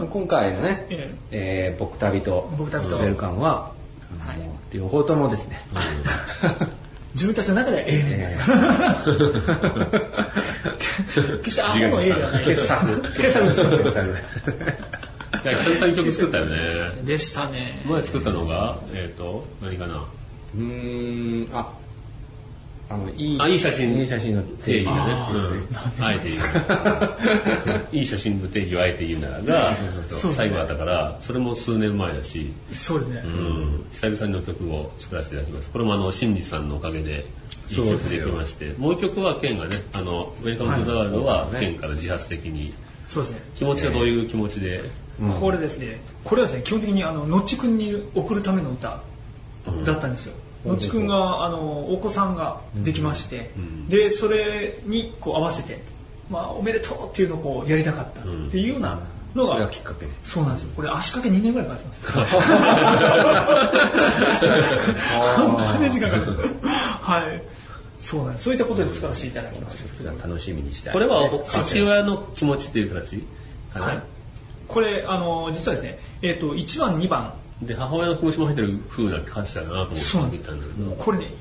[0.10, 3.72] 今回のね、ええー僕旅と僕旅とウェルカンは、
[4.10, 5.60] あのはい両方ともですね、
[7.14, 8.36] 自分たちの中では A 面え
[11.44, 12.44] 決して青の A ではない。
[12.44, 13.02] 傑作。
[13.02, 14.08] 傑作です傑作。
[15.44, 16.58] いや久々に曲作ったよね。
[17.04, 17.82] でしたね。
[17.84, 20.04] 前作ったのが、えっ、と、何かな？
[20.56, 21.72] うーん、あ、
[22.94, 25.12] あの、いい、あいい写真いい写真の定義だね。
[25.98, 26.04] うん。
[26.04, 27.86] あえて言う。
[27.92, 29.76] いい写真の定義をあえて言うならが、
[30.08, 33.28] 最後だったから、それも数年前だし、そうですねう。
[33.28, 35.70] ん、久々の曲を作らせていただきます。
[35.70, 37.26] これもあの、新司さんのおかげで、
[37.68, 42.72] 一曲できまして、もう一曲はケンがね、あの、 Welcome to the World ははいケンから自発的に、
[43.08, 43.40] そうですね。
[43.56, 44.84] 気持ちはどういう気持ちで、うん
[45.40, 49.00] これですね、これはですね、基本的にあの、のっちくんに送るための歌
[49.84, 50.34] だったんですよ。
[50.64, 55.78] うんのっちくんが、あの、お子さんができまして、うんで、それにこう合わせて、
[56.30, 59.00] まあ、おめでとうっていうのをこうやりたかったっていうような
[59.34, 60.12] のが、それがきっかけで。
[60.22, 60.70] そうなんですよ。
[60.74, 62.06] これ足掛け2年ぐらいかかってます。
[65.36, 66.42] 半端ね時間かかって。
[66.66, 67.42] はい。
[68.00, 68.44] そうなんです。
[68.44, 69.88] そういったことで使わせていただきました。
[69.96, 73.24] 普段楽しみにしてこれは父親の気持ちっていう形
[73.72, 74.02] かな、はい。
[74.68, 81.32] これ、あの、実はですね、えっ、と、1番、2番、で、母親の気持ちも入ってる風な歌詞だなと思って見たんだけど、これね、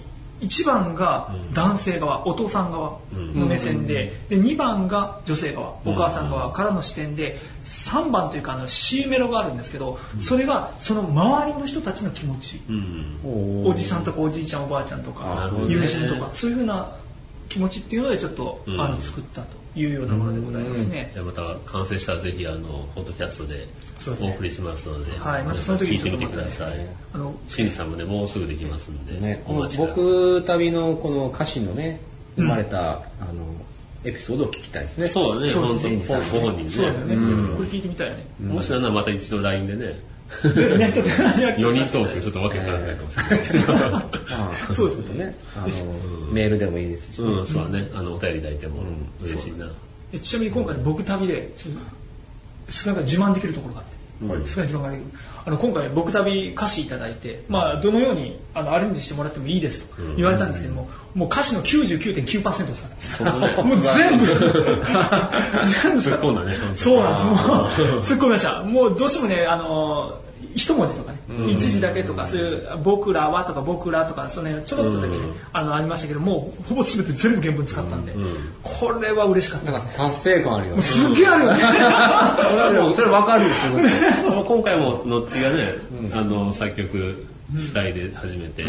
[0.43, 13.65] 1番が男性側、お父さん側の目線で、で2番が女性側、お母さん側からの視点で、3番というかあの C メロがあるんですけど、それがその周りの人たちの気持ち、うん。
[13.65, 16.95] おじさんとかおじいちゃんおばあちゃんとなか友人とかそういうふうな
[17.49, 18.81] 気持ちっていうのでちょっと、うん。
[18.81, 21.09] あの作ったというようなものでございますね。
[21.13, 23.67] じゃあまた完成したらぜひあの、ポッドキャストで
[24.21, 26.87] お送りしますので、はいまたその時に聞いてみてください。
[27.13, 29.95] あのシンジさんもね、もうすぐできますんで、ね、お待ちください。
[29.95, 31.99] 僕旅のこの歌詞のね、
[32.35, 32.99] 生まれた、あ
[33.33, 33.55] の、
[34.03, 35.07] エピソードを聞きたいですね。
[35.07, 36.69] そうだね、本当ご本人ね。
[36.69, 37.15] そうだよね。
[37.15, 38.25] うんこれ聞いてみたいよね。
[38.41, 39.99] もしなんならまた一度 LINE でね、
[40.41, 45.67] ですね、ちょっと4人トークちょっとわけわからないかもしれないそうですね、あの、
[46.31, 47.21] メールでもいいですし。
[47.21, 47.89] うん、そうだね。
[47.93, 48.83] あの、お便りいただいても
[49.21, 49.71] 嬉しいな。
[50.11, 51.81] えちなみに今回僕旅で、ちょっと
[52.71, 54.02] 少なく自慢できるところがあって。
[54.27, 55.05] 少ない自慢ができる。
[55.45, 63.39] あの、今回僕旅歌詞いただいて、まあ、どのようにあのアレンジしてもらってもいいですと言われたんですけども、もう歌詞の99.9%ですから。
[63.39, 64.25] ねもう全部、
[65.83, 66.57] 全部突っ込んだね。
[66.73, 67.25] そうなんです。
[67.25, 67.37] もう、
[68.01, 68.63] 突っ込みました。
[68.63, 70.19] もうどうしてもね、あの、
[70.55, 79.71] 一文字とかね、うん一字だけとか、そういう、僕らはとか僕らとか、そのね、ちょろっとだけね、うんあの、ありましたけど、もう、ほぼ全て全部原文使ったんで、うんこれは嬉しかった。
[79.71, 80.81] なんか達成感あるよね。
[80.81, 81.59] すっげえあるよね。
[82.73, 83.83] でもそれわかるよ、すごく。
[84.27, 85.75] あの今回もノッチがね、
[86.13, 88.65] あの、作曲主体で始めて、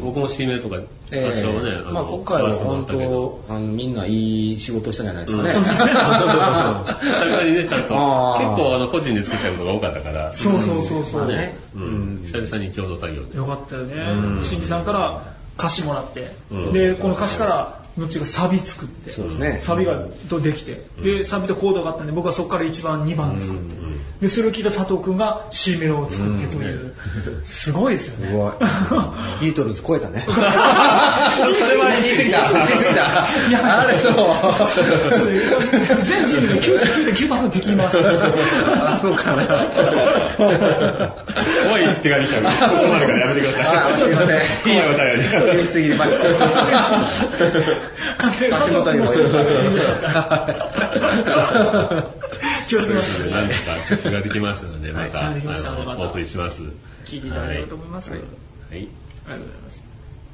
[0.00, 1.34] 僕も C メールとか多え。
[1.34, 5.50] 少はね、えまあ今回は本当、あのみんないい仕事したんじゃないですかね。
[5.50, 5.62] うん。
[5.62, 11.26] 久々にね、ちゃんと、結構あの個人で作っちゃうことが多かったから、そうそうそうそう。
[11.26, 13.36] ね、うん、久々に共同作業で。
[13.36, 13.94] よかったよね。
[13.94, 14.38] う。
[14.38, 14.42] ん。
[14.42, 16.72] 新次さんから歌詞もらって、うん。
[16.72, 23.82] で、この歌詞から、のちがサビ作って、そうですねサビがとできて、で、サビとコードがあったんで、僕はそこから1番、2番作って、
[24.22, 26.94] で、それを聞いた佐藤くんが C メロを作ってという、
[27.42, 28.28] すごいですよね。
[28.28, 28.52] すごい。
[29.42, 30.24] ビートルズ超えたね。
[30.30, 32.38] それは言い過ぎた。
[32.52, 33.48] 言い過ぎた。
[33.48, 34.14] いやあれそう。
[36.04, 37.98] 全人類の99.9%敵に回す。
[37.98, 39.66] あ、そうかな。
[41.72, 43.76] おいって感じ来た ここまでからやめてください。
[43.92, 44.38] あすいません。
[44.38, 45.28] いいお便り。
[45.56, 46.24] 言い過ぎました。
[48.18, 49.12] 足元にも
[52.68, 53.28] 気をつけます。
[53.30, 56.62] 何とか曲ができましたので、また、はいましたのでまたあのお送りします。
[57.04, 58.10] 聞いていただければと思います。
[58.10, 58.20] はい。
[58.20, 58.24] あ
[58.74, 58.88] り
[59.26, 59.82] がとうございます。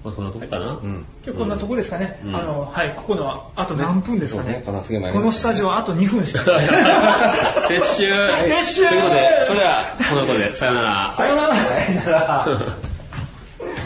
[0.05, 0.79] まあ、そんなとこかな？
[0.83, 1.05] うん。
[1.25, 2.21] 今日こんなとこですかね。
[2.25, 4.63] うんあの、はい、ここのはあと何分ですかね？
[4.65, 4.73] ねこ
[5.21, 6.43] のスタジオはあと2分しか。
[7.69, 11.15] 撤収撤収ということで、それでは、このことで、さよなら。
[11.17, 11.55] さよなら。
[11.55, 12.77] さよなら。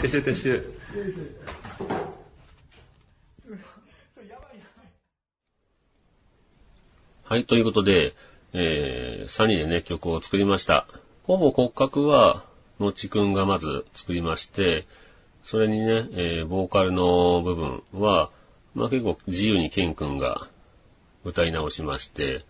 [0.01, 0.63] 撤 収撤収。
[7.33, 8.13] はい、ということで、
[8.53, 10.85] えー、3人でね、曲を作りました。
[11.23, 12.45] ほぼ骨格は、
[12.79, 14.85] のちくんがまず作りまして、
[15.43, 18.29] それにね、えー、ボーカルの部分は、
[18.75, 20.47] まあ結構自由にケンくんが
[21.23, 22.45] 歌い直しまして、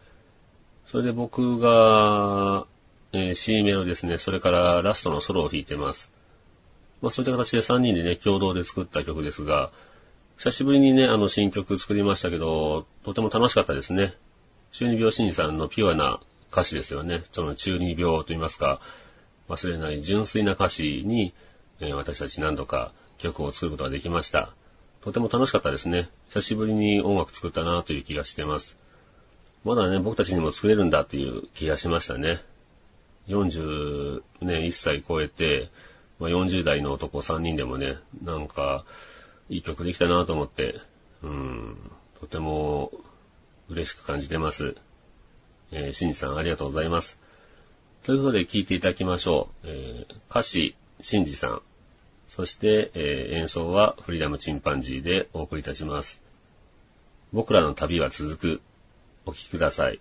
[0.85, 2.65] それで僕が、
[3.13, 6.11] えー C メロですね、それからラストのソロを弾いてます。
[7.01, 9.71] まあそういった形で3人でね、共同で作った曲ですが、
[10.39, 14.13] 久しぶりにね、あの新曲作りましたけど、とても楽しかったですね。
[14.73, 16.19] 中二病新さんのピュアな
[16.51, 17.23] 歌詞ですよね。
[17.31, 18.81] その中二病と言いますか、
[19.47, 21.31] 忘れない純粋な歌詞に、
[21.79, 24.51] えー私たち何度か曲を作ることができました。
[25.01, 26.09] とても楽しかったですね。
[26.29, 28.75] 久しぶりに音楽作ったなという気がしてます。
[29.63, 32.41] まだね、僕たちにも作れるんだという気がしましたね。
[33.27, 35.69] 40ね、1歳超えて、
[36.19, 38.85] まあ、40代の男3人でもね、なんか、
[39.49, 40.79] いい曲できたなと思って、
[41.21, 41.77] うん、
[42.19, 42.91] とても
[43.73, 44.75] 嬉しく感じてます。
[45.71, 47.19] えー、しんさんありがとうございます。
[48.03, 49.67] ということで聴いていただきましょう。
[49.67, 51.61] えー歌詞、しんじさん。
[52.27, 56.21] そして、えー演奏はフリーダムチンパンジーでお送りいたします。
[57.31, 58.61] 僕らの旅は続く。
[59.25, 59.99] お聴きください。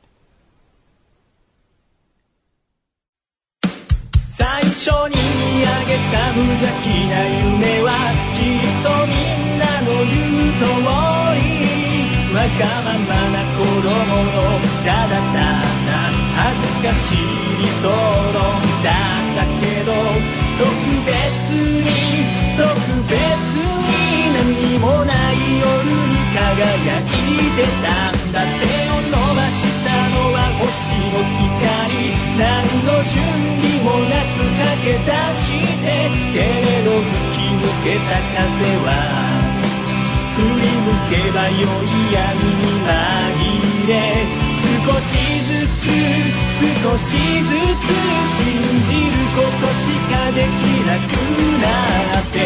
[4.36, 7.88] 最初に見上げた無邪気な夢は
[8.34, 9.12] きっとみ
[9.46, 10.12] んなの言
[10.50, 11.11] う通り
[12.32, 14.40] わがままな子供の
[14.84, 15.92] ただただ。
[16.32, 17.20] 恥ずかしい
[17.60, 18.40] 理想論
[18.82, 19.92] だったけど
[20.56, 20.64] 特
[21.04, 21.12] 別
[21.84, 21.92] に
[22.56, 22.64] 特
[23.04, 23.20] 別
[23.84, 23.92] に
[24.32, 27.12] 何もない夜に輝い
[27.52, 28.40] てたんだ。
[28.40, 30.64] 手を伸ばしたのは星
[31.12, 31.60] の光。
[32.38, 32.40] 何
[32.86, 33.20] の準
[33.60, 35.52] 備もなく駆け出し
[35.84, 39.51] てけれど吹き抜けた風は。
[40.34, 41.62] 振り向けば良い
[42.12, 43.92] 闇に紛れ
[44.84, 45.06] 少し
[45.46, 45.84] ずつ
[46.82, 47.86] 少しずつ
[48.36, 48.40] 信
[48.80, 50.46] じることしかでき
[50.86, 51.10] なく
[51.60, 51.64] な
[52.18, 52.36] って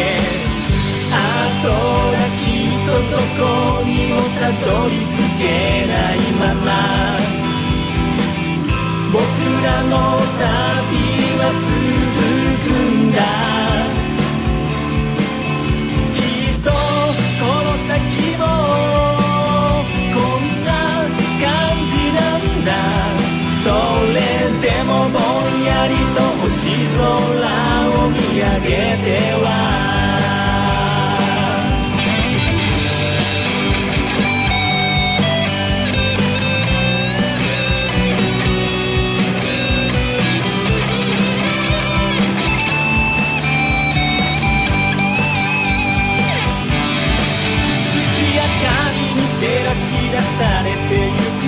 [1.11, 1.15] あ
[1.63, 1.71] そう
[2.11, 5.45] だきっとどこにもたどり着け
[5.87, 6.67] ないまま。
[9.11, 9.23] 僕
[9.63, 10.43] らの旅
[11.39, 13.66] は続くんだ。
[25.87, 27.05] りと星空
[27.89, 28.69] を見上げ
[29.03, 29.09] て
[29.43, 29.87] は。
[50.09, 51.47] 出されてゆく。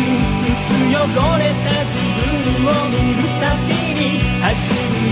[0.91, 1.07] 汚
[1.37, 1.95] れた自
[2.53, 3.88] 分を見るたび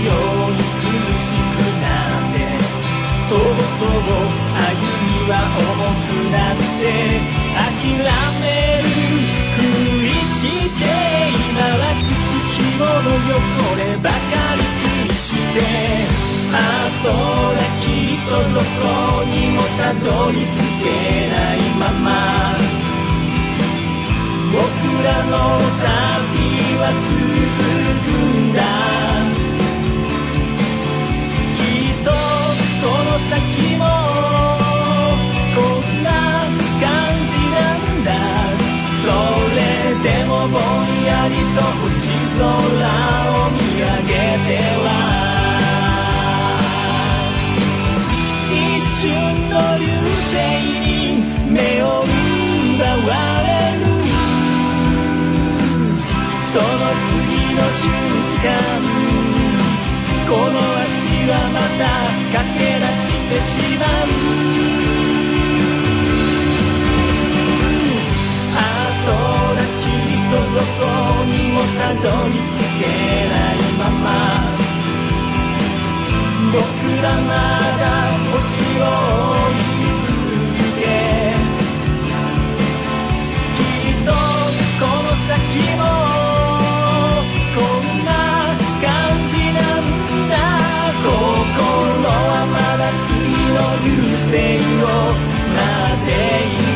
[0.08, 0.64] ように苦
[1.12, 1.86] しくな
[2.18, 2.36] って
[3.28, 6.82] とうとう歩みは重くなって
[7.58, 8.00] 諦
[8.40, 9.60] めるふ
[10.02, 10.88] りして
[11.36, 14.16] 今はつく着物汚ればか
[14.56, 15.56] り気にして
[16.52, 17.06] ああそ
[17.54, 20.48] れきっとどこにもたどり着
[20.82, 20.86] け
[21.28, 22.87] ないまま。
[70.58, 70.66] どこ
[71.24, 72.42] にもたどり着
[72.80, 72.90] け
[73.30, 74.06] ないまま。
[76.50, 76.58] 僕
[77.00, 77.30] らま
[77.78, 77.82] だ
[78.32, 78.36] 星
[78.80, 78.90] を
[79.28, 79.62] 追い
[80.02, 80.10] 続
[80.80, 80.82] け。
[83.54, 84.10] きっと
[84.80, 85.30] この先
[85.78, 85.80] も
[87.54, 88.10] こんな
[88.82, 88.86] 感
[89.28, 89.86] じなん
[90.28, 90.34] だ。
[91.04, 91.08] 心
[92.02, 92.10] は
[92.50, 93.14] まだ次
[93.54, 93.86] の流
[94.26, 94.34] 星
[94.82, 94.90] を
[95.54, 95.62] 待
[96.02, 96.08] って
[96.50, 96.67] さあ、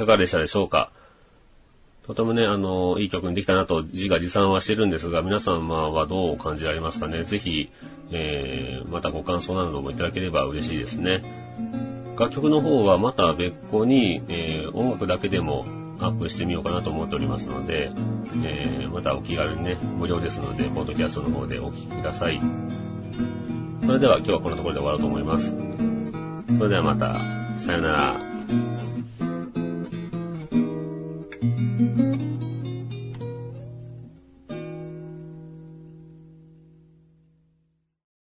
[0.00, 0.90] かがでしたでしょうか？
[2.06, 7.22] とてもね、あの、いい曲にできたなと自画自賛はしてるんですが、皆様はどう感じられますかね？
[7.22, 7.70] ぜひ、
[8.10, 11.22] えー、またご感想などもいただければ嬉しいですね。
[12.18, 15.66] 楽曲の方はまた別個に、えー、音楽だけでも
[16.00, 17.92] アップしてみようかなと思っておりますので、
[18.44, 22.40] えー、またお気軽にね、無料ですので、ポッドキャストの方でお聴きください。
[23.84, 25.54] それでは今日はこのところで終わろうと思います。
[26.58, 27.14] それではまた、
[27.58, 28.99] さよなら。